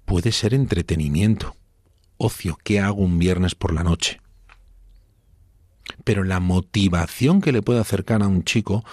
puede 0.05 0.30
ser 0.30 0.55
entretenimiento, 0.55 1.57
ocio, 2.18 2.59
¿qué 2.62 2.80
hago 2.80 3.03
un 3.03 3.18
viernes 3.18 3.55
por 3.55 3.72
la 3.72 3.83
noche? 3.83 4.20
Pero 6.05 6.22
la 6.22 6.39
motivación 6.39 7.41
que 7.41 7.53
le 7.53 7.62
puede 7.62 7.80
acercar 7.80 8.22
a 8.22 8.28
un 8.28 8.45
chico 8.45 8.85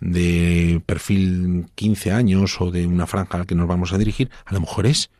de 0.00 0.82
perfil 0.86 1.66
15 1.74 2.12
años 2.12 2.60
o 2.60 2.70
de 2.70 2.86
una 2.86 3.06
franja 3.06 3.38
al 3.38 3.46
que 3.46 3.54
nos 3.54 3.68
vamos 3.68 3.92
a 3.92 3.98
dirigir, 3.98 4.30
a 4.44 4.54
lo 4.54 4.60
mejor 4.60 4.86
es 4.86 5.10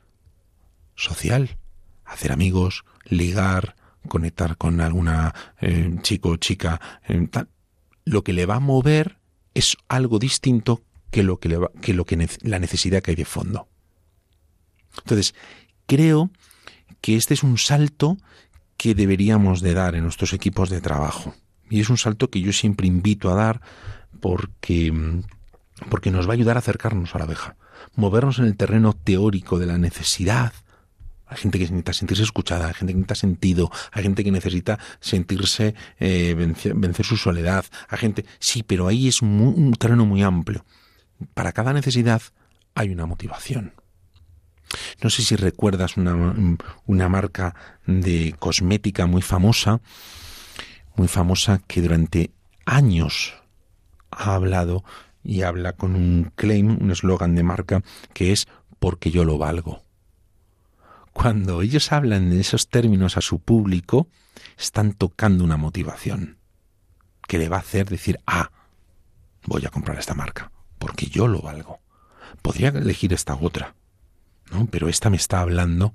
social, 0.94 1.58
hacer 2.04 2.32
amigos, 2.32 2.84
ligar, 3.04 3.76
conectar 4.08 4.56
con 4.56 4.80
alguna 4.80 5.34
eh, 5.60 5.96
chico 6.02 6.30
o 6.30 6.36
chica, 6.36 6.80
eh, 7.08 7.28
lo 8.04 8.24
que 8.24 8.32
le 8.32 8.46
va 8.46 8.56
a 8.56 8.60
mover 8.60 9.18
es 9.54 9.76
algo 9.88 10.18
distinto 10.18 10.82
que 11.10 11.22
lo 11.22 11.38
que, 11.38 11.48
le 11.48 11.56
va, 11.58 11.70
que, 11.80 11.94
lo 11.94 12.04
que 12.04 12.28
la 12.42 12.58
necesidad 12.58 13.02
que 13.02 13.12
hay 13.12 13.16
de 13.16 13.24
fondo. 13.24 13.68
Entonces, 14.98 15.34
creo 15.86 16.30
que 17.00 17.16
este 17.16 17.34
es 17.34 17.42
un 17.42 17.58
salto 17.58 18.18
que 18.76 18.94
deberíamos 18.94 19.60
de 19.60 19.74
dar 19.74 19.94
en 19.94 20.04
nuestros 20.04 20.32
equipos 20.32 20.70
de 20.70 20.80
trabajo. 20.80 21.34
Y 21.70 21.80
es 21.80 21.90
un 21.90 21.98
salto 21.98 22.30
que 22.30 22.40
yo 22.40 22.52
siempre 22.52 22.86
invito 22.86 23.30
a 23.30 23.34
dar 23.34 23.60
porque, 24.20 25.22
porque 25.90 26.10
nos 26.10 26.26
va 26.26 26.32
a 26.32 26.34
ayudar 26.34 26.56
a 26.56 26.60
acercarnos 26.60 27.14
a 27.14 27.18
la 27.18 27.24
abeja, 27.24 27.56
movernos 27.94 28.38
en 28.38 28.46
el 28.46 28.56
terreno 28.56 28.92
teórico 28.92 29.58
de 29.58 29.66
la 29.66 29.78
necesidad. 29.78 30.52
Hay 31.26 31.36
gente 31.36 31.58
que 31.58 31.64
necesita 31.64 31.92
sentirse 31.92 32.22
escuchada, 32.22 32.68
hay 32.68 32.74
gente 32.74 32.92
que 32.92 32.98
necesita 32.98 33.14
sentido, 33.14 33.70
hay 33.92 34.02
gente 34.02 34.24
que 34.24 34.30
necesita 34.30 34.78
sentirse 35.00 35.74
eh, 36.00 36.34
vencer, 36.34 37.04
su 37.04 37.18
soledad, 37.18 37.66
hay 37.88 37.98
gente... 37.98 38.24
Sí, 38.38 38.62
pero 38.62 38.88
ahí 38.88 39.08
es 39.08 39.20
un 39.20 39.74
terreno 39.78 40.06
muy 40.06 40.22
amplio. 40.22 40.64
Para 41.34 41.52
cada 41.52 41.74
necesidad 41.74 42.22
hay 42.74 42.90
una 42.90 43.04
motivación. 43.04 43.74
No 45.02 45.10
sé 45.10 45.22
si 45.22 45.36
recuerdas 45.36 45.96
una, 45.96 46.34
una 46.86 47.08
marca 47.08 47.54
de 47.86 48.34
cosmética 48.38 49.06
muy 49.06 49.22
famosa, 49.22 49.80
muy 50.96 51.08
famosa 51.08 51.60
que 51.66 51.80
durante 51.80 52.32
años 52.64 53.34
ha 54.18 54.34
hablado 54.34 54.84
y 55.22 55.42
habla 55.42 55.74
con 55.74 55.94
un 55.94 56.32
claim, 56.34 56.78
un 56.80 56.90
eslogan 56.90 57.34
de 57.34 57.42
marca 57.42 57.82
que 58.12 58.32
es 58.32 58.48
porque 58.78 59.10
yo 59.10 59.24
lo 59.24 59.38
valgo. 59.38 59.82
Cuando 61.12 61.62
ellos 61.62 61.90
hablan 61.92 62.30
de 62.30 62.40
esos 62.40 62.68
términos 62.68 63.16
a 63.16 63.20
su 63.20 63.40
público, 63.40 64.08
están 64.56 64.92
tocando 64.92 65.44
una 65.44 65.56
motivación 65.56 66.38
que 67.26 67.38
le 67.38 67.48
va 67.48 67.56
a 67.56 67.60
hacer 67.60 67.88
decir, 67.88 68.20
ah, 68.26 68.50
voy 69.44 69.66
a 69.66 69.70
comprar 69.70 69.98
esta 69.98 70.14
marca, 70.14 70.52
porque 70.78 71.06
yo 71.06 71.26
lo 71.26 71.40
valgo. 71.40 71.80
Podría 72.42 72.68
elegir 72.68 73.12
esta 73.12 73.34
otra, 73.34 73.74
¿no? 74.50 74.66
Pero 74.66 74.88
esta 74.88 75.10
me 75.10 75.16
está 75.16 75.40
hablando 75.40 75.94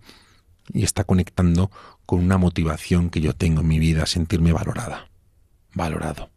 y 0.72 0.84
está 0.84 1.04
conectando 1.06 1.72
con 2.06 2.20
una 2.20 2.38
motivación 2.38 3.10
que 3.10 3.22
yo 3.22 3.34
tengo 3.34 3.62
en 3.62 3.68
mi 3.68 3.80
vida, 3.80 4.06
sentirme 4.06 4.52
valorada, 4.52 5.10
valorado. 5.74 6.33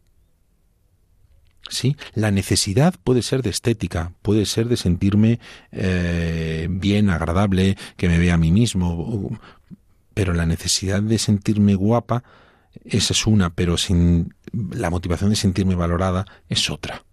Sí, 1.69 1.97
la 2.13 2.31
necesidad 2.31 2.95
puede 3.03 3.21
ser 3.21 3.41
de 3.41 3.49
estética, 3.49 4.13
puede 4.21 4.45
ser 4.45 4.67
de 4.67 4.77
sentirme 4.77 5.39
eh, 5.71 6.67
bien, 6.69 7.09
agradable, 7.09 7.77
que 7.97 8.07
me 8.07 8.17
vea 8.17 8.35
a 8.35 8.37
mí 8.37 8.51
mismo, 8.51 9.37
pero 10.13 10.33
la 10.33 10.45
necesidad 10.45 11.01
de 11.01 11.17
sentirme 11.17 11.75
guapa, 11.75 12.23
esa 12.85 13.13
es 13.13 13.27
una, 13.27 13.49
pero 13.49 13.77
sin 13.77 14.33
la 14.71 14.89
motivación 14.89 15.29
de 15.29 15.35
sentirme 15.35 15.75
valorada 15.75 16.25
es 16.49 16.69
otra. 16.69 17.03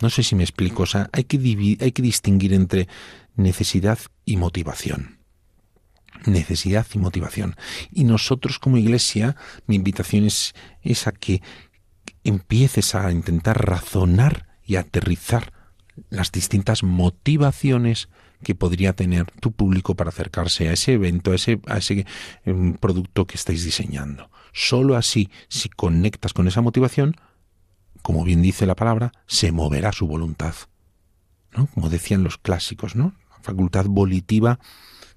No 0.00 0.10
sé 0.10 0.22
si 0.22 0.34
me 0.34 0.44
explico, 0.44 0.84
o 0.84 0.86
sea, 0.86 1.10
hay 1.12 1.24
que, 1.24 1.36
hay 1.80 1.92
que 1.92 2.02
distinguir 2.02 2.54
entre 2.54 2.88
necesidad 3.36 3.98
y 4.24 4.36
motivación. 4.36 5.18
Necesidad 6.24 6.86
y 6.94 6.98
motivación. 6.98 7.56
Y 7.92 8.04
nosotros 8.04 8.58
como 8.58 8.78
iglesia, 8.78 9.36
mi 9.66 9.76
invitación 9.76 10.24
es, 10.24 10.54
es 10.82 11.06
a 11.06 11.12
que 11.12 11.42
empieces 12.28 12.94
a 12.94 13.10
intentar 13.10 13.66
razonar 13.66 14.46
y 14.64 14.76
aterrizar 14.76 15.52
las 16.10 16.30
distintas 16.30 16.82
motivaciones 16.82 18.08
que 18.42 18.54
podría 18.54 18.92
tener 18.92 19.26
tu 19.40 19.52
público 19.52 19.96
para 19.96 20.10
acercarse 20.10 20.68
a 20.68 20.72
ese 20.72 20.92
evento, 20.92 21.32
a 21.32 21.34
ese, 21.34 22.06
em, 22.44 22.74
producto 22.74 23.26
que 23.26 23.34
estáis 23.34 23.64
diseñando. 23.64 24.30
Solo 24.52 24.96
así, 24.96 25.30
si 25.48 25.68
conectas 25.68 26.32
con 26.32 26.46
esa 26.46 26.60
motivación, 26.60 27.16
como 28.02 28.24
bien 28.24 28.42
dice 28.42 28.66
la 28.66 28.76
palabra, 28.76 29.12
se 29.26 29.50
moverá 29.50 29.92
su 29.92 30.06
voluntad. 30.06 30.54
¿no? 31.56 31.66
Como 31.66 31.88
decían 31.88 32.22
los 32.22 32.38
clásicos, 32.38 32.94
¿no? 32.94 33.14
La 33.30 33.42
facultad 33.42 33.86
volitiva 33.86 34.60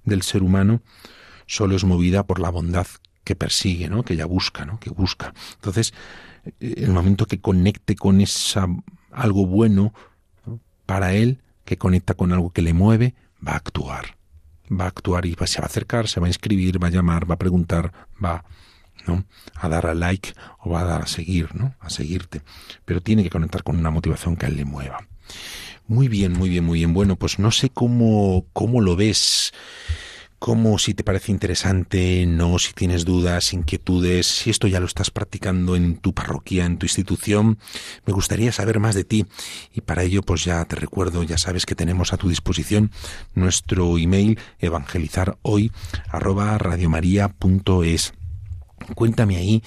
del 0.03 0.24
ser 0.24 0.41
humano 0.41 0.82
solo 1.45 1.76
es 1.76 1.84
movida 1.84 2.26
por 2.26 2.39
la 2.39 2.49
bondad 2.49 2.88
que 3.32 3.36
persigue, 3.38 3.88
¿no? 3.88 4.04
Que 4.04 4.16
ella 4.16 4.26
busca, 4.26 4.66
¿no? 4.66 4.78
Que 4.78 4.90
busca. 4.90 5.34
Entonces, 5.54 5.94
el 6.60 6.90
momento 6.90 7.28
que 7.28 7.40
conecte 7.40 7.96
con 7.96 8.20
esa 8.20 8.68
algo 9.10 9.46
bueno 9.46 9.94
para 10.86 11.14
él, 11.14 11.40
que 11.64 11.78
conecta 11.78 12.14
con 12.14 12.34
algo 12.34 12.50
que 12.50 12.62
le 12.62 12.74
mueve, 12.74 13.16
va 13.46 13.54
a 13.54 13.56
actuar. 13.56 14.18
Va 14.70 14.84
a 14.84 14.88
actuar 14.90 15.26
y 15.26 15.38
se 15.46 15.62
va 15.62 15.66
a 15.66 15.70
acercar, 15.70 16.10
se 16.10 16.20
va 16.20 16.28
a 16.28 16.30
inscribir, 16.30 16.84
va 16.84 16.88
a 16.88 16.92
llamar, 16.92 17.30
va 17.30 17.36
a 17.36 17.40
preguntar, 17.40 17.94
va 18.22 18.44
¿no? 19.08 19.24
a 19.56 19.70
dar 19.70 19.86
a 19.86 19.94
like 19.94 20.34
o 20.60 20.72
va 20.72 20.82
a 20.82 20.86
dar 20.86 21.04
a 21.04 21.08
seguir, 21.08 21.56
¿no? 21.56 21.76
a 21.80 21.90
seguirte. 21.90 22.42
Pero 22.84 23.00
tiene 23.00 23.24
que 23.24 23.30
conectar 23.30 23.64
con 23.64 23.78
una 23.78 23.92
motivación 23.92 24.36
que 24.36 24.46
a 24.46 24.50
él 24.50 24.58
le 24.58 24.66
mueva. 24.66 25.08
Muy 25.88 26.10
bien, 26.10 26.34
muy 26.34 26.50
bien, 26.50 26.66
muy 26.66 26.80
bien. 26.80 26.94
Bueno, 26.94 27.16
pues 27.16 27.40
no 27.40 27.52
sé 27.52 27.70
cómo, 27.70 28.46
cómo 28.52 28.82
lo 28.82 28.98
ves 28.98 29.54
como 30.42 30.80
si 30.80 30.96
te 30.96 31.04
parece 31.04 31.32
interesante, 31.32 32.26
no, 32.26 32.58
si 32.58 32.74
tienes 32.74 33.06
dudas, 33.06 33.54
inquietudes, 33.54 34.26
si 34.26 34.50
esto 34.50 34.66
ya 34.66 34.80
lo 34.80 34.88
estás 34.88 35.12
practicando 35.12 35.76
en 35.76 35.98
tu 35.98 36.16
parroquia, 36.16 36.66
en 36.66 36.80
tu 36.80 36.88
institución, 36.88 37.60
me 38.08 38.14
gustaría 38.14 38.52
saber 38.52 38.80
más 38.80 38.96
de 38.96 39.04
ti 39.04 39.28
y 39.72 39.82
para 39.82 40.02
ello 40.02 40.24
pues 40.24 40.44
ya 40.44 40.66
te 40.66 40.78
recuerdo, 40.78 41.22
ya 41.22 41.38
sabes 41.38 41.68
que 41.68 41.76
tenemos 41.76 42.12
a 42.12 42.18
tu 42.18 42.28
disposición 42.28 42.89
nuestro 43.36 44.00
email 44.00 44.39
evangelizar 44.58 45.38
hoy 45.44 45.72
arroba. 46.10 46.58
Cuéntame 48.96 49.38
ahí 49.38 49.62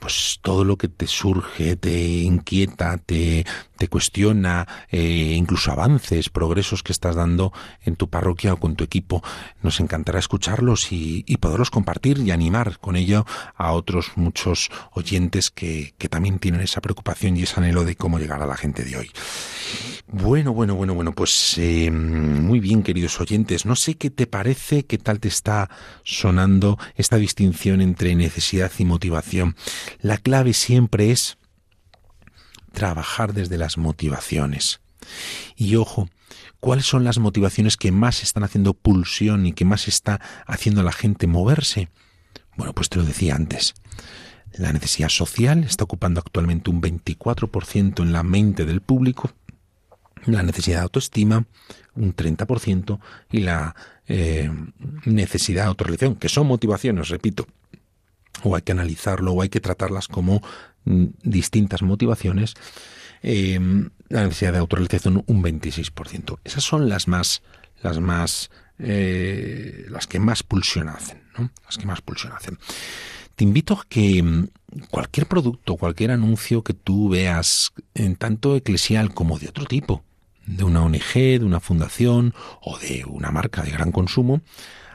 pues 0.00 0.40
todo 0.42 0.64
lo 0.64 0.76
que 0.76 0.88
te 0.88 1.06
surge, 1.06 1.76
te 1.76 2.08
inquieta, 2.22 2.98
te, 2.98 3.46
te 3.76 3.88
cuestiona, 3.88 4.66
eh, 4.90 5.34
incluso 5.36 5.72
avances, 5.72 6.28
progresos 6.28 6.82
que 6.82 6.92
estás 6.92 7.16
dando 7.16 7.52
en 7.84 7.96
tu 7.96 8.08
parroquia 8.08 8.54
o 8.54 8.56
con 8.58 8.76
tu 8.76 8.84
equipo. 8.84 9.22
Nos 9.62 9.80
encantará 9.80 10.18
escucharlos 10.18 10.92
y, 10.92 11.24
y 11.26 11.36
poderlos 11.36 11.70
compartir 11.70 12.18
y 12.18 12.30
animar 12.30 12.78
con 12.78 12.96
ello 12.96 13.26
a 13.54 13.72
otros 13.72 14.12
muchos 14.16 14.70
oyentes 14.92 15.50
que, 15.50 15.94
que 15.98 16.08
también 16.08 16.38
tienen 16.38 16.60
esa 16.60 16.80
preocupación 16.80 17.36
y 17.36 17.42
ese 17.42 17.60
anhelo 17.60 17.84
de 17.84 17.96
cómo 17.96 18.18
llegar 18.18 18.42
a 18.42 18.46
la 18.46 18.56
gente 18.56 18.84
de 18.84 18.96
hoy. 18.96 19.10
Bueno, 20.08 20.52
bueno, 20.52 20.76
bueno, 20.76 20.94
bueno, 20.94 21.12
pues 21.12 21.58
eh, 21.58 21.90
muy 21.90 22.60
bien, 22.60 22.82
queridos 22.82 23.20
oyentes. 23.20 23.66
No 23.66 23.74
sé 23.74 23.96
qué 23.96 24.08
te 24.10 24.26
parece, 24.26 24.84
qué 24.84 24.98
tal 24.98 25.18
te 25.18 25.28
está 25.28 25.68
sonando 26.04 26.78
esta 26.94 27.16
distinción 27.16 27.80
entre 27.80 28.14
necesidad 28.14 28.70
y 28.78 28.84
motivación. 28.84 29.56
La 30.00 30.18
clave 30.18 30.52
siempre 30.52 31.10
es 31.10 31.38
trabajar 32.76 33.32
desde 33.32 33.56
las 33.56 33.78
motivaciones. 33.78 34.80
Y 35.56 35.76
ojo, 35.76 36.10
¿cuáles 36.60 36.84
son 36.84 37.04
las 37.04 37.18
motivaciones 37.18 37.78
que 37.78 37.90
más 37.90 38.22
están 38.22 38.44
haciendo 38.44 38.74
pulsión 38.74 39.46
y 39.46 39.54
que 39.54 39.64
más 39.64 39.88
está 39.88 40.20
haciendo 40.46 40.82
a 40.82 40.84
la 40.84 40.92
gente 40.92 41.26
moverse? 41.26 41.88
Bueno, 42.54 42.74
pues 42.74 42.90
te 42.90 42.98
lo 42.98 43.04
decía 43.04 43.34
antes. 43.34 43.72
La 44.52 44.74
necesidad 44.74 45.08
social 45.08 45.64
está 45.64 45.84
ocupando 45.84 46.20
actualmente 46.20 46.68
un 46.68 46.82
24% 46.82 48.02
en 48.02 48.12
la 48.12 48.22
mente 48.22 48.66
del 48.66 48.82
público, 48.82 49.30
la 50.26 50.42
necesidad 50.42 50.78
de 50.78 50.82
autoestima 50.82 51.46
un 51.94 52.14
30% 52.14 53.00
y 53.30 53.40
la 53.40 53.74
eh, 54.06 54.50
necesidad 55.06 55.62
de 55.62 55.68
autorrealización, 55.68 56.16
que 56.16 56.28
son 56.28 56.46
motivaciones, 56.46 57.08
repito, 57.08 57.46
o 58.42 58.54
hay 58.54 58.60
que 58.60 58.72
analizarlo 58.72 59.32
o 59.32 59.40
hay 59.40 59.48
que 59.48 59.60
tratarlas 59.60 60.08
como 60.08 60.42
distintas 60.86 61.82
motivaciones, 61.82 62.54
eh, 63.22 63.58
la 64.08 64.24
necesidad 64.24 64.52
de 64.52 64.58
autorrealización 64.58 65.24
un 65.26 65.42
26%. 65.42 66.38
Esas 66.44 66.64
son 66.64 66.88
las 66.88 67.08
más, 67.08 67.42
las 67.82 67.98
más, 68.00 68.50
eh, 68.78 69.86
las 69.88 70.06
que 70.06 70.20
más 70.20 70.42
pulsión 70.42 70.88
hacen, 70.88 71.22
¿no? 71.36 71.50
Las 71.64 71.76
que 71.76 71.86
más 71.86 72.00
pulsión 72.00 72.32
hacen. 72.32 72.58
te 73.34 73.44
invito 73.44 73.74
a 73.74 73.84
que 73.86 74.22
mm, 74.22 74.48
cualquier 74.90 75.26
producto, 75.26 75.76
cualquier 75.76 76.10
anuncio 76.10 76.62
que 76.62 76.72
tú 76.72 77.10
veas, 77.10 77.72
en 77.94 78.16
tanto 78.16 78.56
eclesial 78.56 79.12
como 79.12 79.38
de 79.38 79.48
otro 79.48 79.66
tipo, 79.66 80.04
de 80.46 80.64
una 80.64 80.82
ONG, 80.82 81.12
de 81.14 81.44
una 81.44 81.60
fundación 81.60 82.32
o 82.62 82.78
de 82.78 83.04
una 83.04 83.30
marca 83.30 83.62
de 83.62 83.72
gran 83.72 83.92
consumo, 83.92 84.40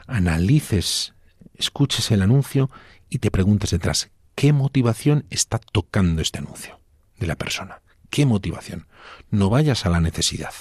analices, 0.06 1.14
escuches 1.54 2.10
el 2.10 2.22
anuncio 2.22 2.70
y 3.08 3.18
te 3.18 3.30
preguntes 3.30 3.70
detrás, 3.70 4.10
¿qué 4.34 4.52
motivación 4.52 5.24
está 5.30 5.58
tocando 5.58 6.22
este 6.22 6.38
anuncio 6.38 6.80
de 7.18 7.26
la 7.26 7.36
persona? 7.36 7.82
¿Qué 8.10 8.26
motivación? 8.26 8.86
No 9.30 9.50
vayas 9.50 9.86
a 9.86 9.90
la 9.90 10.00
necesidad. 10.00 10.52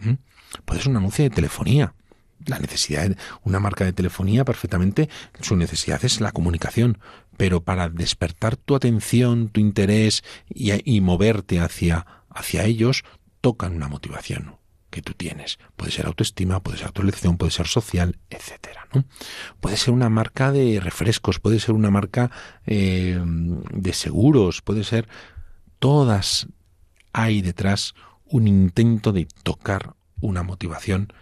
¿Mm? 0.00 0.14
Puede 0.64 0.80
ser 0.80 0.90
un 0.90 0.96
anuncio 0.96 1.22
de 1.24 1.30
telefonía, 1.30 1.94
la 2.46 2.58
necesidad, 2.58 3.16
una 3.42 3.60
marca 3.60 3.84
de 3.84 3.92
telefonía 3.92 4.44
perfectamente, 4.44 5.08
su 5.40 5.56
necesidad 5.56 6.04
es 6.04 6.20
la 6.20 6.32
comunicación, 6.32 6.98
pero 7.36 7.62
para 7.62 7.88
despertar 7.88 8.56
tu 8.56 8.74
atención, 8.74 9.48
tu 9.48 9.60
interés 9.60 10.24
y, 10.48 11.00
moverte 11.00 11.60
hacia, 11.60 12.06
hacia 12.30 12.64
ellos, 12.64 13.04
tocan 13.40 13.74
una 13.74 13.88
motivación 13.88 14.59
que 14.90 15.02
tú 15.02 15.14
tienes. 15.14 15.58
Puede 15.76 15.92
ser 15.92 16.06
autoestima, 16.06 16.60
puede 16.60 16.78
ser 16.78 16.88
autoelección, 16.88 17.36
puede 17.36 17.52
ser 17.52 17.66
social, 17.66 18.18
etcétera. 18.28 18.86
¿no? 18.92 19.04
Puede 19.60 19.76
ser 19.76 19.94
una 19.94 20.08
marca 20.08 20.52
de 20.52 20.80
refrescos, 20.80 21.38
puede 21.38 21.60
ser 21.60 21.74
una 21.74 21.90
marca 21.90 22.30
eh, 22.66 23.20
de 23.24 23.92
seguros, 23.92 24.62
puede 24.62 24.84
ser 24.84 25.08
todas 25.78 26.48
hay 27.12 27.42
detrás 27.42 27.94
un 28.24 28.46
intento 28.46 29.12
de 29.12 29.26
tocar 29.42 29.94
una 30.20 30.42
motivación 30.42 31.12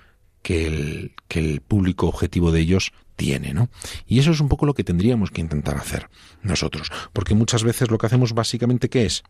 que 0.42 0.66
el, 0.66 1.14
que 1.28 1.40
el 1.40 1.60
público 1.60 2.06
objetivo 2.06 2.52
de 2.52 2.60
ellos 2.60 2.92
tiene, 3.16 3.52
¿no? 3.52 3.68
Y 4.06 4.18
eso 4.20 4.30
es 4.30 4.40
un 4.40 4.48
poco 4.48 4.66
lo 4.66 4.74
que 4.74 4.84
tendríamos 4.84 5.30
que 5.30 5.40
intentar 5.40 5.76
hacer 5.76 6.08
nosotros, 6.42 6.90
porque 7.12 7.34
muchas 7.34 7.64
veces 7.64 7.90
lo 7.90 7.98
que 7.98 8.06
hacemos 8.06 8.32
básicamente 8.32 8.88
¿qué 8.88 9.06
es? 9.06 9.24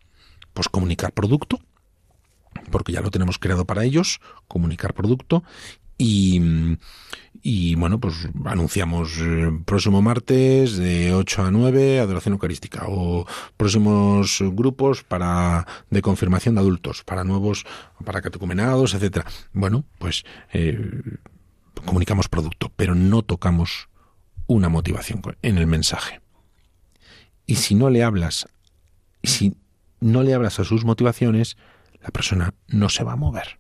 Pues 0.53 0.69
comunicar 0.69 1.13
producto, 1.13 1.61
porque 2.71 2.93
ya 2.93 3.01
lo 3.01 3.11
tenemos 3.11 3.39
creado 3.39 3.65
para 3.65 3.85
ellos, 3.85 4.21
comunicar 4.47 4.95
producto 4.95 5.43
y, 5.99 6.41
y 7.43 7.75
bueno, 7.75 7.99
pues 7.99 8.29
anunciamos 8.45 9.19
eh, 9.19 9.51
próximo 9.65 10.01
martes 10.01 10.77
de 10.77 11.13
8 11.13 11.43
a 11.43 11.51
9 11.51 11.99
adoración 11.99 12.35
eucarística 12.35 12.85
o 12.87 13.27
próximos 13.57 14.39
grupos 14.53 15.03
para 15.03 15.67
de 15.91 16.01
confirmación 16.01 16.55
de 16.55 16.61
adultos, 16.61 17.03
para 17.03 17.25
nuevos, 17.25 17.67
para 18.05 18.23
catecumenados, 18.23 18.95
etcétera. 18.95 19.27
Bueno, 19.53 19.85
pues 19.99 20.25
eh, 20.53 20.79
comunicamos 21.85 22.29
producto, 22.29 22.73
pero 22.77 22.95
no 22.95 23.23
tocamos 23.23 23.89
una 24.47 24.69
motivación 24.69 25.21
en 25.43 25.59
el 25.59 25.67
mensaje. 25.67 26.21
Y 27.45 27.57
si 27.57 27.75
no 27.75 27.91
le 27.91 28.05
hablas, 28.05 28.47
si 29.25 29.57
no 30.01 30.23
le 30.23 30.33
hablas 30.33 30.61
a 30.61 30.65
sus 30.65 30.85
motivaciones, 30.85 31.57
la 32.09 32.13
persona 32.13 32.55
no 32.69 32.89
se 32.89 33.05
va 33.05 33.13
a 33.13 33.17
mover. 33.17 33.59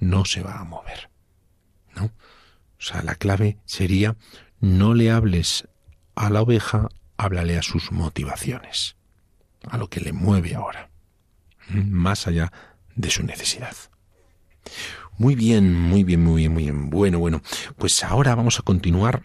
No 0.00 0.26
se 0.26 0.42
va 0.42 0.58
a 0.58 0.64
mover. 0.64 1.08
¿No? 1.96 2.04
O 2.04 2.82
sea, 2.82 3.02
la 3.02 3.14
clave 3.14 3.56
sería 3.64 4.16
no 4.60 4.92
le 4.92 5.10
hables 5.10 5.66
a 6.14 6.28
la 6.28 6.42
oveja, 6.42 6.88
háblale 7.16 7.56
a 7.56 7.62
sus 7.62 7.90
motivaciones, 7.90 8.96
a 9.66 9.78
lo 9.78 9.88
que 9.88 10.00
le 10.00 10.12
mueve 10.12 10.54
ahora, 10.54 10.90
más 11.70 12.26
allá 12.26 12.52
de 12.96 13.08
su 13.08 13.22
necesidad. 13.22 13.74
Muy 15.16 15.34
bien, 15.34 15.72
muy 15.74 16.04
bien, 16.04 16.22
muy 16.22 16.42
bien, 16.42 16.52
muy 16.52 16.64
bien. 16.64 16.90
Bueno, 16.90 17.18
bueno, 17.18 17.40
pues 17.78 18.04
ahora 18.04 18.34
vamos 18.34 18.58
a 18.58 18.62
continuar, 18.62 19.22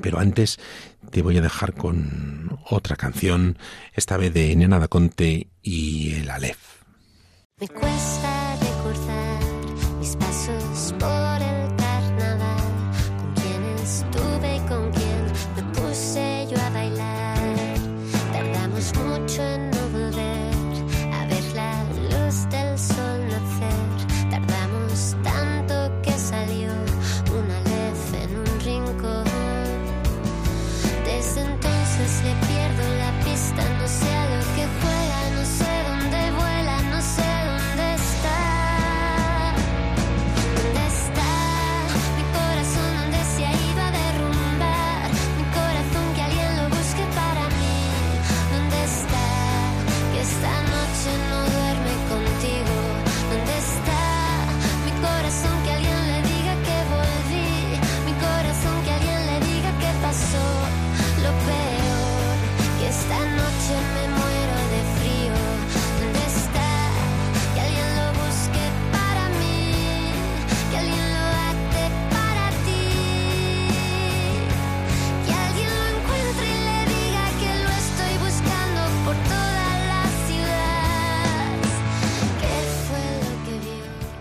pero 0.00 0.20
antes 0.20 0.60
te 1.10 1.20
voy 1.20 1.36
a 1.38 1.42
dejar 1.42 1.74
con 1.74 2.60
otra 2.70 2.94
canción, 2.94 3.58
esta 3.92 4.16
vez 4.16 4.32
de 4.32 4.54
Nena 4.54 4.78
da 4.78 4.86
Conte 4.86 5.48
y 5.62 6.14
el 6.14 6.30
Aleph. 6.30 6.75
Me 7.58 7.68
cuesta 7.68 8.56
recordar 8.60 9.40
mis 9.98 10.14
pasos 10.14 10.94
por 11.00 11.25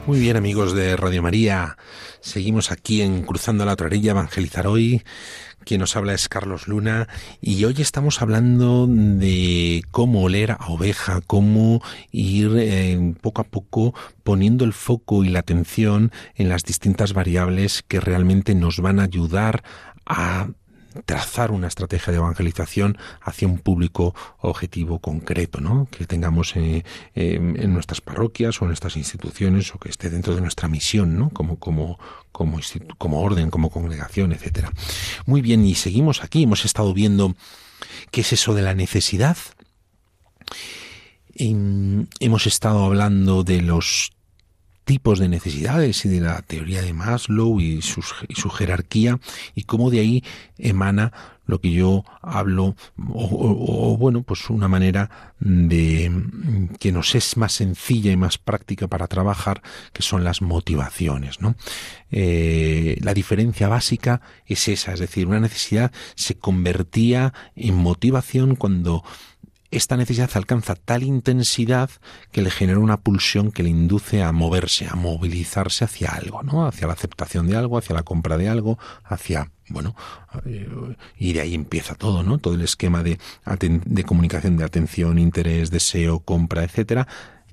Muy 0.08 0.20
bien 0.20 0.38
amigos 0.38 0.76
de 0.76 0.95
Radio 0.95 1.24
María, 1.24 1.78
seguimos 2.20 2.72
aquí 2.72 3.01
en 3.01 3.24
Cruzando 3.24 3.66
la 3.66 3.74
otra 3.74 3.88
orilla, 3.88 4.12
Evangelizar 4.12 4.68
hoy. 4.68 5.01
Quien 5.64 5.80
nos 5.80 5.95
habla 5.95 6.14
es 6.14 6.30
Carlos 6.30 6.68
Luna 6.68 7.08
y 7.41 7.66
hoy 7.66 7.74
estamos 7.80 8.22
hablando 8.22 8.86
de 8.88 9.82
cómo 9.89 10.22
oler 10.22 10.51
a 10.51 10.68
oveja, 10.68 11.22
cómo 11.26 11.82
ir 12.12 12.51
eh, 12.56 13.16
poco 13.20 13.41
a 13.41 13.45
poco 13.45 13.95
poniendo 14.22 14.64
el 14.64 14.74
foco 14.74 15.24
y 15.24 15.30
la 15.30 15.39
atención 15.39 16.12
en 16.36 16.49
las 16.49 16.62
distintas 16.62 17.14
variables 17.14 17.82
que 17.82 17.99
realmente 17.99 18.53
nos 18.53 18.82
van 18.82 18.99
a 18.99 19.06
ayudar 19.06 19.64
a 20.06 20.49
trazar 21.06 21.52
una 21.52 21.68
estrategia 21.68 22.12
de 22.12 22.18
evangelización 22.18 22.98
hacia 23.22 23.48
un 23.48 23.60
público 23.60 24.16
objetivo 24.39 25.00
concreto, 25.00 25.60
¿no? 25.60 25.88
Que 25.91 26.06
tengamos 26.06 26.56
eh, 26.56 26.84
eh, 27.16 27.36
en 27.36 27.74
nuestras 27.74 28.02
parroquias 28.02 28.62
o 28.62 28.66
en 28.66 28.70
nuestras 28.70 28.96
instituciones 28.96 29.74
o 29.76 29.80
que 29.80 29.89
esté 29.89 30.10
dentro 30.10 30.36
de 30.36 30.41
nuestra 30.41 30.68
misión, 30.68 31.18
¿no? 31.18 31.30
Como 31.30 31.58
como 31.58 32.00
como 32.32 32.60
como 32.98 33.22
orden, 33.22 33.50
como 33.50 33.70
congregación, 33.70 34.32
etcétera. 34.32 34.72
Muy 35.26 35.41
bien, 35.41 35.66
y 35.66 35.76
seguimos 35.76 36.24
aquí. 36.24 36.43
Hemos 36.43 36.66
estado 36.66 36.93
viendo 36.93 37.36
qué 38.12 38.22
es 38.22 38.34
eso 38.34 38.54
de 38.54 38.62
la 38.62 38.74
necesidad. 38.74 39.38
Em, 41.38 42.08
hemos 42.20 42.48
estado 42.48 42.86
hablando 42.86 43.43
de 43.43 43.62
los 43.62 44.14
tipos 44.86 45.20
de 45.20 45.28
necesidades 45.28 46.06
y 46.06 46.10
de 46.10 46.22
la 46.22 46.42
teoría 46.42 46.82
de 46.82 46.94
Maslow 46.94 47.60
y, 47.60 47.82
su 47.82 48.50
jerarquía 48.50 49.20
y 49.56 49.64
cómo 49.64 49.90
de 49.90 50.00
ahí 50.00 50.24
emana 50.58 51.12
lo 51.48 51.60
que 51.60 51.72
yo 51.72 52.04
hablo 52.22 52.76
o, 52.98 53.98
bueno 53.98 54.24
pues 54.24 54.50
una 54.50 54.68
manera 54.68 55.34
de 55.40 56.12
que 56.80 56.92
nos 56.92 57.14
es 57.16 57.38
más 57.38 57.54
sencilla 57.54 58.12
y 58.12 58.18
más 58.18 58.38
práctica 58.38 58.88
para 58.88 59.08
trabajar 59.08 59.62
que 59.94 60.02
son 60.02 60.24
las 60.24 60.42
motivaciones 60.42 61.42
no 61.42 61.56
Eh, 62.18 62.98
la 63.02 63.14
diferencia 63.14 63.68
básica 63.68 64.22
es 64.46 64.68
esa 64.68 64.94
es 64.94 65.00
decir 65.00 65.28
una 65.28 65.40
necesidad 65.40 65.92
se 66.16 66.36
convertía 66.36 67.34
en 67.56 67.76
motivación 67.76 68.56
cuando 68.56 69.04
esta 69.72 69.97
necesidad 69.97 70.30
alcanza 70.36 70.76
tal 70.76 71.03
intensidad 71.03 71.89
que 72.32 72.41
le 72.41 72.51
genera 72.51 72.80
una 72.80 72.97
pulsión 72.97 73.51
que 73.51 73.63
le 73.63 73.70
induce 73.70 74.24
a 74.24 74.32
moverse, 74.32 74.88
a 74.88 74.95
movilizarse 74.95 75.86
hacia 75.86 76.09
algo, 76.09 76.43
¿no? 76.43 76.68
Hacia 76.68 76.88
la 76.88 76.93
aceptación 76.93 77.47
de 77.47 77.55
algo, 77.55 77.78
hacia 77.78 77.95
la 77.95 78.03
compra 78.03 78.38
de 78.38 78.49
algo, 78.49 78.78
hacia, 79.03 79.51
bueno, 79.70 79.95
eh, 80.45 80.95
y 81.18 81.34
de 81.34 81.41
ahí 81.41 81.53
empieza 81.53 81.95
todo, 81.95 82.24
¿no? 82.24 82.38
Todo 82.38 82.53
el 82.53 82.61
esquema 82.61 83.03
de, 83.03 83.20
de 83.59 84.03
comunicación 84.03 84.57
de 84.57 84.63
atención, 84.63 85.20
interés, 85.20 85.72
deseo, 85.72 86.20
compra, 86.20 86.63
etcétera, 86.63 87.07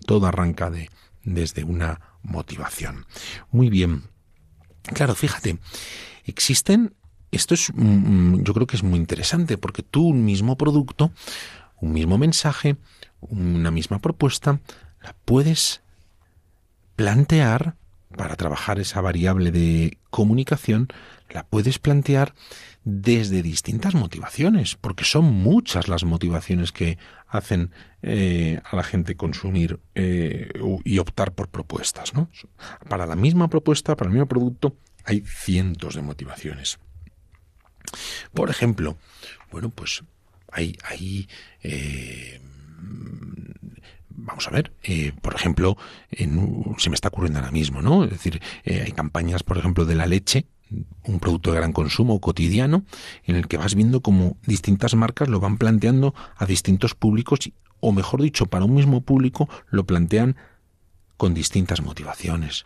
todo 0.06 0.26
arranca 0.26 0.70
de, 0.70 0.90
desde 1.24 1.64
una 1.64 2.00
motivación. 2.22 3.06
Muy 3.50 3.70
bien. 3.70 4.04
Claro, 4.94 5.14
fíjate, 5.14 5.58
existen 6.24 6.94
esto 7.32 7.54
es, 7.54 7.72
mm, 7.74 8.42
yo 8.42 8.52
creo 8.52 8.66
que 8.66 8.76
es 8.76 8.82
muy 8.82 8.98
interesante 8.98 9.56
porque 9.56 9.82
tú 9.82 10.06
un 10.06 10.24
mismo 10.24 10.56
producto, 10.56 11.12
un 11.82 11.92
mismo 11.92 12.16
mensaje, 12.16 12.76
una 13.20 13.70
misma 13.70 13.98
propuesta, 13.98 14.60
la 15.02 15.14
puedes 15.24 15.82
plantear 16.96 17.74
para 18.16 18.36
trabajar 18.36 18.78
esa 18.78 19.00
variable 19.00 19.50
de 19.50 19.98
comunicación, 20.10 20.88
la 21.30 21.44
puedes 21.44 21.78
plantear 21.78 22.34
desde 22.84 23.42
distintas 23.42 23.94
motivaciones, 23.94 24.76
porque 24.76 25.04
son 25.04 25.24
muchas 25.24 25.88
las 25.88 26.04
motivaciones 26.04 26.72
que 26.72 26.98
hacen 27.26 27.70
eh, 28.02 28.60
a 28.64 28.76
la 28.76 28.82
gente 28.82 29.16
consumir 29.16 29.80
eh, 29.94 30.50
y 30.84 30.98
optar 30.98 31.32
por 31.32 31.48
propuestas. 31.48 32.14
¿no? 32.14 32.28
Para 32.88 33.06
la 33.06 33.16
misma 33.16 33.48
propuesta, 33.48 33.96
para 33.96 34.08
el 34.08 34.14
mismo 34.14 34.28
producto, 34.28 34.76
hay 35.04 35.22
cientos 35.26 35.94
de 35.94 36.02
motivaciones. 36.02 36.78
Por 38.32 38.50
ejemplo, 38.50 38.96
bueno, 39.50 39.70
pues 39.70 40.04
hay, 40.52 40.76
hay 40.84 41.28
eh, 41.62 42.40
vamos 44.24 44.46
a 44.46 44.50
ver, 44.50 44.72
eh, 44.82 45.12
por 45.20 45.34
ejemplo, 45.34 45.76
en, 46.10 46.74
se 46.78 46.90
me 46.90 46.94
está 46.94 47.08
ocurriendo 47.08 47.38
ahora 47.38 47.50
mismo, 47.50 47.82
¿no? 47.82 48.04
Es 48.04 48.10
decir, 48.10 48.40
eh, 48.64 48.82
hay 48.84 48.92
campañas, 48.92 49.42
por 49.42 49.58
ejemplo, 49.58 49.84
de 49.84 49.94
la 49.94 50.06
leche, 50.06 50.46
un 51.04 51.20
producto 51.20 51.52
de 51.52 51.58
gran 51.58 51.72
consumo 51.72 52.20
cotidiano, 52.20 52.84
en 53.24 53.36
el 53.36 53.46
que 53.46 53.58
vas 53.58 53.74
viendo 53.74 54.00
cómo 54.00 54.36
distintas 54.46 54.94
marcas 54.94 55.28
lo 55.28 55.40
van 55.40 55.58
planteando 55.58 56.14
a 56.36 56.46
distintos 56.46 56.94
públicos, 56.94 57.50
o 57.80 57.92
mejor 57.92 58.22
dicho, 58.22 58.46
para 58.46 58.64
un 58.64 58.74
mismo 58.74 59.02
público 59.02 59.48
lo 59.68 59.84
plantean 59.84 60.36
con 61.16 61.34
distintas 61.34 61.82
motivaciones. 61.82 62.64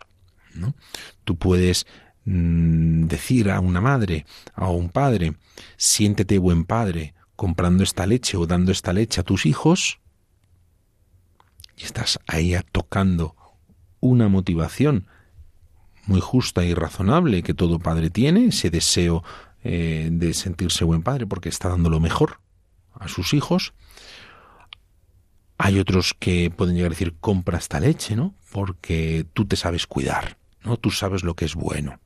¿no? 0.53 0.73
Tú 1.25 1.37
puedes 1.37 1.85
mm, 2.25 3.07
decir 3.07 3.51
a 3.51 3.59
una 3.59 3.81
madre, 3.81 4.25
a 4.53 4.69
un 4.69 4.89
padre, 4.89 5.35
siéntete 5.75 6.37
buen 6.37 6.63
padre 6.63 7.13
comprando 7.37 7.83
esta 7.83 8.05
leche 8.05 8.35
o 8.35 8.45
dando 8.45 8.73
esta 8.73 8.91
leche 8.91 9.21
a 9.21 9.23
tus 9.23 9.45
hijos, 9.45 9.99
y 11.77 11.83
estás 11.83 12.19
ahí 12.27 12.53
tocando 12.73 13.35
una 14.01 14.27
motivación 14.27 15.07
muy 16.07 16.19
justa 16.19 16.65
y 16.65 16.73
razonable 16.73 17.43
que 17.43 17.53
todo 17.53 17.79
padre 17.79 18.09
tiene, 18.09 18.47
ese 18.47 18.69
deseo 18.69 19.23
eh, 19.63 20.09
de 20.11 20.33
sentirse 20.33 20.83
buen 20.83 21.03
padre 21.03 21.27
porque 21.27 21.49
está 21.49 21.69
dando 21.69 21.89
lo 21.89 21.99
mejor 21.99 22.39
a 22.93 23.07
sus 23.07 23.33
hijos. 23.33 23.73
Hay 25.59 25.79
otros 25.79 26.15
que 26.17 26.49
pueden 26.49 26.75
llegar 26.75 26.91
a 26.91 26.95
decir 26.95 27.15
compra 27.19 27.57
esta 27.57 27.79
leche, 27.79 28.15
¿no? 28.15 28.33
Porque 28.51 29.25
tú 29.33 29.45
te 29.45 29.55
sabes 29.55 29.85
cuidar, 29.85 30.37
¿no? 30.63 30.77
Tú 30.77 30.89
sabes 30.89 31.23
lo 31.23 31.35
que 31.35 31.45
es 31.45 31.55
bueno. 31.55 31.99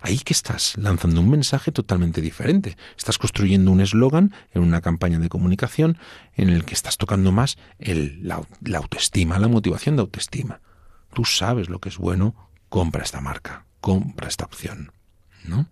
Ahí 0.00 0.18
que 0.18 0.32
estás 0.32 0.76
lanzando 0.78 1.20
un 1.20 1.30
mensaje 1.30 1.72
totalmente 1.72 2.20
diferente. 2.20 2.76
Estás 2.96 3.18
construyendo 3.18 3.70
un 3.70 3.80
eslogan 3.80 4.32
en 4.52 4.62
una 4.62 4.80
campaña 4.80 5.18
de 5.18 5.28
comunicación 5.28 5.98
en 6.34 6.48
el 6.48 6.64
que 6.64 6.74
estás 6.74 6.96
tocando 6.96 7.32
más 7.32 7.58
la, 7.78 8.40
autoestima, 8.74 9.38
la 9.38 9.48
motivación 9.48 9.96
de 9.96 10.02
autoestima. 10.02 10.60
Tú 11.12 11.24
sabes 11.24 11.68
lo 11.68 11.80
que 11.80 11.90
es 11.90 11.98
bueno, 11.98 12.34
compra 12.68 13.02
esta 13.02 13.20
marca, 13.20 13.66
compra 13.80 14.28
esta 14.28 14.46
opción, 14.46 14.92
¿no? 15.44 15.68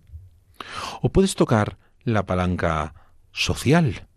O 1.01 1.09
puedes 1.09 1.35
tocar 1.35 1.77
la 2.03 2.25
palanca 2.25 2.93
social, 3.31 4.07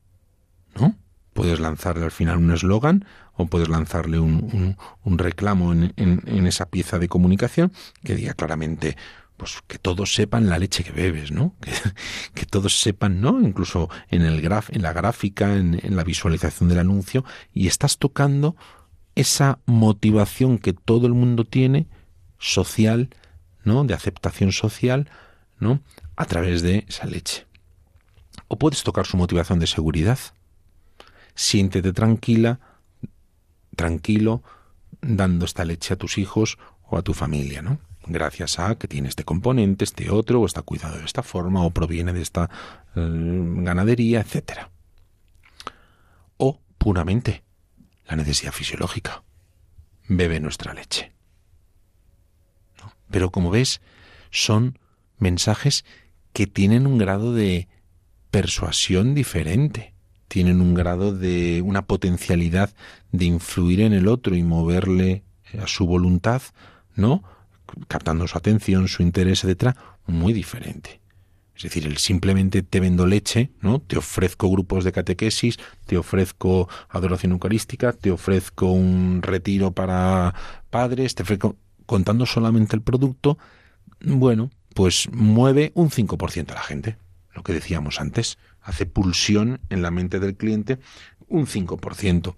¿no? 0.75 0.97
Puedes 1.33 1.61
lanzarle 1.61 2.05
al 2.05 2.11
final 2.11 2.37
un 2.37 2.51
eslogan 2.51 3.07
o 3.35 3.47
puedes 3.47 3.69
lanzarle 3.69 4.19
un, 4.19 4.77
reclamo 5.05 5.73
en, 5.73 6.47
esa 6.47 6.67
pieza 6.67 6.99
de 6.99 7.09
comunicación 7.09 7.73
que 8.05 8.15
diga 8.15 8.35
claramente 8.35 8.97
pues 9.43 9.61
que 9.67 9.77
todos 9.77 10.15
sepan 10.15 10.49
la 10.49 10.57
leche 10.57 10.85
que 10.85 10.93
bebes, 10.93 11.33
¿no? 11.33 11.57
Que, 12.33 12.47
todos 12.47 12.81
sepan, 12.81 13.21
¿no? 13.21 13.41
Incluso 13.41 13.91
en 14.09 14.23
el 14.23 14.41
graf, 14.41 14.71
en 14.71 14.83
la 14.83 14.93
gráfica, 14.93 15.57
en, 15.57 15.81
en 15.83 15.97
la 15.97 16.05
visualización 16.05 16.69
del 16.69 16.79
anuncio, 16.79 17.25
y 17.53 17.67
estás 17.67 17.99
tocando 17.99 18.55
esa 19.17 19.59
motivación 19.67 20.59
que 20.59 20.73
todo 20.73 21.09
el 21.09 21.15
mundo 21.15 21.45
tiene, 21.45 21.89
social, 22.39 23.11
¿no? 23.65 23.83
De 23.83 23.95
aceptación 23.95 24.53
social, 24.53 25.11
¿no? 25.59 25.81
A 26.15 26.27
través 26.27 26.63
de 26.63 26.85
esa 26.87 27.07
leche. 27.07 27.45
O 28.47 28.61
puedes 28.61 28.85
tocar 28.85 29.07
su 29.07 29.17
motivación 29.17 29.59
de 29.59 29.67
seguridad. 29.67 30.21
Siéntete 31.35 31.93
tranquila, 31.93 32.61
tranquilo, 33.75 34.45
dando 35.01 35.47
esta 35.47 35.65
leche 35.65 35.95
a 35.95 35.97
tus 35.97 36.17
hijos 36.17 36.59
o 36.89 36.97
a 36.97 37.03
tu 37.03 37.13
familia, 37.13 37.61
¿no? 37.61 37.81
Gracias 38.07 38.59
a 38.59 38.77
que 38.77 38.89
tiene 38.89 39.09
este 39.09 39.25
componente, 39.25 39.85
este 39.85 40.11
otro, 40.11 40.41
o 40.41 40.47
está 40.47 40.63
cuidado 40.63 40.99
de 40.99 41.05
esta 41.05 41.23
forma, 41.23 41.65
o 41.65 41.71
proviene 41.71 42.13
de 42.13 42.23
esta 42.23 42.51
eh, 42.95 43.01
ganadería, 43.05 44.21
etcétera. 44.21 44.71
O 46.37 46.61
puramente 46.79 47.43
la 48.07 48.17
necesidad 48.17 48.53
fisiológica. 48.53 49.23
Bebe 50.09 50.41
nuestra 50.41 50.75
leche. 50.75 51.13
Pero 53.11 53.31
como 53.31 53.51
ves, 53.51 53.81
son 54.31 54.79
mensajes 55.19 55.85
que 56.33 56.47
tienen 56.47 56.87
un 56.87 56.99
grado 56.99 57.35
de 57.35 57.69
persuasión 58.31 59.15
diferente, 59.15 59.95
tienen 60.29 60.61
un 60.63 60.75
grado 60.75 61.15
de 61.15 61.61
una 61.63 61.83
potencialidad 61.83 62.71
de 63.13 63.27
influir 63.27 63.83
en 63.83 63.93
el 63.93 64.09
otro 64.09 64.35
y 64.35 64.43
moverle 64.43 65.23
a 65.63 65.67
su 65.67 65.87
voluntad, 65.87 66.41
¿no? 66.97 67.23
Captando 67.89 68.27
su 68.27 68.39
atención, 68.39 68.89
su 68.89 69.03
interés, 69.03 69.45
etcétera, 69.45 69.77
muy 70.07 70.33
diferente. 70.33 71.01
Es 71.57 71.65
decir, 71.65 71.87
el 71.87 71.99
simplemente 71.99 72.63
te 72.63 72.81
vendo 72.81 73.07
leche, 73.07 73.51
¿no? 73.61 73.81
Te 73.81 73.99
ofrezco 73.99 74.51
grupos 74.51 74.85
de 74.85 74.93
catequesis, 74.93 75.59
te 75.87 75.97
ofrezco 75.97 76.69
adoración 76.89 77.33
eucarística, 77.33 77.93
te 77.93 78.11
ofrezco 78.11 78.73
un 78.73 79.21
retiro 79.23 79.73
para 79.73 80.35
padres, 80.71 81.15
te 81.15 81.23
ofrezco 81.23 81.57
contando 81.87 82.27
solamente 82.27 82.75
el 82.75 82.83
producto, 82.83 83.39
bueno, 84.01 84.51
pues 84.75 85.09
mueve 85.13 85.73
un 85.75 85.91
5% 85.91 86.51
a 86.51 86.55
la 86.55 86.63
gente, 86.63 86.97
lo 87.35 87.43
que 87.43 87.53
decíamos 87.53 88.01
antes, 88.01 88.39
hace 88.63 88.87
pulsión 88.87 89.61
en 89.69 89.83
la 89.83 89.91
mente 89.91 90.21
del 90.21 90.37
cliente 90.37 90.79
un 91.29 91.47
5%. 91.47 92.35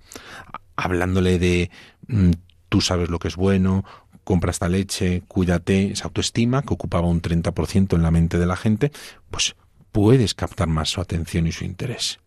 Hablándole 0.76 1.38
de 1.38 1.70
mm, 2.08 2.30
tú 2.68 2.80
sabes 2.80 3.10
lo 3.10 3.18
que 3.18 3.28
es 3.28 3.36
bueno, 3.36 3.84
compra 4.24 4.50
esta 4.50 4.68
leche, 4.68 5.22
cuídate, 5.28 5.92
esa 5.92 6.06
autoestima 6.06 6.62
que 6.62 6.74
ocupaba 6.74 7.06
un 7.06 7.22
30% 7.22 7.94
en 7.94 8.02
la 8.02 8.10
mente 8.10 8.38
de 8.38 8.46
la 8.46 8.56
gente, 8.56 8.90
pues 9.30 9.54
puedes 9.92 10.34
captar 10.34 10.68
más 10.68 10.90
su 10.90 11.00
atención 11.00 11.46
y 11.46 11.52
su 11.52 11.64
interés. 11.64 12.18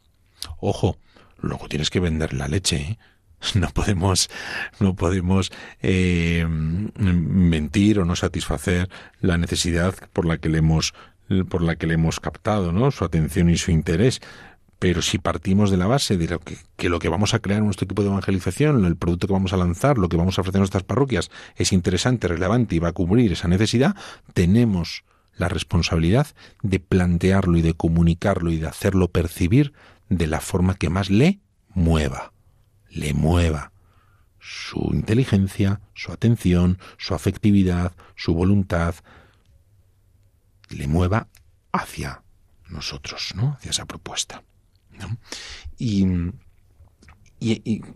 Ojo, 0.60 0.98
luego 1.40 1.68
tienes 1.68 1.90
que 1.90 2.00
vender 2.00 2.34
la 2.34 2.48
leche. 2.48 2.78
¿eh? 2.78 2.98
No 3.56 3.70
podemos, 3.70 4.30
no 4.80 4.96
podemos 4.96 5.52
eh, 5.82 6.46
mentir 6.48 8.00
o 8.00 8.06
no 8.06 8.16
satisfacer 8.16 8.90
la 9.22 9.38
necesidad 9.38 9.94
por 10.14 10.26
la 10.26 10.38
que 10.38 10.50
le 10.50 10.60
hemos, 10.60 10.94
por 11.50 11.62
la 11.62 11.76
que 11.76 11.88
le 11.88 11.96
hemos 11.96 12.20
captado, 12.20 12.72
¿no? 12.72 12.90
Su 12.90 13.06
atención 13.06 13.50
y 13.50 13.58
su 13.58 13.72
interés. 13.72 14.22
Pero 14.80 15.02
si 15.02 15.18
partimos 15.18 15.72
de 15.72 15.78
la 15.78 15.88
base 15.88 16.18
de 16.18 16.40
que, 16.76 16.90
lo 16.90 17.00
que 17.00 17.10
vamos 17.10 17.34
a 17.34 17.40
crear 17.40 17.60
en 17.60 17.66
nuestro 17.66 17.86
equipo 17.86 18.04
de 18.04 18.10
evangelización, 18.10 18.86
el 18.86 18.96
producto 18.96 19.28
que 19.28 19.34
vamos 19.34 19.54
a 19.54 19.58
lanzar, 19.58 19.98
lo 19.98 20.08
que 20.08 20.18
vamos 20.18 20.38
a 20.38 20.42
ofrecer 20.42 20.58
en 20.58 20.62
nuestras 20.62 20.84
parroquias 20.84 21.32
es 21.56 21.74
interesante, 21.74 22.28
relevante 22.28 22.76
y 22.76 22.80
va 22.80 22.90
a 22.90 22.94
cubrir 22.94 23.32
esa 23.32 23.48
necesidad, 23.48 23.96
tenemos 24.34 25.04
la 25.36 25.48
responsabilidad 25.50 26.28
de 26.62 26.80
plantearlo 26.80 27.58
y 27.58 27.62
de 27.62 27.74
comunicarlo 27.74 28.52
y 28.52 28.58
de 28.58 28.68
hacerlo 28.68 29.08
percibir 29.08 29.74
de 30.10 30.28
la 30.28 30.42
forma 30.42 30.76
que 30.76 30.90
más 30.90 31.10
le 31.10 31.40
mueva, 31.74 32.34
le 32.90 33.14
mueva 33.14 33.72
su 34.40 34.92
inteligencia, 34.94 35.82
su 35.94 36.12
atención, 36.12 36.80
su 36.98 37.14
afectividad, 37.14 37.94
su 38.16 38.34
voluntad, 38.34 38.96
le 40.70 40.88
mueva 40.88 41.28
hacia 41.72 42.22
nosotros, 42.70 43.34
¿no? 43.36 43.54
Hacia 43.54 43.72
esa 43.72 43.86
propuesta. 43.86 44.44
Y, 45.80 46.06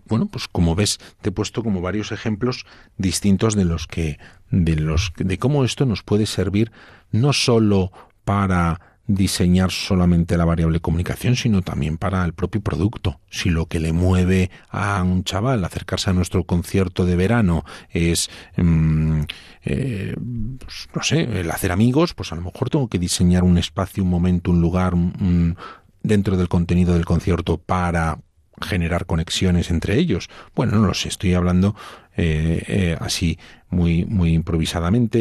bueno, 0.06 0.28
pues 0.28 0.48
como 0.48 0.76
ves, 0.76 1.00
te 1.22 1.30
he 1.30 1.32
puesto 1.32 1.64
como 1.64 1.82
varios 1.82 2.12
ejemplos 2.12 2.66
distintos 2.98 3.56
de 3.56 3.66
los 3.66 3.88
que, 3.88 4.20
de 4.52 4.76
los, 4.76 5.14
de 5.18 5.38
cómo 5.40 5.66
esto 5.66 5.86
nos 5.86 6.04
puede 6.04 6.26
servir 6.26 6.72
no 7.12 7.34
solo 7.34 7.92
para 8.24 8.92
diseñar 9.08 9.72
solamente 9.72 10.38
la 10.38 10.46
variable 10.46 10.80
comunicación, 10.80 11.36
sino 11.36 11.62
también 11.62 11.98
para 11.98 12.24
el 12.24 12.34
propio 12.34 12.62
producto. 12.62 13.20
Si 13.30 13.50
lo 13.50 13.66
que 13.66 13.80
le 13.80 13.94
mueve 13.94 14.52
a 14.70 15.04
un 15.04 15.24
chaval 15.24 15.64
acercarse 15.64 16.10
a 16.10 16.14
nuestro 16.14 16.44
concierto 16.44 17.06
de 17.06 17.16
verano 17.16 17.66
es, 17.90 18.30
mm, 18.58 19.22
eh, 19.64 20.16
pues, 20.60 20.90
no 20.96 21.04
sé, 21.04 21.40
el 21.40 21.52
hacer 21.52 21.72
amigos, 21.72 22.14
pues 22.14 22.32
a 22.32 22.36
lo 22.36 22.42
mejor 22.42 22.70
tengo 22.70 22.88
que 22.88 23.00
diseñar 23.00 23.44
un 23.44 23.58
espacio, 23.58 24.04
un 24.04 24.10
momento, 24.10 24.52
un 24.52 24.62
lugar, 24.62 24.94
un, 24.94 25.58
dentro 26.04 26.38
del 26.38 26.50
contenido 26.50 26.94
del 26.94 27.06
concierto 27.06 27.58
para 27.58 28.20
generar 28.62 29.06
conexiones 29.06 29.70
entre 29.72 29.98
ellos. 29.98 30.30
Bueno, 30.56 30.78
no 30.78 30.88
lo 30.88 30.94
sé, 30.94 31.10
estoy 31.10 31.34
hablando 31.34 31.76
eh, 32.16 32.64
eh, 32.68 32.98
así 33.00 33.40
muy 33.70 34.06
muy 34.06 34.34
improvisadamente 34.34 35.20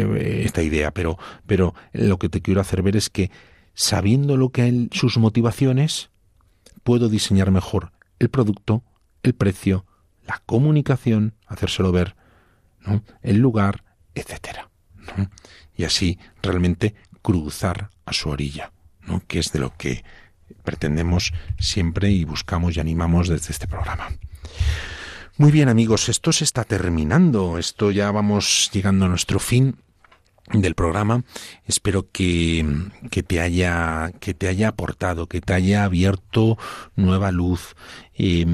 eh, 0.00 0.44
esta 0.44 0.62
idea, 0.62 0.90
pero 0.90 1.18
pero 1.46 1.74
lo 1.92 2.18
que 2.18 2.28
te 2.28 2.40
quiero 2.40 2.60
hacer 2.60 2.82
ver 2.82 2.96
es 2.96 3.10
que 3.10 3.30
sabiendo 3.74 4.36
lo 4.36 4.50
que 4.50 4.62
hay 4.62 4.88
sus 4.92 5.18
motivaciones 5.18 6.10
puedo 6.82 7.08
diseñar 7.08 7.50
mejor 7.50 7.92
el 8.18 8.28
producto, 8.30 8.82
el 9.22 9.34
precio, 9.34 9.84
la 10.26 10.42
comunicación, 10.46 11.34
hacérselo 11.46 11.92
ver, 11.92 12.16
¿no? 12.80 13.02
el 13.22 13.38
lugar, 13.38 13.84
etcétera. 14.14 14.70
¿no? 15.16 15.28
Y 15.76 15.84
así 15.84 16.18
realmente 16.42 16.94
cruzar 17.22 17.90
a 18.04 18.12
su 18.12 18.28
orilla, 18.30 18.72
que 19.26 19.38
es 19.38 19.52
de 19.52 19.58
lo 19.58 19.76
que 19.76 20.04
pretendemos 20.64 21.32
siempre 21.58 22.10
y 22.10 22.24
buscamos 22.24 22.76
y 22.76 22.80
animamos 22.80 23.28
desde 23.28 23.52
este 23.52 23.66
programa. 23.66 24.08
Muy 25.38 25.50
bien 25.50 25.68
amigos, 25.68 26.08
esto 26.08 26.32
se 26.32 26.44
está 26.44 26.64
terminando, 26.64 27.58
esto 27.58 27.90
ya 27.90 28.10
vamos 28.10 28.70
llegando 28.72 29.06
a 29.06 29.08
nuestro 29.08 29.38
fin 29.38 29.76
del 30.52 30.74
programa. 30.74 31.24
Espero 31.66 32.10
que, 32.10 32.66
que, 33.10 33.22
te 33.22 33.40
haya 33.40 34.10
que 34.20 34.34
te 34.34 34.48
haya 34.48 34.68
aportado, 34.68 35.26
que 35.26 35.40
te 35.40 35.54
haya 35.54 35.84
abierto 35.84 36.58
nueva 36.96 37.30
luz, 37.30 37.74
eh, 38.14 38.44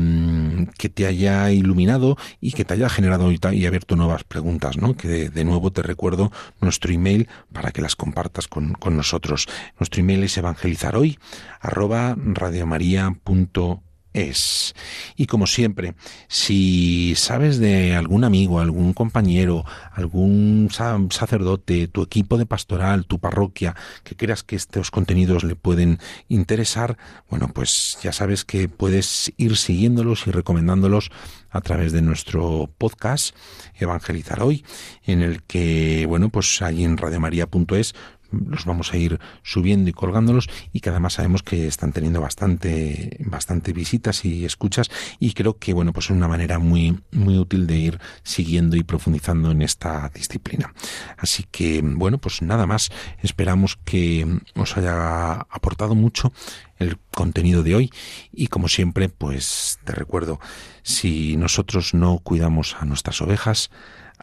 que 0.79 0.89
te 0.89 1.07
haya 1.07 1.51
iluminado 1.51 2.17
y 2.41 2.53
que 2.53 2.65
te 2.65 2.75
haya 2.75 2.89
generado 2.89 3.33
y, 3.33 3.67
abierto 3.67 3.97
nuevas 3.97 4.25
preguntas, 4.25 4.77
¿no? 4.77 4.97
Que 4.97 5.31
de, 5.31 5.45
nuevo 5.45 5.73
te 5.73 5.83
recuerdo 5.83 6.31
nuestro 6.61 6.93
email 6.93 7.29
para 7.53 7.73
que 7.73 7.83
las 7.83 7.97
compartas 7.97 8.49
con, 8.49 8.75
con 8.75 8.97
nosotros. 8.97 9.47
Nuestro 9.79 10.01
email 10.01 10.23
es 10.25 10.37
evangelizaroy 10.37 11.19
arroba 11.61 12.17
radiomaria.es 12.17 13.88
es. 14.13 14.75
Y 15.17 15.27
como 15.27 15.47
siempre, 15.47 15.95
si 16.29 17.15
sabes 17.17 17.59
de 17.59 17.95
algún 17.95 18.25
amigo, 18.25 18.61
algún 18.61 18.93
compañero, 18.93 19.65
algún 19.93 20.69
sacerdote, 20.71 21.89
tu 21.89 22.03
equipo 22.03 22.39
de 22.39 22.47
pastoral, 22.47 23.07
tu 23.07 23.19
parroquia, 23.19 23.75
que 24.05 24.17
creas 24.17 24.43
que 24.43 24.57
estos 24.57 24.91
contenidos 24.91 25.45
le 25.45 25.57
pueden 25.57 25.99
interesar, 26.29 26.97
bueno, 27.31 27.49
pues 27.53 27.99
ya 28.03 28.13
sabes 28.13 28.45
que 28.45 28.69
puedes 28.69 29.33
ir 29.37 29.57
siguiéndolos 29.57 30.27
y 30.27 30.31
recomendándolos 30.31 31.11
a 31.51 31.61
través 31.61 31.93
de 31.93 32.03
nuestro 32.03 32.71
podcast 32.79 33.35
Evangelizar 33.75 34.43
Hoy, 34.43 34.65
en 35.05 35.23
el 35.23 35.43
que, 35.43 36.07
bueno, 36.07 36.29
pues 36.29 36.61
allí 36.63 36.85
en 36.85 36.97
radiomaria.es 36.97 37.95
los 38.31 38.65
vamos 38.65 38.93
a 38.93 38.97
ir 38.97 39.19
subiendo 39.43 39.91
y 39.91 39.93
colgándolos 39.93 40.49
y 40.73 40.81
que 40.81 40.91
además 40.91 41.15
sabemos 41.15 41.43
que 41.43 41.67
están 41.67 41.93
teniendo 41.93 42.21
bastante 42.21 43.17
bastante 43.21 43.73
visitas 43.73 44.25
y 44.25 44.45
escuchas 44.45 44.91
y 45.19 45.33
creo 45.33 45.59
que 45.59 45.73
bueno 45.73 45.93
pues 45.93 46.07
es 46.07 46.11
una 46.11 46.29
manera 46.29 46.59
muy 46.59 47.01
muy 47.13 47.39
útil 47.39 47.67
de 47.67 47.77
ir 47.77 48.01
siguiendo 48.23 48.77
y 48.77 48.83
profundizando 48.83 49.51
en 49.51 49.63
esta 49.63 50.11
disciplina. 50.15 50.75
Así 51.17 51.45
que 51.51 51.81
bueno 51.83 52.19
pues 52.19 52.43
nada 52.43 52.67
más. 52.67 52.91
Esperamos 53.23 53.79
que 53.85 54.27
os 54.55 54.77
haya 54.77 55.33
aportado 55.33 55.95
mucho 55.95 56.33
el 56.79 56.99
contenido 57.15 57.63
de 57.63 57.75
hoy 57.75 57.91
y 58.33 58.49
como 58.49 58.69
siempre 58.69 59.09
pues 59.09 59.79
te 59.85 59.93
recuerdo 59.93 60.41
si 60.83 61.37
nosotros 61.37 61.95
no 61.95 62.19
cuidamos 62.19 62.77
a 62.79 62.85
nuestras 62.85 63.21
ovejas 63.21 63.71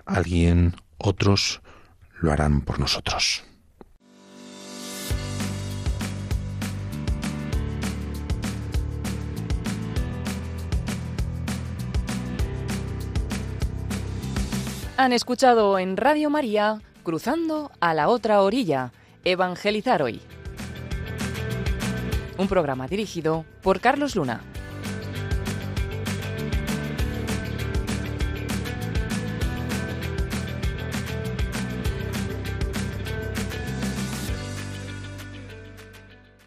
alguien 0.05 0.75
otros 0.97 1.61
lo 2.21 2.31
harán 2.31 2.61
por 2.61 2.79
nosotros 2.79 3.43
Han 14.97 15.11
escuchado 15.11 15.77
en 15.77 15.97
Radio 15.97 16.29
María 16.29 16.81
Cruzando 17.03 17.69
a 17.81 17.93
la 17.93 18.07
otra 18.07 18.41
orilla, 18.41 18.93
Evangelizar 19.25 20.01
hoy. 20.01 20.21
Un 22.37 22.47
programa 22.47 22.87
dirigido 22.87 23.43
por 23.61 23.81
Carlos 23.81 24.15
Luna. 24.15 24.41